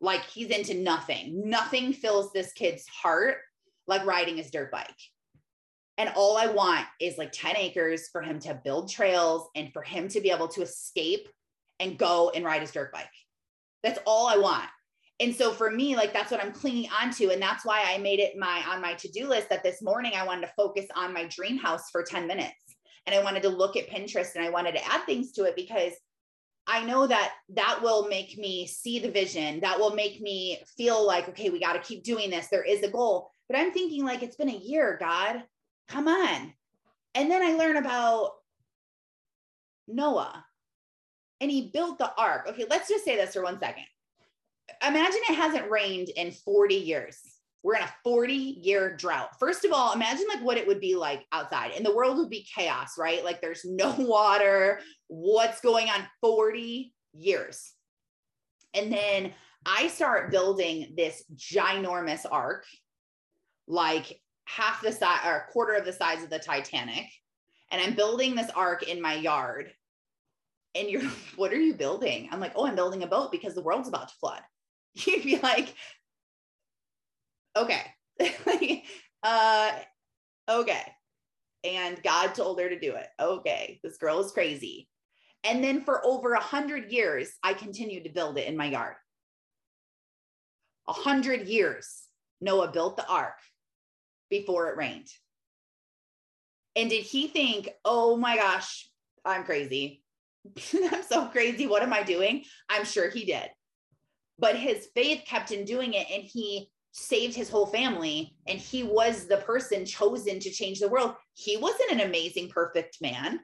Like 0.00 0.24
he's 0.24 0.50
into 0.50 0.74
nothing. 0.74 1.48
Nothing 1.48 1.92
fills 1.92 2.32
this 2.32 2.52
kid's 2.52 2.86
heart 2.86 3.38
like 3.86 4.04
riding 4.04 4.36
his 4.36 4.50
dirt 4.50 4.70
bike. 4.70 4.90
And 5.98 6.12
all 6.14 6.36
I 6.36 6.46
want 6.46 6.86
is 7.00 7.16
like 7.16 7.32
10 7.32 7.56
acres 7.56 8.08
for 8.12 8.20
him 8.20 8.38
to 8.40 8.60
build 8.62 8.90
trails 8.90 9.48
and 9.54 9.72
for 9.72 9.82
him 9.82 10.08
to 10.08 10.20
be 10.20 10.30
able 10.30 10.48
to 10.48 10.62
escape 10.62 11.28
and 11.80 11.98
go 11.98 12.30
and 12.34 12.44
ride 12.44 12.60
his 12.60 12.72
dirt 12.72 12.92
bike. 12.92 13.06
That's 13.82 13.98
all 14.06 14.26
I 14.26 14.36
want. 14.36 14.68
And 15.20 15.34
so 15.34 15.52
for 15.52 15.70
me, 15.70 15.96
like 15.96 16.12
that's 16.12 16.30
what 16.30 16.44
I'm 16.44 16.52
clinging 16.52 16.90
onto. 16.90 17.30
And 17.30 17.40
that's 17.40 17.64
why 17.64 17.84
I 17.86 17.96
made 17.98 18.20
it 18.20 18.36
my 18.36 18.62
on 18.68 18.82
my 18.82 18.94
to-do 18.94 19.26
list 19.26 19.48
that 19.48 19.62
this 19.62 19.80
morning 19.80 20.12
I 20.14 20.26
wanted 20.26 20.42
to 20.42 20.52
focus 20.54 20.86
on 20.94 21.14
my 21.14 21.24
dream 21.24 21.56
house 21.56 21.90
for 21.90 22.02
10 22.02 22.26
minutes. 22.26 22.52
And 23.06 23.14
I 23.14 23.22
wanted 23.22 23.42
to 23.44 23.48
look 23.48 23.76
at 23.76 23.88
Pinterest 23.88 24.34
and 24.34 24.44
I 24.44 24.50
wanted 24.50 24.74
to 24.74 24.84
add 24.84 25.04
things 25.06 25.32
to 25.32 25.44
it 25.44 25.56
because 25.56 25.92
I 26.66 26.84
know 26.84 27.06
that 27.06 27.34
that 27.50 27.80
will 27.82 28.08
make 28.08 28.36
me 28.36 28.66
see 28.66 28.98
the 28.98 29.10
vision. 29.10 29.60
That 29.60 29.78
will 29.78 29.94
make 29.94 30.20
me 30.20 30.58
feel 30.76 31.06
like, 31.06 31.28
okay, 31.28 31.50
we 31.50 31.60
got 31.60 31.74
to 31.74 31.78
keep 31.78 32.02
doing 32.02 32.30
this. 32.30 32.48
There 32.48 32.64
is 32.64 32.82
a 32.82 32.90
goal. 32.90 33.30
But 33.48 33.58
I'm 33.58 33.72
thinking, 33.72 34.04
like, 34.04 34.22
it's 34.22 34.36
been 34.36 34.50
a 34.50 34.56
year, 34.56 34.96
God, 34.98 35.44
come 35.88 36.08
on. 36.08 36.52
And 37.14 37.30
then 37.30 37.42
I 37.42 37.52
learn 37.56 37.76
about 37.76 38.32
Noah 39.86 40.44
and 41.40 41.50
he 41.50 41.70
built 41.72 41.98
the 41.98 42.12
ark. 42.16 42.46
Okay, 42.48 42.66
let's 42.68 42.88
just 42.88 43.04
say 43.04 43.16
this 43.16 43.34
for 43.34 43.42
one 43.42 43.58
second. 43.60 43.84
Imagine 44.86 45.20
it 45.28 45.34
hasn't 45.34 45.70
rained 45.70 46.08
in 46.08 46.32
40 46.32 46.74
years. 46.74 47.20
We're 47.66 47.74
in 47.74 47.82
a 47.82 47.94
40 48.04 48.32
year 48.32 48.94
drought. 48.94 49.40
First 49.40 49.64
of 49.64 49.72
all, 49.72 49.92
imagine 49.92 50.26
like 50.32 50.44
what 50.44 50.56
it 50.56 50.68
would 50.68 50.80
be 50.80 50.94
like 50.94 51.26
outside 51.32 51.72
and 51.74 51.84
the 51.84 51.92
world 51.92 52.16
would 52.16 52.30
be 52.30 52.46
chaos, 52.54 52.96
right? 52.96 53.24
Like 53.24 53.40
there's 53.40 53.64
no 53.64 53.92
water. 53.98 54.78
What's 55.08 55.60
going 55.60 55.88
on 55.88 56.06
40 56.20 56.94
years? 57.12 57.72
And 58.72 58.92
then 58.92 59.32
I 59.66 59.88
start 59.88 60.30
building 60.30 60.94
this 60.96 61.24
ginormous 61.34 62.24
ark, 62.30 62.64
like 63.66 64.20
half 64.44 64.80
the 64.80 64.92
size 64.92 65.26
or 65.26 65.38
a 65.38 65.52
quarter 65.52 65.74
of 65.74 65.84
the 65.84 65.92
size 65.92 66.22
of 66.22 66.30
the 66.30 66.38
Titanic. 66.38 67.06
And 67.72 67.82
I'm 67.82 67.94
building 67.94 68.36
this 68.36 68.50
ark 68.54 68.84
in 68.84 69.02
my 69.02 69.14
yard 69.14 69.72
and 70.76 70.88
you're 70.88 71.02
what 71.36 71.52
are 71.52 71.60
you 71.60 71.72
building 71.72 72.28
i'm 72.30 72.38
like 72.38 72.52
oh 72.54 72.66
i'm 72.66 72.74
building 72.74 73.02
a 73.02 73.06
boat 73.06 73.32
because 73.32 73.54
the 73.54 73.62
world's 73.62 73.88
about 73.88 74.08
to 74.08 74.14
flood 74.16 74.42
you'd 74.94 75.22
be 75.22 75.38
like 75.38 75.74
okay. 77.56 77.82
Uh 79.22 79.72
okay. 80.48 80.82
And 81.64 82.00
god 82.04 82.34
told 82.34 82.60
her 82.60 82.68
to 82.68 82.78
do 82.78 82.94
it. 82.94 83.08
Okay. 83.18 83.80
This 83.82 83.96
girl 83.96 84.20
is 84.20 84.30
crazy. 84.30 84.88
And 85.42 85.64
then 85.64 85.82
for 85.82 86.04
over 86.06 86.34
a 86.34 86.40
hundred 86.40 86.92
years 86.92 87.32
i 87.42 87.52
continued 87.52 88.04
to 88.04 88.10
build 88.10 88.38
it 88.38 88.46
in 88.46 88.56
my 88.56 88.66
yard. 88.66 88.94
A 90.86 90.92
hundred 90.92 91.48
years 91.48 92.02
noah 92.40 92.70
built 92.70 92.96
the 92.96 93.08
ark 93.08 93.38
before 94.30 94.68
it 94.68 94.76
rained. 94.76 95.08
And 96.76 96.88
did 96.88 97.02
he 97.02 97.26
think 97.26 97.70
oh 97.84 98.16
my 98.16 98.36
gosh 98.36 98.88
i'm 99.24 99.42
crazy. 99.42 100.04
I'm 100.92 101.02
so 101.02 101.26
crazy. 101.26 101.66
What 101.66 101.82
am 101.82 101.92
I 101.92 102.04
doing? 102.04 102.44
I'm 102.68 102.84
sure 102.84 103.10
he 103.10 103.24
did. 103.24 103.48
But 104.38 104.56
his 104.56 104.86
faith 104.94 105.24
kept 105.26 105.50
in 105.50 105.64
doing 105.64 105.94
it 105.94 106.06
and 106.12 106.22
he 106.22 106.70
saved 106.98 107.34
his 107.34 107.50
whole 107.50 107.66
family 107.66 108.34
and 108.46 108.58
he 108.58 108.82
was 108.82 109.26
the 109.26 109.36
person 109.38 109.84
chosen 109.84 110.40
to 110.40 110.50
change 110.50 110.80
the 110.80 110.88
world. 110.88 111.14
He 111.34 111.56
wasn't 111.56 111.92
an 111.92 112.00
amazing, 112.00 112.48
perfect 112.48 112.98
man. 113.02 113.40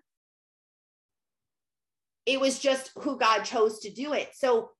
It 2.24 2.40
was 2.40 2.59
just 2.59 2.92
who 2.96 3.18
God 3.18 3.42
chose 3.42 3.80
to 3.80 3.90
do 3.90 4.14
it. 4.14 4.30
So 4.34 4.70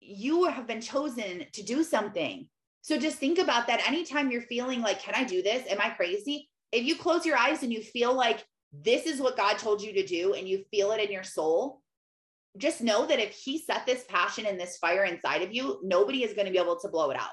you 0.00 0.44
have 0.44 0.66
been 0.66 0.82
chosen 0.82 1.44
to 1.52 1.62
do 1.62 1.82
something. 1.82 2.46
So 2.82 2.98
just 2.98 3.16
think 3.16 3.38
about 3.38 3.66
that 3.68 3.86
anytime 3.88 4.30
you're 4.30 4.42
feeling 4.42 4.82
like, 4.82 5.00
can 5.00 5.14
I 5.14 5.24
do 5.24 5.42
this? 5.42 5.66
Am 5.70 5.80
I 5.80 5.90
crazy? 5.90 6.50
If 6.70 6.84
you 6.84 6.96
close 6.96 7.24
your 7.24 7.36
eyes 7.36 7.62
and 7.62 7.72
you 7.72 7.82
feel 7.82 8.12
like 8.12 8.44
this 8.72 9.06
is 9.06 9.20
what 9.20 9.38
God 9.38 9.56
told 9.56 9.80
you 9.80 9.94
to 9.94 10.06
do 10.06 10.34
and 10.34 10.46
you 10.46 10.64
feel 10.70 10.92
it 10.92 11.02
in 11.02 11.10
your 11.10 11.22
soul, 11.22 11.80
just 12.58 12.82
know 12.82 13.06
that 13.06 13.20
if 13.20 13.30
He 13.30 13.58
set 13.58 13.86
this 13.86 14.04
passion 14.08 14.44
and 14.44 14.60
this 14.60 14.76
fire 14.76 15.04
inside 15.04 15.42
of 15.42 15.54
you, 15.54 15.80
nobody 15.82 16.24
is 16.24 16.34
going 16.34 16.46
to 16.46 16.52
be 16.52 16.58
able 16.58 16.78
to 16.80 16.88
blow 16.88 17.10
it 17.10 17.16
out. 17.18 17.30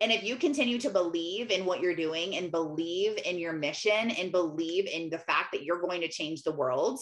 And 0.00 0.10
if 0.10 0.22
you 0.22 0.36
continue 0.36 0.78
to 0.80 0.90
believe 0.90 1.50
in 1.50 1.64
what 1.64 1.80
you're 1.80 1.94
doing 1.94 2.36
and 2.36 2.50
believe 2.50 3.18
in 3.24 3.38
your 3.38 3.52
mission 3.52 4.10
and 4.10 4.32
believe 4.32 4.86
in 4.86 5.08
the 5.08 5.18
fact 5.18 5.52
that 5.52 5.64
you're 5.64 5.80
going 5.80 6.00
to 6.00 6.08
change 6.08 6.42
the 6.42 6.52
world 6.52 7.00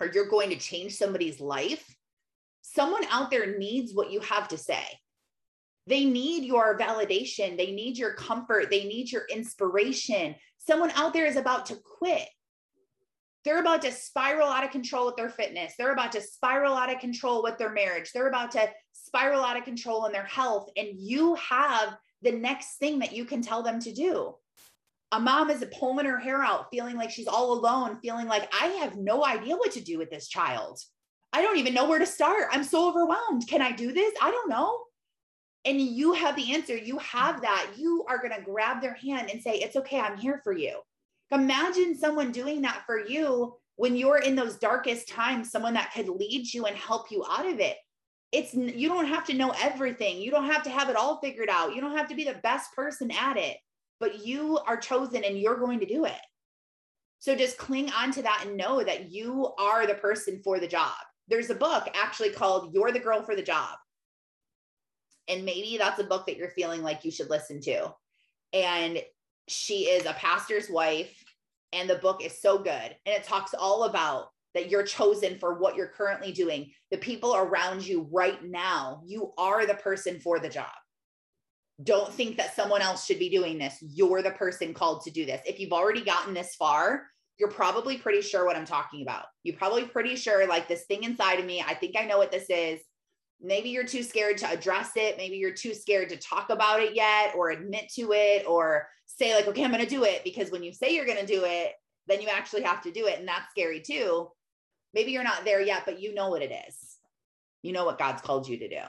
or 0.00 0.10
you're 0.12 0.28
going 0.28 0.50
to 0.50 0.56
change 0.56 0.94
somebody's 0.94 1.40
life, 1.40 1.84
someone 2.62 3.04
out 3.10 3.30
there 3.30 3.58
needs 3.58 3.92
what 3.92 4.10
you 4.10 4.20
have 4.20 4.48
to 4.48 4.58
say. 4.58 4.84
They 5.86 6.04
need 6.04 6.44
your 6.44 6.78
validation. 6.78 7.56
They 7.56 7.72
need 7.72 7.96
your 7.96 8.14
comfort. 8.14 8.70
They 8.70 8.84
need 8.84 9.10
your 9.10 9.24
inspiration. 9.30 10.34
Someone 10.58 10.90
out 10.92 11.12
there 11.12 11.26
is 11.26 11.36
about 11.36 11.66
to 11.66 11.76
quit 11.76 12.28
they're 13.46 13.60
about 13.60 13.80
to 13.82 13.92
spiral 13.92 14.48
out 14.48 14.64
of 14.64 14.72
control 14.72 15.06
with 15.06 15.14
their 15.14 15.30
fitness. 15.30 15.74
They're 15.78 15.92
about 15.92 16.10
to 16.12 16.20
spiral 16.20 16.74
out 16.74 16.92
of 16.92 16.98
control 16.98 17.44
with 17.44 17.56
their 17.58 17.70
marriage. 17.70 18.10
They're 18.12 18.28
about 18.28 18.50
to 18.50 18.68
spiral 18.92 19.42
out 19.42 19.56
of 19.56 19.62
control 19.62 20.04
in 20.06 20.12
their 20.12 20.24
health. 20.24 20.68
And 20.76 20.88
you 20.98 21.36
have 21.36 21.96
the 22.22 22.32
next 22.32 22.78
thing 22.78 22.98
that 22.98 23.12
you 23.12 23.24
can 23.24 23.42
tell 23.42 23.62
them 23.62 23.78
to 23.80 23.92
do. 23.92 24.34
A 25.12 25.20
mom 25.20 25.48
is 25.50 25.64
pulling 25.78 26.06
her 26.06 26.18
hair 26.18 26.42
out, 26.42 26.66
feeling 26.72 26.96
like 26.96 27.10
she's 27.10 27.28
all 27.28 27.52
alone, 27.52 28.00
feeling 28.02 28.26
like 28.26 28.52
I 28.52 28.66
have 28.80 28.96
no 28.96 29.24
idea 29.24 29.54
what 29.54 29.70
to 29.72 29.80
do 29.80 29.96
with 29.96 30.10
this 30.10 30.26
child. 30.26 30.80
I 31.32 31.40
don't 31.40 31.58
even 31.58 31.72
know 31.72 31.88
where 31.88 32.00
to 32.00 32.06
start. 32.06 32.48
I'm 32.50 32.64
so 32.64 32.88
overwhelmed. 32.88 33.46
Can 33.46 33.62
I 33.62 33.70
do 33.70 33.92
this? 33.92 34.12
I 34.20 34.32
don't 34.32 34.50
know. 34.50 34.82
And 35.64 35.80
you 35.80 36.14
have 36.14 36.34
the 36.34 36.52
answer. 36.52 36.76
You 36.76 36.98
have 36.98 37.42
that. 37.42 37.74
You 37.76 38.04
are 38.08 38.18
going 38.18 38.34
to 38.34 38.44
grab 38.44 38.82
their 38.82 38.94
hand 38.94 39.30
and 39.30 39.40
say, 39.40 39.52
It's 39.52 39.76
okay. 39.76 40.00
I'm 40.00 40.18
here 40.18 40.40
for 40.42 40.52
you. 40.52 40.80
Imagine 41.32 41.96
someone 41.96 42.32
doing 42.32 42.62
that 42.62 42.82
for 42.86 43.04
you 43.06 43.56
when 43.76 43.96
you're 43.96 44.18
in 44.18 44.36
those 44.36 44.56
darkest 44.56 45.08
times, 45.08 45.50
someone 45.50 45.74
that 45.74 45.92
could 45.92 46.08
lead 46.08 46.52
you 46.52 46.66
and 46.66 46.76
help 46.76 47.10
you 47.10 47.24
out 47.28 47.46
of 47.46 47.60
it. 47.60 47.76
It's 48.32 48.54
you 48.54 48.88
don't 48.88 49.06
have 49.06 49.24
to 49.26 49.34
know 49.34 49.54
everything. 49.60 50.18
You 50.18 50.30
don't 50.30 50.50
have 50.50 50.62
to 50.64 50.70
have 50.70 50.88
it 50.88 50.96
all 50.96 51.20
figured 51.20 51.48
out. 51.50 51.74
You 51.74 51.80
don't 51.80 51.96
have 51.96 52.08
to 52.08 52.14
be 52.14 52.24
the 52.24 52.40
best 52.42 52.72
person 52.74 53.10
at 53.10 53.36
it, 53.36 53.56
but 54.00 54.26
you 54.26 54.58
are 54.66 54.76
chosen 54.76 55.24
and 55.24 55.38
you're 55.38 55.58
going 55.58 55.80
to 55.80 55.86
do 55.86 56.04
it. 56.04 56.20
So 57.18 57.34
just 57.34 57.58
cling 57.58 57.90
on 57.92 58.12
to 58.12 58.22
that 58.22 58.44
and 58.46 58.56
know 58.56 58.82
that 58.82 59.10
you 59.10 59.52
are 59.58 59.86
the 59.86 59.94
person 59.94 60.40
for 60.44 60.58
the 60.58 60.68
job. 60.68 60.94
There's 61.28 61.50
a 61.50 61.54
book 61.54 61.88
actually 61.94 62.30
called 62.30 62.72
You're 62.74 62.92
the 62.92 63.00
Girl 63.00 63.22
for 63.22 63.34
the 63.34 63.42
Job. 63.42 63.76
And 65.28 65.44
maybe 65.44 65.76
that's 65.76 65.98
a 65.98 66.04
book 66.04 66.26
that 66.26 66.36
you're 66.36 66.50
feeling 66.50 66.82
like 66.82 67.04
you 67.04 67.10
should 67.10 67.30
listen 67.30 67.60
to. 67.62 67.92
And 68.52 69.02
she 69.48 69.84
is 69.84 70.06
a 70.06 70.12
pastor's 70.14 70.68
wife 70.68 71.24
and 71.72 71.88
the 71.88 71.96
book 71.96 72.24
is 72.24 72.40
so 72.40 72.58
good. 72.58 72.96
And 73.06 73.14
it 73.14 73.24
talks 73.24 73.54
all 73.54 73.84
about 73.84 74.28
that 74.54 74.70
you're 74.70 74.84
chosen 74.84 75.38
for 75.38 75.58
what 75.58 75.76
you're 75.76 75.88
currently 75.88 76.32
doing. 76.32 76.70
The 76.90 76.98
people 76.98 77.36
around 77.36 77.86
you 77.86 78.08
right 78.10 78.42
now 78.42 79.02
you 79.04 79.32
are 79.36 79.66
the 79.66 79.74
person 79.74 80.20
for 80.20 80.38
the 80.38 80.48
job. 80.48 80.72
Don't 81.82 82.12
think 82.12 82.38
that 82.38 82.56
someone 82.56 82.80
else 82.80 83.04
should 83.04 83.18
be 83.18 83.28
doing 83.28 83.58
this. 83.58 83.76
You're 83.82 84.22
the 84.22 84.30
person 84.30 84.72
called 84.72 85.02
to 85.02 85.10
do 85.10 85.26
this. 85.26 85.42
If 85.44 85.60
you've 85.60 85.72
already 85.72 86.02
gotten 86.02 86.32
this 86.32 86.54
far 86.54 87.04
you're 87.38 87.50
probably 87.50 87.98
pretty 87.98 88.22
sure 88.22 88.44
what 88.44 88.56
I'm 88.56 88.64
talking 88.64 89.02
about. 89.02 89.26
You're 89.42 89.56
probably 89.56 89.84
pretty 89.84 90.16
sure 90.16 90.46
like 90.46 90.68
this 90.68 90.84
thing 90.84 91.04
inside 91.04 91.38
of 91.38 91.46
me, 91.46 91.62
I 91.66 91.74
think 91.74 91.96
I 91.96 92.04
know 92.04 92.18
what 92.18 92.32
this 92.32 92.46
is. 92.48 92.80
Maybe 93.40 93.68
you're 93.68 93.84
too 93.84 94.02
scared 94.02 94.38
to 94.38 94.50
address 94.50 94.92
it. 94.96 95.16
Maybe 95.16 95.36
you're 95.36 95.52
too 95.52 95.74
scared 95.74 96.08
to 96.08 96.16
talk 96.16 96.50
about 96.50 96.80
it 96.80 96.94
yet 96.94 97.34
or 97.36 97.50
admit 97.50 97.90
to 97.94 98.12
it 98.12 98.46
or 98.46 98.88
say, 99.04 99.34
like, 99.34 99.46
okay, 99.46 99.64
I'm 99.64 99.70
going 99.70 99.84
to 99.84 99.88
do 99.88 100.04
it. 100.04 100.22
Because 100.24 100.50
when 100.50 100.62
you 100.62 100.72
say 100.72 100.94
you're 100.94 101.06
going 101.06 101.18
to 101.18 101.26
do 101.26 101.42
it, 101.44 101.72
then 102.06 102.20
you 102.22 102.28
actually 102.28 102.62
have 102.62 102.82
to 102.82 102.90
do 102.90 103.06
it. 103.06 103.18
And 103.18 103.28
that's 103.28 103.50
scary 103.50 103.80
too. 103.80 104.30
Maybe 104.94 105.12
you're 105.12 105.24
not 105.24 105.44
there 105.44 105.60
yet, 105.60 105.82
but 105.84 106.00
you 106.00 106.14
know 106.14 106.30
what 106.30 106.42
it 106.42 106.52
is. 106.68 106.96
You 107.62 107.72
know 107.72 107.84
what 107.84 107.98
God's 107.98 108.22
called 108.22 108.48
you 108.48 108.58
to 108.58 108.68
do. 108.68 108.80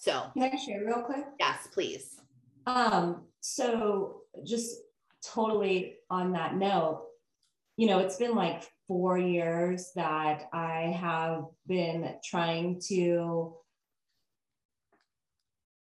So, 0.00 0.24
can 0.34 0.42
I 0.42 0.56
share 0.56 0.84
real 0.84 1.02
quick? 1.02 1.24
Yes, 1.38 1.68
please. 1.72 2.20
Um, 2.66 3.22
so 3.40 4.22
just 4.44 4.76
totally 5.24 5.96
on 6.10 6.32
that 6.32 6.56
note, 6.56 7.06
you 7.76 7.86
know, 7.86 7.98
it's 7.98 8.16
been 8.16 8.34
like 8.34 8.64
four 8.90 9.16
years 9.16 9.92
that 9.94 10.48
I 10.52 10.96
have 11.00 11.44
been 11.68 12.12
trying 12.24 12.82
to 12.88 13.54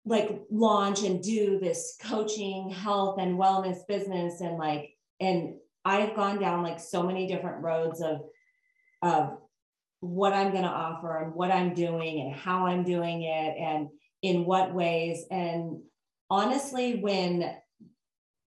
like 0.06 0.41
launch 0.49 1.04
and 1.04 1.22
do 1.22 1.60
this 1.60 1.97
coaching, 2.01 2.70
health, 2.70 3.20
and 3.20 3.38
wellness 3.38 3.86
business. 3.89 4.39
And 4.39 4.58
like, 4.58 4.91
and 5.20 5.56
I've 5.84 6.16
gone 6.16 6.39
down 6.39 6.64
like 6.64 6.80
so 6.80 7.04
many 7.04 7.28
different 7.28 7.62
roads 7.62 8.01
of, 8.01 8.22
of 9.01 9.38
what 9.99 10.32
I'm 10.32 10.51
going 10.51 10.64
to 10.64 10.70
offer 10.70 11.26
and 11.26 11.36
what 11.36 11.51
I'm 11.51 11.74
doing 11.74 12.22
and 12.22 12.34
how 12.34 12.68
I'm 12.68 12.86
doing 12.86 13.24
it 13.24 13.58
and 13.60 13.89
in 14.22 14.45
what 14.45 14.74
ways. 14.74 15.26
And 15.30 15.82
honestly, 16.30 17.01
when 17.01 17.54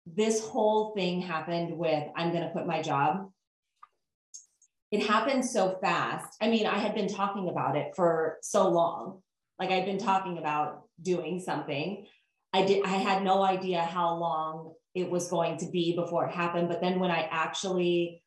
this 0.06 0.44
whole 0.44 0.92
thing 0.96 1.20
happened 1.20 1.78
with 1.78 2.02
I'm 2.16 2.32
going 2.32 2.42
to 2.42 2.50
quit 2.50 2.66
my 2.66 2.82
job. 2.82 3.30
It 4.90 5.06
happened 5.06 5.44
so 5.44 5.78
fast. 5.80 6.36
I 6.40 6.48
mean, 6.48 6.66
I 6.66 6.78
had 6.78 6.94
been 6.94 7.08
talking 7.08 7.48
about 7.48 7.76
it 7.76 7.92
for 7.94 8.38
so 8.42 8.68
long. 8.68 9.22
Like 9.58 9.70
I'd 9.70 9.84
been 9.84 9.98
talking 9.98 10.38
about 10.38 10.84
doing 11.00 11.38
something. 11.38 12.06
I 12.52 12.64
did 12.64 12.84
I 12.84 12.96
had 12.96 13.22
no 13.22 13.42
idea 13.42 13.82
how 13.82 14.16
long 14.16 14.74
it 14.94 15.08
was 15.08 15.28
going 15.28 15.58
to 15.58 15.66
be 15.66 15.94
before 15.94 16.26
it 16.26 16.34
happened, 16.34 16.68
but 16.68 16.80
then 16.80 16.98
when 16.98 17.10
I 17.10 17.28
actually 17.30 18.22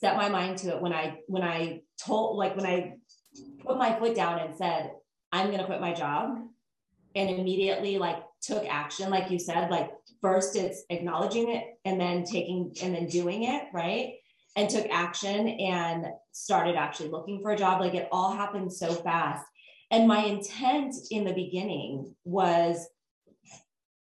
set 0.00 0.16
my 0.16 0.28
mind 0.28 0.58
to 0.58 0.68
it 0.70 0.80
when 0.80 0.92
I 0.92 1.18
when 1.26 1.42
I 1.42 1.80
told 1.98 2.36
like 2.36 2.56
when 2.56 2.66
I 2.66 2.94
put 3.64 3.78
my 3.78 3.98
foot 3.98 4.14
down 4.14 4.38
and 4.38 4.56
said 4.56 4.92
I'm 5.32 5.46
going 5.46 5.58
to 5.58 5.66
quit 5.66 5.80
my 5.80 5.92
job 5.92 6.38
and 7.14 7.30
immediately 7.30 7.98
like 7.98 8.22
took 8.42 8.64
action 8.66 9.10
like 9.10 9.30
you 9.30 9.38
said 9.38 9.70
like 9.70 9.90
first 10.20 10.56
it's 10.56 10.84
acknowledging 10.90 11.50
it 11.50 11.64
and 11.84 12.00
then 12.00 12.24
taking 12.24 12.74
and 12.82 12.94
then 12.94 13.06
doing 13.06 13.44
it 13.44 13.64
right 13.72 14.14
and 14.56 14.68
took 14.70 14.86
action 14.90 15.48
and 15.48 16.06
started 16.32 16.76
actually 16.76 17.08
looking 17.08 17.40
for 17.40 17.50
a 17.50 17.56
job. 17.56 17.80
Like 17.80 17.94
it 17.94 18.08
all 18.12 18.32
happened 18.32 18.72
so 18.72 18.92
fast. 18.92 19.44
And 19.90 20.08
my 20.08 20.24
intent 20.24 20.94
in 21.10 21.24
the 21.24 21.32
beginning 21.32 22.14
was 22.24 22.86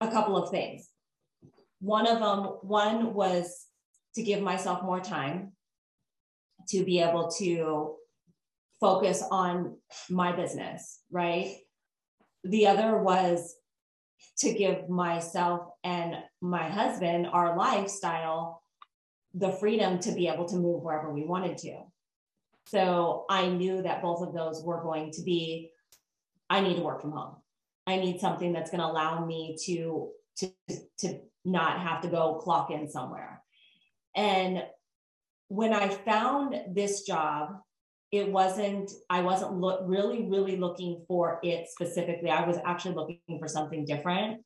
a 0.01 0.09
couple 0.09 0.37
of 0.37 0.49
things. 0.49 0.89
One 1.81 2.07
of 2.07 2.19
them 2.19 2.53
one 2.61 3.13
was 3.13 3.65
to 4.15 4.23
give 4.23 4.41
myself 4.41 4.81
more 4.83 4.99
time 4.99 5.53
to 6.69 6.83
be 6.83 6.99
able 6.99 7.29
to 7.39 7.95
focus 8.79 9.23
on 9.29 9.75
my 10.09 10.31
business 10.31 10.99
right? 11.11 11.55
The 12.43 12.67
other 12.67 12.97
was 12.97 13.55
to 14.39 14.53
give 14.53 14.89
myself 14.89 15.61
and 15.83 16.15
my 16.41 16.69
husband, 16.69 17.27
our 17.27 17.57
lifestyle, 17.57 18.58
the 19.33 19.51
freedom 19.51 19.99
to 19.99 20.11
be 20.11 20.27
able 20.27 20.45
to 20.45 20.55
move 20.55 20.83
wherever 20.83 21.11
we 21.11 21.25
wanted 21.25 21.57
to. 21.59 21.83
So 22.67 23.25
I 23.29 23.47
knew 23.47 23.81
that 23.81 24.01
both 24.01 24.21
of 24.21 24.33
those 24.33 24.63
were 24.63 24.81
going 24.81 25.11
to 25.11 25.21
be, 25.23 25.71
I 26.49 26.61
need 26.61 26.75
to 26.75 26.81
work 26.81 27.01
from 27.01 27.11
home. 27.11 27.35
I 27.87 27.97
need 27.97 28.19
something 28.19 28.53
that's 28.53 28.69
going 28.69 28.81
to 28.81 28.87
allow 28.87 29.25
me 29.25 29.57
to, 29.65 30.09
to, 30.37 30.51
to 30.99 31.19
not 31.45 31.79
have 31.79 32.01
to 32.01 32.07
go 32.07 32.35
clock 32.35 32.69
in 32.71 32.89
somewhere. 32.89 33.41
And 34.15 34.63
when 35.47 35.73
I 35.73 35.89
found 35.89 36.55
this 36.75 37.03
job, 37.03 37.59
it 38.11 38.31
wasn't 38.31 38.91
i 39.09 39.21
wasn't 39.21 39.53
look, 39.53 39.81
really 39.83 40.23
really 40.27 40.57
looking 40.57 41.03
for 41.07 41.39
it 41.43 41.67
specifically 41.69 42.29
i 42.29 42.45
was 42.45 42.57
actually 42.65 42.95
looking 42.95 43.37
for 43.39 43.47
something 43.47 43.85
different 43.85 44.41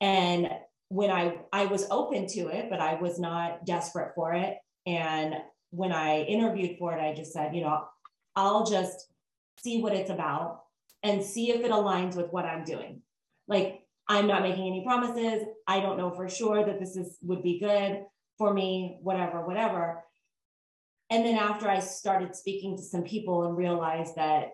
and 0.00 0.48
when 0.88 1.10
i 1.10 1.36
i 1.52 1.66
was 1.66 1.86
open 1.90 2.26
to 2.26 2.48
it 2.48 2.70
but 2.70 2.80
i 2.80 2.94
was 2.94 3.18
not 3.18 3.64
desperate 3.64 4.12
for 4.14 4.32
it. 4.34 4.56
And 4.86 5.34
when 5.70 5.92
i 5.92 6.22
interviewed 6.22 6.78
for 6.78 6.92
it 6.96 7.00
i 7.00 7.14
just 7.14 7.32
said 7.32 7.54
you 7.54 7.62
know 7.62 7.84
i'll 8.36 8.64
just 8.64 9.08
see 9.62 9.82
what 9.82 9.94
it's 9.94 10.10
about 10.10 10.60
and 11.02 11.22
see 11.22 11.50
if 11.50 11.64
it 11.64 11.70
aligns 11.70 12.16
with 12.16 12.30
what 12.30 12.44
i'm 12.44 12.64
doing. 12.64 13.02
Like 13.48 13.82
i'm 14.08 14.26
not 14.26 14.42
making 14.42 14.66
any 14.66 14.84
promises. 14.84 15.42
I 15.66 15.80
don't 15.80 15.98
know 15.98 16.10
for 16.10 16.28
sure 16.28 16.64
that 16.64 16.78
this 16.78 16.96
is 16.96 17.18
would 17.22 17.42
be 17.42 17.58
good 17.58 18.04
for 18.38 18.52
me 18.52 18.98
whatever 19.02 19.44
whatever. 19.44 20.02
And 21.10 21.24
then 21.24 21.36
after 21.36 21.68
I 21.68 21.78
started 21.80 22.34
speaking 22.34 22.76
to 22.76 22.82
some 22.82 23.04
people 23.04 23.46
and 23.46 23.56
realized 23.56 24.16
that 24.16 24.50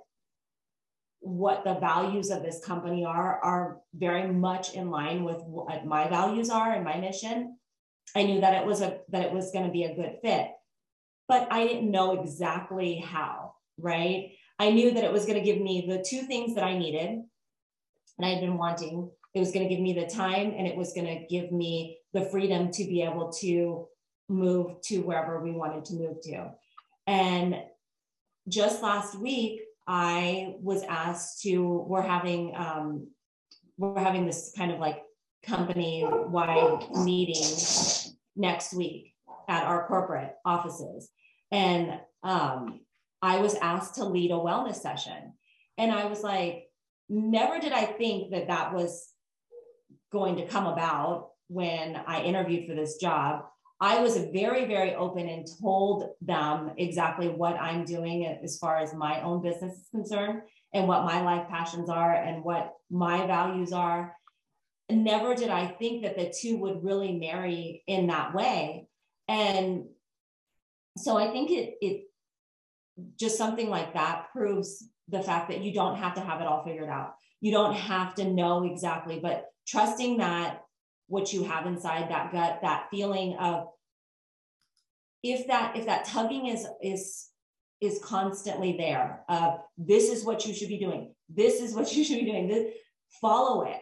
what 1.22 1.64
the 1.64 1.74
values 1.74 2.30
of 2.30 2.42
this 2.42 2.64
company 2.64 3.04
are 3.04 3.40
are 3.42 3.80
very 3.94 4.30
much 4.32 4.74
in 4.74 4.90
line 4.90 5.24
with 5.24 5.38
what 5.44 5.86
my 5.86 6.08
values 6.08 6.50
are 6.50 6.72
and 6.72 6.84
my 6.84 6.98
mission. 6.98 7.56
I 8.14 8.24
knew 8.24 8.40
that 8.40 8.60
it 8.60 8.66
was 8.66 8.80
a 8.80 8.98
that 9.10 9.24
it 9.24 9.32
was 9.32 9.52
going 9.52 9.66
to 9.66 9.72
be 9.72 9.84
a 9.84 9.94
good 9.94 10.16
fit 10.22 10.50
but 11.28 11.46
i 11.52 11.66
didn't 11.66 11.90
know 11.90 12.20
exactly 12.20 12.96
how 12.96 13.52
right? 13.78 14.32
I 14.58 14.70
knew 14.70 14.92
that 14.92 15.04
it 15.04 15.12
was 15.12 15.26
going 15.26 15.38
to 15.38 15.44
give 15.44 15.60
me 15.60 15.84
the 15.88 16.04
two 16.08 16.22
things 16.22 16.54
that 16.54 16.64
i 16.64 16.76
needed 16.76 17.08
and 18.18 18.26
i 18.26 18.28
had 18.28 18.40
been 18.40 18.58
wanting. 18.58 19.10
It 19.34 19.40
was 19.40 19.50
going 19.50 19.66
to 19.66 19.74
give 19.74 19.82
me 19.82 19.94
the 19.94 20.06
time 20.06 20.54
and 20.56 20.66
it 20.66 20.76
was 20.76 20.92
going 20.92 21.06
to 21.06 21.26
give 21.26 21.50
me 21.52 21.98
the 22.12 22.26
freedom 22.26 22.70
to 22.72 22.84
be 22.84 23.02
able 23.02 23.32
to 23.40 23.88
move 24.28 24.80
to 24.82 24.98
wherever 25.00 25.42
we 25.42 25.52
wanted 25.52 25.86
to 25.86 25.94
move 25.94 26.20
to. 26.22 26.50
And 27.06 27.56
just 28.46 28.82
last 28.82 29.18
week, 29.18 29.62
I 29.86 30.54
was 30.60 30.82
asked 30.84 31.42
to, 31.42 31.84
we're 31.88 32.02
having, 32.02 32.54
um, 32.56 33.08
we're 33.76 33.98
having 33.98 34.26
this 34.26 34.52
kind 34.56 34.70
of 34.70 34.78
like 34.78 35.02
company 35.42 36.04
wide 36.08 36.88
meeting 37.04 37.42
next 38.36 38.74
week 38.74 39.14
at 39.48 39.64
our 39.64 39.86
corporate 39.86 40.34
offices. 40.44 41.10
And 41.50 42.00
um, 42.22 42.80
I 43.20 43.38
was 43.38 43.54
asked 43.56 43.96
to 43.96 44.04
lead 44.04 44.30
a 44.30 44.34
wellness 44.34 44.76
session. 44.76 45.34
And 45.78 45.90
I 45.90 46.06
was 46.06 46.22
like, 46.22 46.64
never 47.08 47.58
did 47.58 47.72
I 47.72 47.84
think 47.84 48.32
that 48.32 48.48
that 48.48 48.72
was 48.72 49.08
going 50.12 50.36
to 50.36 50.46
come 50.46 50.66
about 50.66 51.30
when 51.48 51.96
I 51.96 52.22
interviewed 52.22 52.68
for 52.68 52.74
this 52.74 52.96
job. 52.96 53.44
I 53.82 53.98
was 53.98 54.16
very, 54.32 54.64
very 54.66 54.94
open 54.94 55.28
and 55.28 55.44
told 55.60 56.10
them 56.20 56.70
exactly 56.78 57.28
what 57.28 57.60
I'm 57.60 57.84
doing 57.84 58.24
as 58.26 58.56
far 58.56 58.78
as 58.78 58.94
my 58.94 59.20
own 59.22 59.42
business 59.42 59.76
is 59.76 59.88
concerned 59.90 60.42
and 60.72 60.86
what 60.86 61.04
my 61.04 61.20
life 61.20 61.48
passions 61.48 61.90
are 61.90 62.14
and 62.14 62.44
what 62.44 62.74
my 62.92 63.26
values 63.26 63.72
are. 63.72 64.14
Never 64.88 65.34
did 65.34 65.50
I 65.50 65.66
think 65.66 66.04
that 66.04 66.16
the 66.16 66.32
two 66.32 66.58
would 66.58 66.84
really 66.84 67.18
marry 67.18 67.82
in 67.88 68.06
that 68.06 68.32
way. 68.32 68.86
And 69.26 69.86
so 70.96 71.16
I 71.16 71.32
think 71.32 71.50
it, 71.50 71.74
it 71.82 72.04
just 73.18 73.36
something 73.36 73.68
like 73.68 73.94
that 73.94 74.26
proves 74.30 74.88
the 75.08 75.24
fact 75.24 75.50
that 75.50 75.60
you 75.60 75.74
don't 75.74 75.96
have 75.96 76.14
to 76.14 76.20
have 76.20 76.40
it 76.40 76.46
all 76.46 76.64
figured 76.64 76.88
out. 76.88 77.14
You 77.40 77.50
don't 77.50 77.74
have 77.74 78.14
to 78.14 78.30
know 78.32 78.62
exactly, 78.62 79.18
but 79.20 79.46
trusting 79.66 80.18
that 80.18 80.61
what 81.12 81.32
you 81.32 81.44
have 81.44 81.66
inside 81.66 82.10
that 82.10 82.32
gut 82.32 82.58
that 82.62 82.88
feeling 82.90 83.36
of 83.38 83.68
if 85.22 85.46
that 85.46 85.76
if 85.76 85.86
that 85.86 86.04
tugging 86.04 86.46
is 86.46 86.66
is 86.82 87.28
is 87.80 87.98
constantly 88.02 88.76
there 88.76 89.24
uh, 89.28 89.56
this 89.76 90.08
is 90.08 90.24
what 90.24 90.46
you 90.46 90.54
should 90.54 90.68
be 90.68 90.78
doing 90.78 91.12
this 91.34 91.60
is 91.60 91.74
what 91.74 91.92
you 91.96 92.04
should 92.04 92.20
be 92.20 92.30
doing 92.30 92.48
this, 92.48 92.72
follow 93.20 93.64
it. 93.64 93.80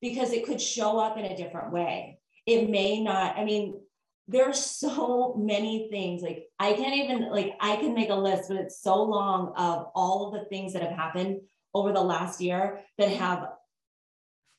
Because 0.00 0.32
it 0.32 0.46
could 0.46 0.60
show 0.60 0.98
up 0.98 1.18
in 1.18 1.24
a 1.24 1.36
different 1.36 1.72
way. 1.72 2.20
It 2.46 2.70
may 2.70 3.02
not 3.02 3.36
i 3.36 3.44
mean 3.44 3.78
there's 4.26 4.58
so 4.58 5.34
many 5.38 5.88
things 5.90 6.22
like 6.22 6.44
i 6.58 6.72
can't 6.72 6.94
even 6.94 7.30
like 7.30 7.52
i 7.60 7.76
can 7.76 7.92
make 7.94 8.08
a 8.08 8.14
list 8.14 8.48
but 8.48 8.56
it's 8.56 8.80
so 8.80 9.02
long 9.02 9.52
of 9.56 9.88
all 9.94 10.26
of 10.26 10.32
the 10.32 10.48
things 10.48 10.72
that 10.72 10.82
have 10.82 10.96
happened 10.96 11.40
over 11.74 11.92
the 11.92 12.00
last 12.00 12.40
year 12.40 12.80
that 12.96 13.10
have 13.10 13.48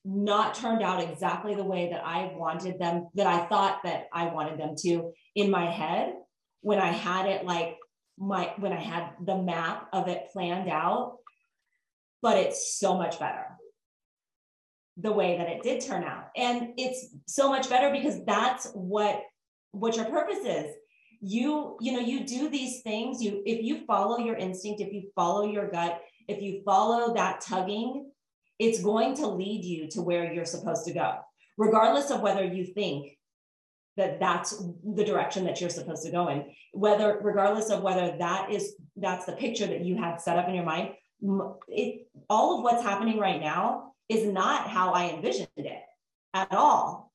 not 0.09 0.55
turned 0.55 0.81
out 0.81 1.03
exactly 1.03 1.53
the 1.53 1.63
way 1.63 1.89
that 1.91 2.05
I 2.05 2.31
wanted 2.35 2.79
them, 2.79 3.07
that 3.15 3.27
I 3.27 3.45
thought 3.45 3.81
that 3.83 4.07
I 4.11 4.25
wanted 4.27 4.59
them 4.59 4.75
to 4.79 5.11
in 5.35 5.51
my 5.51 5.69
head 5.69 6.13
when 6.61 6.79
I 6.79 6.91
had 6.91 7.27
it 7.27 7.45
like 7.45 7.77
my, 8.17 8.53
when 8.57 8.73
I 8.73 8.81
had 8.81 9.11
the 9.23 9.37
map 9.37 9.87
of 9.93 10.07
it 10.07 10.29
planned 10.33 10.69
out. 10.69 11.17
But 12.21 12.37
it's 12.37 12.77
so 12.77 12.97
much 12.97 13.19
better 13.19 13.45
the 14.97 15.11
way 15.11 15.37
that 15.37 15.47
it 15.47 15.63
did 15.63 15.81
turn 15.81 16.03
out. 16.03 16.29
And 16.35 16.73
it's 16.77 17.07
so 17.27 17.49
much 17.49 17.69
better 17.69 17.91
because 17.91 18.25
that's 18.25 18.69
what 18.73 19.21
what 19.71 19.95
your 19.95 20.05
purpose 20.05 20.43
is. 20.43 20.73
You, 21.21 21.77
you 21.79 21.91
know, 21.91 21.99
you 21.99 22.25
do 22.25 22.49
these 22.49 22.81
things. 22.81 23.21
You, 23.21 23.43
if 23.45 23.63
you 23.63 23.85
follow 23.85 24.17
your 24.19 24.35
instinct, 24.35 24.81
if 24.81 24.91
you 24.91 25.11
follow 25.15 25.45
your 25.45 25.69
gut, 25.69 26.01
if 26.27 26.41
you 26.41 26.61
follow 26.65 27.13
that 27.13 27.41
tugging, 27.41 28.09
it's 28.59 28.83
going 28.83 29.15
to 29.15 29.27
lead 29.27 29.63
you 29.63 29.87
to 29.89 30.01
where 30.01 30.31
you're 30.31 30.45
supposed 30.45 30.85
to 30.85 30.93
go, 30.93 31.19
regardless 31.57 32.11
of 32.11 32.21
whether 32.21 32.43
you 32.43 32.65
think 32.65 33.17
that 33.97 34.19
that's 34.19 34.61
the 34.83 35.03
direction 35.03 35.45
that 35.45 35.59
you're 35.59 35.69
supposed 35.69 36.03
to 36.05 36.11
go 36.11 36.29
in 36.29 36.45
whether 36.73 37.19
regardless 37.21 37.69
of 37.69 37.81
whether 37.81 38.15
that 38.17 38.51
is 38.51 38.75
that's 38.95 39.25
the 39.25 39.33
picture 39.33 39.67
that 39.67 39.83
you 39.83 39.97
had 39.97 40.21
set 40.21 40.37
up 40.37 40.47
in 40.47 40.55
your 40.55 40.63
mind. 40.63 40.93
It, 41.67 42.07
all 42.29 42.57
of 42.57 42.63
what's 42.63 42.83
happening 42.83 43.19
right 43.19 43.41
now 43.41 43.93
is 44.07 44.25
not 44.25 44.67
how 44.67 44.93
i 44.93 45.09
envisioned 45.09 45.49
it 45.57 45.81
at 46.33 46.53
all. 46.53 47.11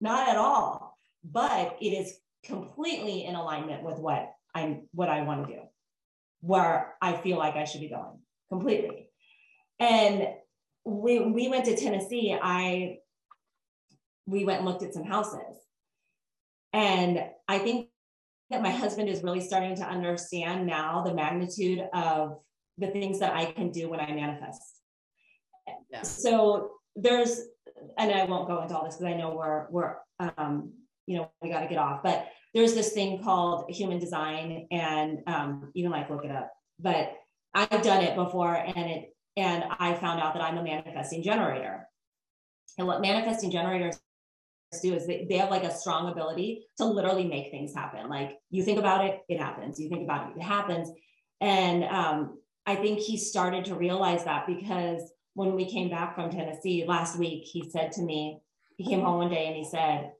Not 0.00 0.28
at 0.28 0.36
all. 0.36 0.96
But 1.24 1.76
it 1.80 1.90
is 1.90 2.18
completely 2.44 3.24
in 3.24 3.34
alignment 3.34 3.82
with 3.82 3.98
what 3.98 4.32
i'm 4.54 4.88
what 4.92 5.08
i 5.08 5.22
want 5.22 5.46
to 5.46 5.54
do 5.54 5.60
where 6.40 6.94
i 7.02 7.16
feel 7.16 7.36
like 7.36 7.56
i 7.56 7.64
should 7.64 7.80
be 7.80 7.88
going 7.88 8.18
completely. 8.48 9.10
And 9.80 10.28
we 10.88 11.20
we 11.20 11.48
went 11.48 11.64
to 11.64 11.76
tennessee 11.76 12.36
i 12.40 12.96
we 14.26 14.44
went 14.44 14.58
and 14.58 14.68
looked 14.68 14.82
at 14.82 14.94
some 14.94 15.04
houses 15.04 15.58
and 16.72 17.24
I 17.46 17.58
think 17.58 17.88
that 18.50 18.62
my 18.62 18.70
husband 18.70 19.08
is 19.08 19.22
really 19.22 19.40
starting 19.40 19.76
to 19.76 19.84
understand 19.84 20.66
now 20.66 21.02
the 21.02 21.14
magnitude 21.14 21.86
of 21.92 22.38
the 22.78 22.88
things 22.88 23.18
that 23.20 23.34
I 23.34 23.46
can 23.46 23.70
do 23.70 23.88
when 23.88 24.00
I 24.00 24.12
manifest. 24.12 24.62
Yeah. 25.90 26.02
So 26.02 26.72
there's, 26.96 27.40
and 27.98 28.12
I 28.12 28.24
won't 28.24 28.48
go 28.48 28.62
into 28.62 28.76
all 28.76 28.84
this 28.84 28.96
because 28.96 29.12
I 29.12 29.16
know 29.16 29.34
we're, 29.34 29.66
we're, 29.70 29.96
um, 30.36 30.72
you 31.06 31.16
know, 31.16 31.30
we 31.42 31.50
got 31.50 31.60
to 31.60 31.68
get 31.68 31.78
off, 31.78 32.02
but 32.02 32.28
there's 32.54 32.74
this 32.74 32.92
thing 32.92 33.22
called 33.22 33.70
human 33.70 33.98
design 33.98 34.66
and 34.70 35.20
um, 35.26 35.70
you 35.74 35.84
can 35.84 35.92
like 35.92 36.10
look 36.10 36.24
it 36.24 36.30
up, 36.30 36.50
but 36.78 37.14
I've 37.54 37.82
done 37.82 38.02
it 38.02 38.14
before 38.14 38.54
and 38.54 38.90
it, 38.90 39.14
and 39.38 39.64
I 39.78 39.94
found 39.94 40.20
out 40.20 40.34
that 40.34 40.42
I'm 40.42 40.58
a 40.58 40.62
manifesting 40.62 41.22
generator. 41.22 41.88
And 42.76 42.86
what 42.86 43.00
manifesting 43.00 43.50
generators 43.50 44.00
do 44.82 44.94
is 44.94 45.06
they, 45.06 45.26
they 45.28 45.38
have 45.38 45.50
like 45.50 45.64
a 45.64 45.74
strong 45.74 46.10
ability 46.10 46.66
to 46.76 46.84
literally 46.84 47.26
make 47.26 47.50
things 47.50 47.74
happen. 47.74 48.08
Like 48.08 48.38
you 48.50 48.62
think 48.62 48.78
about 48.78 49.04
it, 49.04 49.20
it 49.28 49.38
happens. 49.38 49.78
You 49.78 49.88
think 49.88 50.02
about 50.02 50.30
it, 50.30 50.36
it 50.36 50.42
happens. 50.42 50.90
And 51.40 51.84
um, 51.84 52.38
I 52.66 52.74
think 52.74 52.98
he 52.98 53.16
started 53.16 53.64
to 53.66 53.76
realize 53.76 54.24
that 54.24 54.46
because 54.46 55.02
when 55.34 55.54
we 55.54 55.70
came 55.70 55.88
back 55.88 56.16
from 56.16 56.30
Tennessee 56.30 56.84
last 56.86 57.16
week, 57.16 57.44
he 57.44 57.70
said 57.70 57.92
to 57.92 58.02
me, 58.02 58.40
he 58.76 58.84
came 58.84 59.00
home 59.00 59.18
one 59.18 59.30
day 59.30 59.46
and 59.46 59.56
he 59.56 59.64
said, 59.64 60.12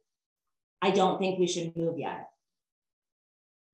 I 0.80 0.92
don't 0.92 1.18
think 1.18 1.38
we 1.38 1.48
should 1.48 1.76
move 1.76 1.98
yet. 1.98 2.28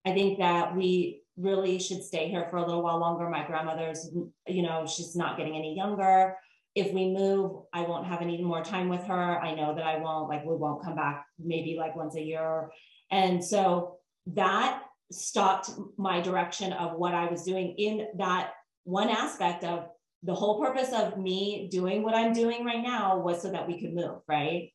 I 0.07 0.13
think 0.13 0.39
that 0.39 0.75
we 0.75 1.24
really 1.37 1.79
should 1.79 2.03
stay 2.03 2.29
here 2.29 2.47
for 2.49 2.57
a 2.57 2.67
little 2.67 2.83
while 2.83 2.99
longer. 2.99 3.29
My 3.29 3.47
grandmother's, 3.47 4.11
you 4.47 4.63
know, 4.63 4.87
she's 4.87 5.17
not 5.17 5.37
getting 5.37 5.57
any 5.57 5.75
younger 5.75 6.37
if 6.75 6.93
we 6.93 7.11
move, 7.11 7.63
I 7.73 7.83
won't 7.83 8.07
have 8.07 8.21
any 8.21 8.43
more 8.43 8.63
time 8.63 8.89
with 8.89 9.05
her. 9.05 9.41
I 9.41 9.55
know 9.55 9.75
that 9.75 9.85
I 9.85 9.99
won't, 9.99 10.29
like, 10.29 10.45
we 10.45 10.57
won't 10.57 10.83
come 10.83 10.97
back 10.97 11.25
maybe 11.39 11.77
like 11.79 11.95
once 11.95 12.17
a 12.17 12.23
year. 12.23 12.71
And 13.11 13.45
so 13.45 13.99
that 14.29 14.83
stopped 15.13 15.71
my 15.97 16.21
direction 16.21 16.73
of 16.73 16.99
what 16.99 17.15
I 17.15 17.31
was 17.31 17.45
doing 17.45 17.75
in 17.79 18.09
that 18.19 18.51
one 18.83 19.09
aspect 19.09 19.63
of 19.63 19.87
the 20.25 20.35
whole 20.35 20.61
purpose 20.61 20.93
of 20.93 21.17
me 21.17 21.69
doing 21.71 22.03
what 22.03 22.15
I'm 22.15 22.33
doing 22.33 22.65
right 22.65 22.83
now 22.83 23.19
was 23.19 23.43
so 23.43 23.53
that 23.53 23.69
we 23.69 23.81
could 23.81 23.95
move, 23.95 24.21
right? 24.27 24.73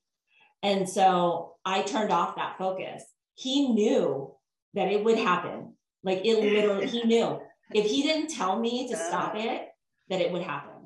And 0.64 0.88
so 0.88 1.55
I 1.66 1.82
turned 1.82 2.12
off 2.12 2.36
that 2.36 2.57
focus. 2.57 3.03
He 3.36 3.74
knew 3.74 4.36
that 4.74 4.89
it 4.89 5.03
would 5.03 5.18
happen. 5.18 5.74
Like 6.04 6.26
it 6.26 6.39
literally, 6.39 6.88
he 6.88 7.04
knew. 7.04 7.39
If 7.72 7.86
he 7.86 8.02
didn't 8.02 8.32
tell 8.32 8.58
me 8.58 8.89
to 8.89 8.97
stop 8.97 9.36
it, 9.36 9.68
that 10.10 10.22
it 10.22 10.32
would 10.32 10.41
happen 10.41 10.80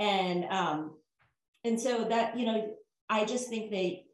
and 0.00 0.46
um 0.46 0.92
and 1.62 1.78
so 1.78 2.04
that 2.04 2.36
you 2.36 2.46
know 2.46 2.74
i 3.08 3.24
just 3.24 3.48
think 3.48 3.70
they 3.70 4.04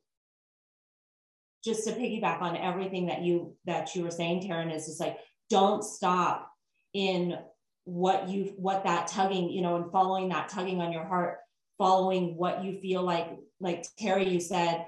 just 1.64 1.85
to 1.85 1.93
piggyback 1.93 2.43
on 2.43 2.57
everything 2.57 3.07
that 3.07 3.23
you 3.23 3.57
that 3.64 3.95
you 3.95 4.03
were 4.03 4.11
saying 4.11 4.43
taryn 4.43 4.75
is 4.75 4.87
just 4.87 5.01
like 5.01 5.17
don't 5.49 5.85
stop 5.85 6.51
in 6.93 7.39
what 7.85 8.29
you 8.29 8.53
what 8.57 8.85
that 8.85 9.07
tugging 9.07 9.49
you 9.49 9.62
know 9.62 9.77
and 9.77 9.93
following 9.93 10.29
that 10.29 10.49
tugging 10.49 10.81
on 10.81 10.93
your 10.93 11.05
heart 11.05 11.39
following 11.79 12.37
what 12.37 12.64
you 12.64 12.81
feel 12.81 13.03
like 13.03 13.29
like 13.61 13.87
terry 13.97 14.29
you 14.29 14.41
said 14.41 14.85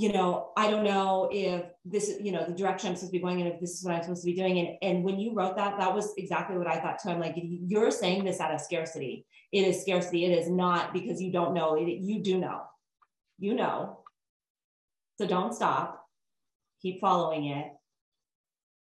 you 0.00 0.10
know, 0.10 0.52
I 0.56 0.70
don't 0.70 0.82
know 0.82 1.28
if 1.30 1.66
this 1.84 2.08
is, 2.08 2.22
you 2.22 2.32
know, 2.32 2.46
the 2.46 2.54
direction 2.54 2.88
I'm 2.88 2.96
supposed 2.96 3.12
to 3.12 3.18
be 3.18 3.22
going 3.22 3.40
in, 3.40 3.46
if 3.46 3.60
this 3.60 3.72
is 3.72 3.84
what 3.84 3.94
I'm 3.94 4.02
supposed 4.02 4.22
to 4.22 4.30
be 4.32 4.34
doing. 4.34 4.58
And, 4.58 4.78
and 4.80 5.04
when 5.04 5.20
you 5.20 5.34
wrote 5.34 5.56
that, 5.56 5.76
that 5.78 5.94
was 5.94 6.14
exactly 6.16 6.56
what 6.56 6.66
I 6.66 6.80
thought 6.80 7.02
too. 7.02 7.10
I'm 7.10 7.20
like, 7.20 7.34
you're 7.36 7.90
saying 7.90 8.24
this 8.24 8.40
out 8.40 8.54
of 8.54 8.62
scarcity. 8.62 9.26
It 9.52 9.68
is 9.68 9.82
scarcity. 9.82 10.24
It 10.24 10.38
is 10.38 10.48
not 10.48 10.94
because 10.94 11.20
you 11.20 11.30
don't 11.30 11.52
know. 11.52 11.74
It, 11.74 11.86
you 11.86 12.22
do 12.22 12.38
know. 12.38 12.62
You 13.38 13.52
know. 13.52 13.98
So 15.18 15.26
don't 15.26 15.54
stop. 15.54 16.02
Keep 16.80 17.02
following 17.02 17.48
it. 17.48 17.66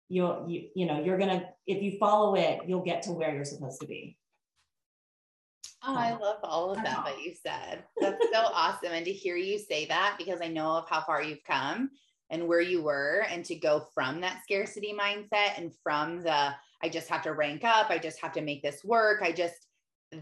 You'll, 0.09 0.43
you, 0.49 0.68
you 0.76 0.86
know, 0.86 1.01
you're 1.01 1.18
going 1.18 1.39
to, 1.39 1.45
if 1.66 1.82
you 1.82 1.97
follow 1.97 2.36
it, 2.36 2.59
you'll 2.68 2.84
get 2.84 3.03
to 3.03 3.13
where 3.13 3.34
you're 3.34 3.45
supposed 3.45 3.80
to 3.80 3.88
be. 3.88 4.18
Oh, 5.88 5.96
I 5.96 6.14
love 6.14 6.38
all 6.44 6.72
of 6.72 6.78
that 6.78 7.06
that 7.06 7.22
you 7.22 7.34
said. 7.34 7.84
That's 8.02 8.24
so 8.34 8.40
awesome. 8.54 8.92
And 8.92 9.06
to 9.06 9.12
hear 9.12 9.36
you 9.36 9.60
say 9.60 9.86
that, 9.86 10.16
because 10.18 10.42
I 10.42 10.48
know 10.48 10.72
of 10.72 10.90
how 10.90 11.02
far 11.02 11.22
you've 11.22 11.44
come 11.44 11.92
and 12.32 12.48
where 12.48 12.62
you 12.62 12.82
were, 12.82 13.26
and 13.30 13.46
to 13.46 13.56
go 13.56 13.88
from 13.94 14.20
that 14.22 14.42
scarcity 14.44 14.96
mindset 15.00 15.58
and 15.58 15.72
from 15.84 16.22
the, 16.22 16.54
I 16.82 16.90
just 16.90 17.08
have 17.10 17.22
to 17.24 17.34
rank 17.34 17.64
up, 17.64 17.90
I 17.90 18.00
just 18.00 18.20
have 18.22 18.34
to 18.34 18.42
make 18.42 18.64
this 18.64 18.84
work, 18.84 19.22
I 19.22 19.32
just, 19.32 19.68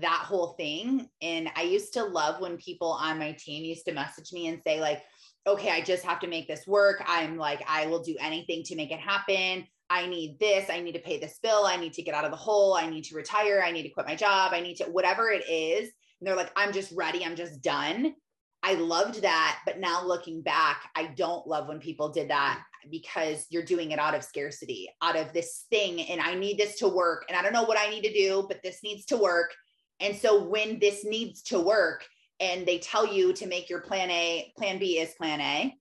that 0.01 0.23
whole 0.25 0.53
thing. 0.59 1.07
And 1.21 1.49
I 1.55 1.63
used 1.63 1.93
to 1.93 2.03
love 2.03 2.41
when 2.41 2.57
people 2.57 2.91
on 2.91 3.19
my 3.19 3.31
team 3.33 3.63
used 3.63 3.85
to 3.85 3.93
message 3.93 4.33
me 4.33 4.47
and 4.47 4.61
say, 4.61 4.81
like, 4.81 5.01
okay, 5.47 5.69
I 5.69 5.81
just 5.81 6.03
have 6.05 6.19
to 6.21 6.27
make 6.27 6.47
this 6.47 6.67
work. 6.67 7.03
I'm 7.07 7.37
like, 7.37 7.63
I 7.67 7.85
will 7.87 8.01
do 8.01 8.15
anything 8.19 8.63
to 8.63 8.75
make 8.75 8.91
it 8.91 8.99
happen. 8.99 9.65
I 9.93 10.07
need 10.07 10.39
this, 10.39 10.71
I 10.71 10.81
need 10.81 10.93
to 10.93 10.99
pay 10.99 11.19
this 11.19 11.37
bill, 11.43 11.65
I 11.67 11.77
need 11.77 11.93
to 11.93 12.01
get 12.01 12.15
out 12.15 12.25
of 12.25 12.31
the 12.31 12.37
hole, 12.37 12.73
I 12.73 12.89
need 12.89 13.03
to 13.05 13.15
retire, 13.15 13.63
I 13.63 13.71
need 13.71 13.83
to 13.83 13.89
quit 13.89 14.07
my 14.07 14.15
job, 14.15 14.51
I 14.51 14.59
need 14.59 14.77
to 14.77 14.85
whatever 14.85 15.29
it 15.29 15.47
is. 15.47 15.91
And 16.19 16.27
they're 16.27 16.35
like, 16.35 16.51
I'm 16.55 16.73
just 16.73 16.91
ready, 16.93 17.23
I'm 17.23 17.35
just 17.35 17.61
done. 17.61 18.15
I 18.63 18.73
loved 18.73 19.21
that. 19.21 19.59
But 19.67 19.79
now 19.79 20.03
looking 20.03 20.41
back, 20.41 20.89
I 20.95 21.13
don't 21.15 21.45
love 21.45 21.67
when 21.67 21.79
people 21.79 22.09
did 22.09 22.31
that 22.31 22.63
because 22.89 23.45
you're 23.49 23.61
doing 23.61 23.91
it 23.91 23.99
out 23.99 24.15
of 24.15 24.23
scarcity, 24.23 24.89
out 25.01 25.15
of 25.15 25.31
this 25.31 25.65
thing. 25.69 26.01
And 26.01 26.19
I 26.19 26.33
need 26.33 26.57
this 26.57 26.79
to 26.79 26.87
work. 26.87 27.25
And 27.27 27.37
I 27.37 27.43
don't 27.43 27.53
know 27.53 27.63
what 27.63 27.77
I 27.77 27.89
need 27.89 28.03
to 28.03 28.13
do, 28.13 28.45
but 28.47 28.63
this 28.63 28.79
needs 28.83 29.05
to 29.05 29.17
work. 29.17 29.53
And 29.99 30.15
so 30.15 30.43
when 30.43 30.79
this 30.79 31.05
needs 31.05 31.43
to 31.43 31.59
work 31.59 32.03
and 32.39 32.65
they 32.65 32.79
tell 32.79 33.05
you 33.05 33.31
to 33.33 33.45
make 33.45 33.69
your 33.69 33.81
plan 33.81 34.09
A, 34.09 34.51
plan 34.57 34.79
B 34.79 34.97
is 34.97 35.13
plan 35.15 35.39
A, 35.39 35.75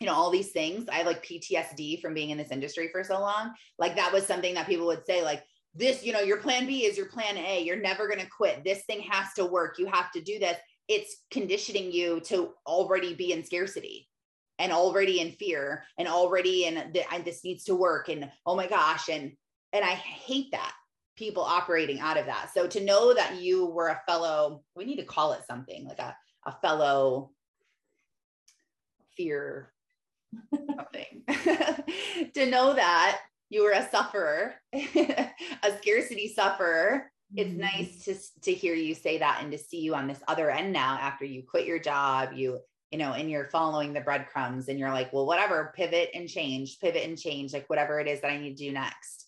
you 0.00 0.06
know 0.06 0.14
all 0.14 0.30
these 0.30 0.50
things. 0.50 0.88
I 0.88 0.96
have 0.96 1.06
like 1.06 1.24
ptsd 1.24 2.00
from 2.00 2.14
being 2.14 2.30
in 2.30 2.38
this 2.38 2.50
industry 2.50 2.88
for 2.92 3.02
so 3.04 3.20
long. 3.20 3.52
Like 3.78 3.96
that 3.96 4.12
was 4.12 4.26
something 4.26 4.54
that 4.54 4.66
people 4.66 4.86
would 4.86 5.06
say 5.06 5.22
like 5.22 5.42
this 5.74 6.04
you 6.04 6.12
know 6.12 6.20
your 6.20 6.38
plan 6.38 6.66
b 6.66 6.84
is 6.84 6.96
your 6.96 7.06
plan 7.06 7.36
a. 7.36 7.62
You're 7.62 7.80
never 7.80 8.06
going 8.06 8.20
to 8.20 8.30
quit. 8.30 8.64
This 8.64 8.84
thing 8.84 9.00
has 9.00 9.32
to 9.34 9.44
work. 9.44 9.78
You 9.78 9.86
have 9.86 10.10
to 10.12 10.20
do 10.20 10.38
this. 10.38 10.56
It's 10.88 11.24
conditioning 11.30 11.90
you 11.92 12.20
to 12.20 12.52
already 12.66 13.14
be 13.14 13.32
in 13.32 13.44
scarcity 13.44 14.08
and 14.58 14.72
already 14.72 15.20
in 15.20 15.32
fear 15.32 15.84
and 15.98 16.08
already 16.08 16.64
in 16.64 16.74
the, 16.92 17.12
and 17.12 17.24
this 17.24 17.44
needs 17.44 17.64
to 17.64 17.74
work 17.74 18.08
and 18.08 18.30
oh 18.46 18.56
my 18.56 18.66
gosh 18.66 19.08
and 19.10 19.32
and 19.72 19.84
i 19.84 19.90
hate 19.90 20.50
that 20.52 20.72
people 21.16 21.42
operating 21.42 21.98
out 21.98 22.18
of 22.18 22.26
that. 22.26 22.50
So 22.52 22.66
to 22.66 22.84
know 22.84 23.14
that 23.14 23.36
you 23.36 23.66
were 23.66 23.88
a 23.88 24.00
fellow 24.06 24.62
we 24.74 24.84
need 24.84 24.96
to 24.96 25.04
call 25.04 25.32
it 25.32 25.46
something 25.46 25.86
like 25.86 25.98
a, 25.98 26.16
a 26.44 26.52
fellow 26.60 27.30
fear 29.16 29.72
something 30.76 31.22
to 32.34 32.46
know 32.46 32.74
that 32.74 33.20
you 33.48 33.62
were 33.62 33.72
a 33.72 33.88
sufferer, 33.88 34.54
a 34.72 35.78
scarcity 35.78 36.32
sufferer. 36.34 37.10
It's 37.34 37.50
mm-hmm. 37.50 37.60
nice 37.60 38.04
to 38.04 38.14
to 38.42 38.52
hear 38.52 38.74
you 38.74 38.94
say 38.94 39.18
that 39.18 39.40
and 39.42 39.50
to 39.52 39.58
see 39.58 39.80
you 39.80 39.94
on 39.94 40.06
this 40.06 40.22
other 40.28 40.50
end 40.50 40.72
now 40.72 40.98
after 41.00 41.24
you 41.24 41.42
quit 41.42 41.66
your 41.66 41.78
job, 41.78 42.30
you 42.34 42.60
you 42.90 42.98
know, 42.98 43.12
and 43.12 43.30
you're 43.30 43.48
following 43.48 43.92
the 43.92 44.00
breadcrumbs 44.00 44.68
and 44.68 44.78
you're 44.78 44.92
like, 44.92 45.12
well, 45.12 45.26
whatever, 45.26 45.72
pivot 45.74 46.10
and 46.14 46.28
change, 46.28 46.78
pivot 46.80 47.04
and 47.04 47.18
change, 47.18 47.52
like 47.52 47.68
whatever 47.68 47.98
it 47.98 48.06
is 48.06 48.20
that 48.20 48.30
I 48.30 48.38
need 48.38 48.56
to 48.56 48.64
do 48.64 48.72
next. 48.72 49.26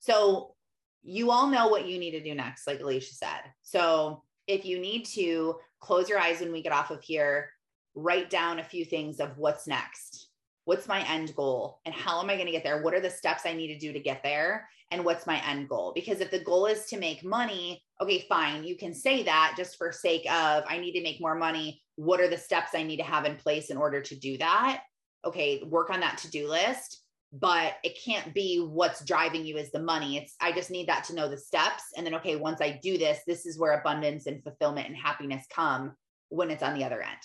So 0.00 0.54
you 1.02 1.30
all 1.30 1.46
know 1.46 1.68
what 1.68 1.86
you 1.86 1.98
need 1.98 2.10
to 2.12 2.22
do 2.22 2.34
next, 2.34 2.66
like 2.66 2.80
Alicia 2.80 3.14
said. 3.14 3.42
So 3.62 4.24
if 4.48 4.64
you 4.64 4.80
need 4.80 5.06
to 5.06 5.56
close 5.78 6.08
your 6.08 6.18
eyes 6.18 6.40
when 6.40 6.52
we 6.52 6.62
get 6.62 6.72
off 6.72 6.90
of 6.90 7.02
here, 7.02 7.50
write 7.94 8.28
down 8.28 8.58
a 8.58 8.64
few 8.64 8.84
things 8.84 9.20
of 9.20 9.38
what's 9.38 9.68
next 9.68 10.25
what's 10.66 10.86
my 10.86 11.00
end 11.08 11.34
goal 11.34 11.80
and 11.86 11.94
how 11.94 12.20
am 12.20 12.28
I 12.28 12.34
going 12.34 12.46
to 12.46 12.52
get 12.52 12.62
there? 12.62 12.82
What 12.82 12.94
are 12.94 13.00
the 13.00 13.10
steps 13.10 13.46
I 13.46 13.54
need 13.54 13.68
to 13.68 13.78
do 13.78 13.92
to 13.92 13.98
get 13.98 14.22
there? 14.22 14.68
And 14.90 15.04
what's 15.04 15.26
my 15.26 15.44
end 15.48 15.68
goal? 15.68 15.92
Because 15.94 16.20
if 16.20 16.30
the 16.30 16.38
goal 16.38 16.66
is 16.66 16.84
to 16.86 16.98
make 16.98 17.24
money, 17.24 17.82
okay, 18.00 18.24
fine, 18.28 18.62
you 18.62 18.76
can 18.76 18.94
say 18.94 19.22
that 19.24 19.54
just 19.56 19.76
for 19.76 19.90
sake 19.90 20.30
of 20.30 20.64
I 20.68 20.78
need 20.78 20.92
to 20.92 21.02
make 21.02 21.20
more 21.20 21.34
money. 21.34 21.82
What 21.96 22.20
are 22.20 22.28
the 22.28 22.38
steps 22.38 22.72
I 22.74 22.82
need 22.82 22.98
to 22.98 23.02
have 23.02 23.24
in 23.24 23.36
place 23.36 23.70
in 23.70 23.76
order 23.78 24.00
to 24.02 24.14
do 24.14 24.36
that? 24.38 24.82
okay, 25.26 25.62
work 25.64 25.90
on 25.90 26.00
that 26.00 26.18
to 26.18 26.30
do 26.30 26.48
list, 26.48 27.02
but 27.32 27.74
it 27.82 27.98
can't 28.02 28.32
be 28.32 28.58
what's 28.58 29.04
driving 29.04 29.44
you 29.44 29.56
is 29.56 29.70
the 29.72 29.80
money. 29.80 30.16
It's, 30.16 30.36
I 30.40 30.52
just 30.52 30.70
need 30.70 30.88
that 30.88 31.04
to 31.04 31.14
know 31.14 31.28
the 31.28 31.36
steps. 31.36 31.82
And 31.96 32.06
then, 32.06 32.14
okay, 32.14 32.36
once 32.36 32.60
I 32.60 32.78
do 32.82 32.96
this, 32.96 33.20
this 33.26 33.44
is 33.44 33.58
where 33.58 33.78
abundance 33.78 34.26
and 34.26 34.42
fulfillment 34.42 34.86
and 34.86 34.96
happiness 34.96 35.44
come 35.52 35.94
when 36.28 36.50
it's 36.50 36.62
on 36.62 36.78
the 36.78 36.84
other 36.84 37.02
end. 37.02 37.18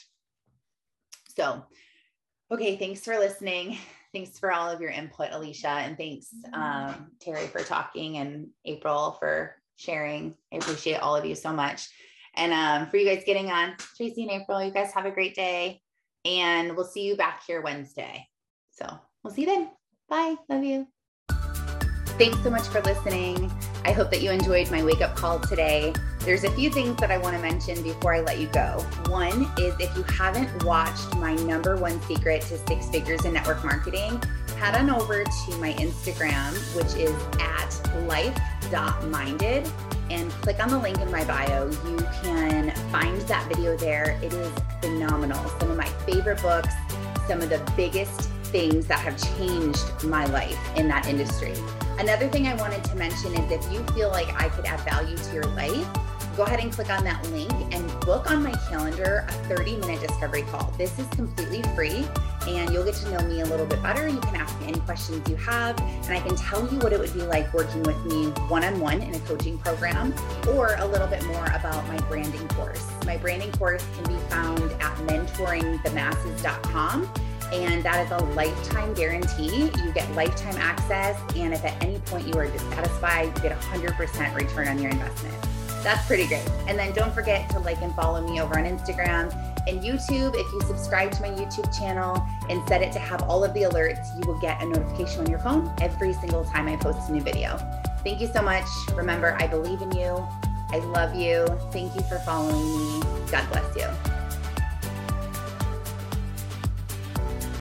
So, 1.37 1.63
okay, 2.51 2.77
thanks 2.77 3.01
for 3.01 3.17
listening. 3.17 3.77
Thanks 4.13 4.37
for 4.37 4.51
all 4.51 4.69
of 4.69 4.81
your 4.81 4.89
input, 4.89 5.29
Alicia. 5.31 5.69
And 5.69 5.95
thanks, 5.95 6.27
um, 6.51 7.11
Terry, 7.21 7.47
for 7.47 7.61
talking 7.61 8.17
and 8.17 8.49
April 8.65 9.15
for 9.17 9.55
sharing. 9.77 10.35
I 10.51 10.57
appreciate 10.57 10.97
all 10.97 11.15
of 11.15 11.23
you 11.23 11.33
so 11.33 11.53
much. 11.53 11.87
And 12.35 12.51
um, 12.51 12.89
for 12.89 12.97
you 12.97 13.05
guys 13.05 13.23
getting 13.25 13.51
on, 13.51 13.75
Tracy 13.95 14.23
and 14.23 14.31
April, 14.31 14.61
you 14.61 14.71
guys 14.71 14.91
have 14.91 15.05
a 15.05 15.11
great 15.11 15.33
day. 15.33 15.81
And 16.25 16.75
we'll 16.75 16.83
see 16.83 17.03
you 17.03 17.15
back 17.15 17.43
here 17.47 17.61
Wednesday. 17.61 18.27
So 18.71 18.85
we'll 19.23 19.33
see 19.33 19.43
you 19.43 19.47
then. 19.47 19.69
Bye. 20.09 20.35
Love 20.49 20.65
you. 20.65 20.87
Thanks 22.17 22.43
so 22.43 22.49
much 22.49 22.67
for 22.67 22.81
listening. 22.81 23.49
I 23.85 23.93
hope 23.93 24.11
that 24.11 24.21
you 24.21 24.29
enjoyed 24.29 24.69
my 24.71 24.83
wake 24.83 24.99
up 24.99 25.15
call 25.15 25.39
today. 25.39 25.93
There's 26.23 26.43
a 26.43 26.51
few 26.51 26.69
things 26.69 26.97
that 26.97 27.09
I 27.09 27.17
want 27.17 27.35
to 27.35 27.41
mention 27.41 27.81
before 27.81 28.13
I 28.13 28.19
let 28.19 28.37
you 28.37 28.45
go. 28.47 28.85
One 29.07 29.51
is 29.57 29.73
if 29.79 29.95
you 29.97 30.03
haven't 30.03 30.63
watched 30.63 31.15
my 31.15 31.33
number 31.33 31.75
one 31.77 31.99
secret 32.03 32.43
to 32.43 32.59
six 32.59 32.87
figures 32.89 33.25
in 33.25 33.33
network 33.33 33.63
marketing, 33.63 34.21
head 34.59 34.75
on 34.75 34.91
over 34.91 35.23
to 35.23 35.57
my 35.57 35.73
Instagram, 35.73 36.53
which 36.75 36.93
is 36.95 37.11
at 37.39 38.05
life.minded, 38.07 39.67
and 40.11 40.31
click 40.43 40.63
on 40.63 40.69
the 40.69 40.77
link 40.77 40.99
in 40.99 41.09
my 41.09 41.23
bio. 41.23 41.67
You 41.67 41.97
can 42.21 42.69
find 42.91 43.19
that 43.21 43.47
video 43.47 43.75
there. 43.75 44.19
It 44.21 44.31
is 44.31 44.51
phenomenal. 44.79 45.43
Some 45.59 45.71
of 45.71 45.77
my 45.77 45.89
favorite 46.05 46.39
books, 46.43 46.73
some 47.27 47.41
of 47.41 47.49
the 47.49 47.59
biggest 47.75 48.29
things 48.51 48.85
that 48.85 48.99
have 48.99 49.17
changed 49.37 50.03
my 50.03 50.25
life 50.25 50.59
in 50.75 50.87
that 50.89 51.07
industry. 51.07 51.55
Another 51.99 52.27
thing 52.29 52.47
I 52.47 52.55
wanted 52.55 52.83
to 52.85 52.95
mention 52.95 53.33
is 53.33 53.51
if 53.51 53.71
you 53.71 53.83
feel 53.93 54.09
like 54.09 54.33
I 54.41 54.49
could 54.49 54.65
add 54.65 54.79
value 54.81 55.17
to 55.17 55.33
your 55.33 55.45
life, 55.45 55.87
go 56.35 56.43
ahead 56.43 56.59
and 56.59 56.71
click 56.71 56.89
on 56.89 57.03
that 57.03 57.23
link 57.31 57.51
and 57.71 57.87
book 58.01 58.31
on 58.31 58.43
my 58.43 58.53
calendar 58.69 59.25
a 59.27 59.31
30 59.47 59.77
minute 59.77 60.01
discovery 60.01 60.43
call. 60.43 60.71
This 60.77 60.97
is 60.97 61.07
completely 61.09 61.61
free 61.75 62.07
and 62.47 62.73
you'll 62.73 62.85
get 62.85 62.95
to 62.95 63.11
know 63.11 63.19
me 63.27 63.41
a 63.41 63.45
little 63.45 63.65
bit 63.65 63.83
better. 63.83 64.07
You 64.07 64.19
can 64.19 64.35
ask 64.35 64.57
me 64.59 64.67
any 64.67 64.79
questions 64.81 65.27
you 65.29 65.35
have, 65.35 65.79
and 65.79 66.11
I 66.11 66.19
can 66.21 66.35
tell 66.35 66.67
you 66.71 66.79
what 66.79 66.91
it 66.91 66.99
would 66.99 67.13
be 67.13 67.21
like 67.21 67.53
working 67.53 67.83
with 67.83 68.03
me 68.05 68.31
one 68.47 68.63
on 68.63 68.79
one 68.79 68.99
in 69.01 69.13
a 69.13 69.19
coaching 69.19 69.59
program 69.59 70.11
or 70.49 70.75
a 70.79 70.87
little 70.87 71.07
bit 71.07 71.23
more 71.25 71.45
about 71.45 71.87
my 71.87 71.97
branding 72.07 72.47
course. 72.49 72.89
My 73.05 73.17
branding 73.17 73.51
course 73.53 73.85
can 73.95 74.05
be 74.05 74.17
found 74.29 74.71
at 74.81 74.95
mentoringthemasses.com 75.07 77.11
and 77.51 77.83
that 77.83 78.05
is 78.05 78.11
a 78.11 78.25
lifetime 78.33 78.93
guarantee. 78.93 79.69
You 79.83 79.91
get 79.93 80.09
lifetime 80.13 80.55
access, 80.57 81.19
and 81.35 81.53
if 81.53 81.63
at 81.63 81.83
any 81.83 81.99
point 81.99 82.27
you 82.27 82.33
are 82.35 82.47
dissatisfied, 82.47 83.27
you 83.27 83.41
get 83.41 83.59
100% 83.59 84.35
return 84.35 84.67
on 84.67 84.79
your 84.79 84.91
investment. 84.91 85.35
That's 85.83 86.05
pretty 86.05 86.27
great. 86.27 86.47
And 86.67 86.77
then 86.77 86.93
don't 86.93 87.13
forget 87.13 87.49
to 87.51 87.59
like 87.59 87.81
and 87.81 87.93
follow 87.95 88.21
me 88.21 88.39
over 88.39 88.57
on 88.57 88.65
Instagram 88.65 89.33
and 89.67 89.81
YouTube. 89.81 90.35
If 90.35 90.51
you 90.53 90.61
subscribe 90.61 91.11
to 91.13 91.21
my 91.21 91.29
YouTube 91.29 91.75
channel 91.77 92.23
and 92.49 92.67
set 92.67 92.81
it 92.81 92.91
to 92.93 92.99
have 92.99 93.23
all 93.23 93.43
of 93.43 93.53
the 93.53 93.63
alerts, 93.63 94.15
you 94.15 94.31
will 94.31 94.39
get 94.39 94.61
a 94.61 94.65
notification 94.65 95.21
on 95.21 95.29
your 95.29 95.39
phone 95.39 95.73
every 95.81 96.13
single 96.13 96.43
time 96.45 96.67
I 96.67 96.75
post 96.75 97.09
a 97.09 97.11
new 97.11 97.21
video. 97.21 97.57
Thank 98.03 98.21
you 98.21 98.27
so 98.27 98.41
much. 98.41 98.65
Remember, 98.93 99.35
I 99.39 99.47
believe 99.47 99.81
in 99.81 99.91
you. 99.91 100.27
I 100.69 100.77
love 100.77 101.15
you. 101.15 101.47
Thank 101.71 101.95
you 101.95 102.01
for 102.01 102.19
following 102.19 102.99
me. 102.99 103.01
God 103.31 103.49
bless 103.49 103.75
you. 103.75 104.20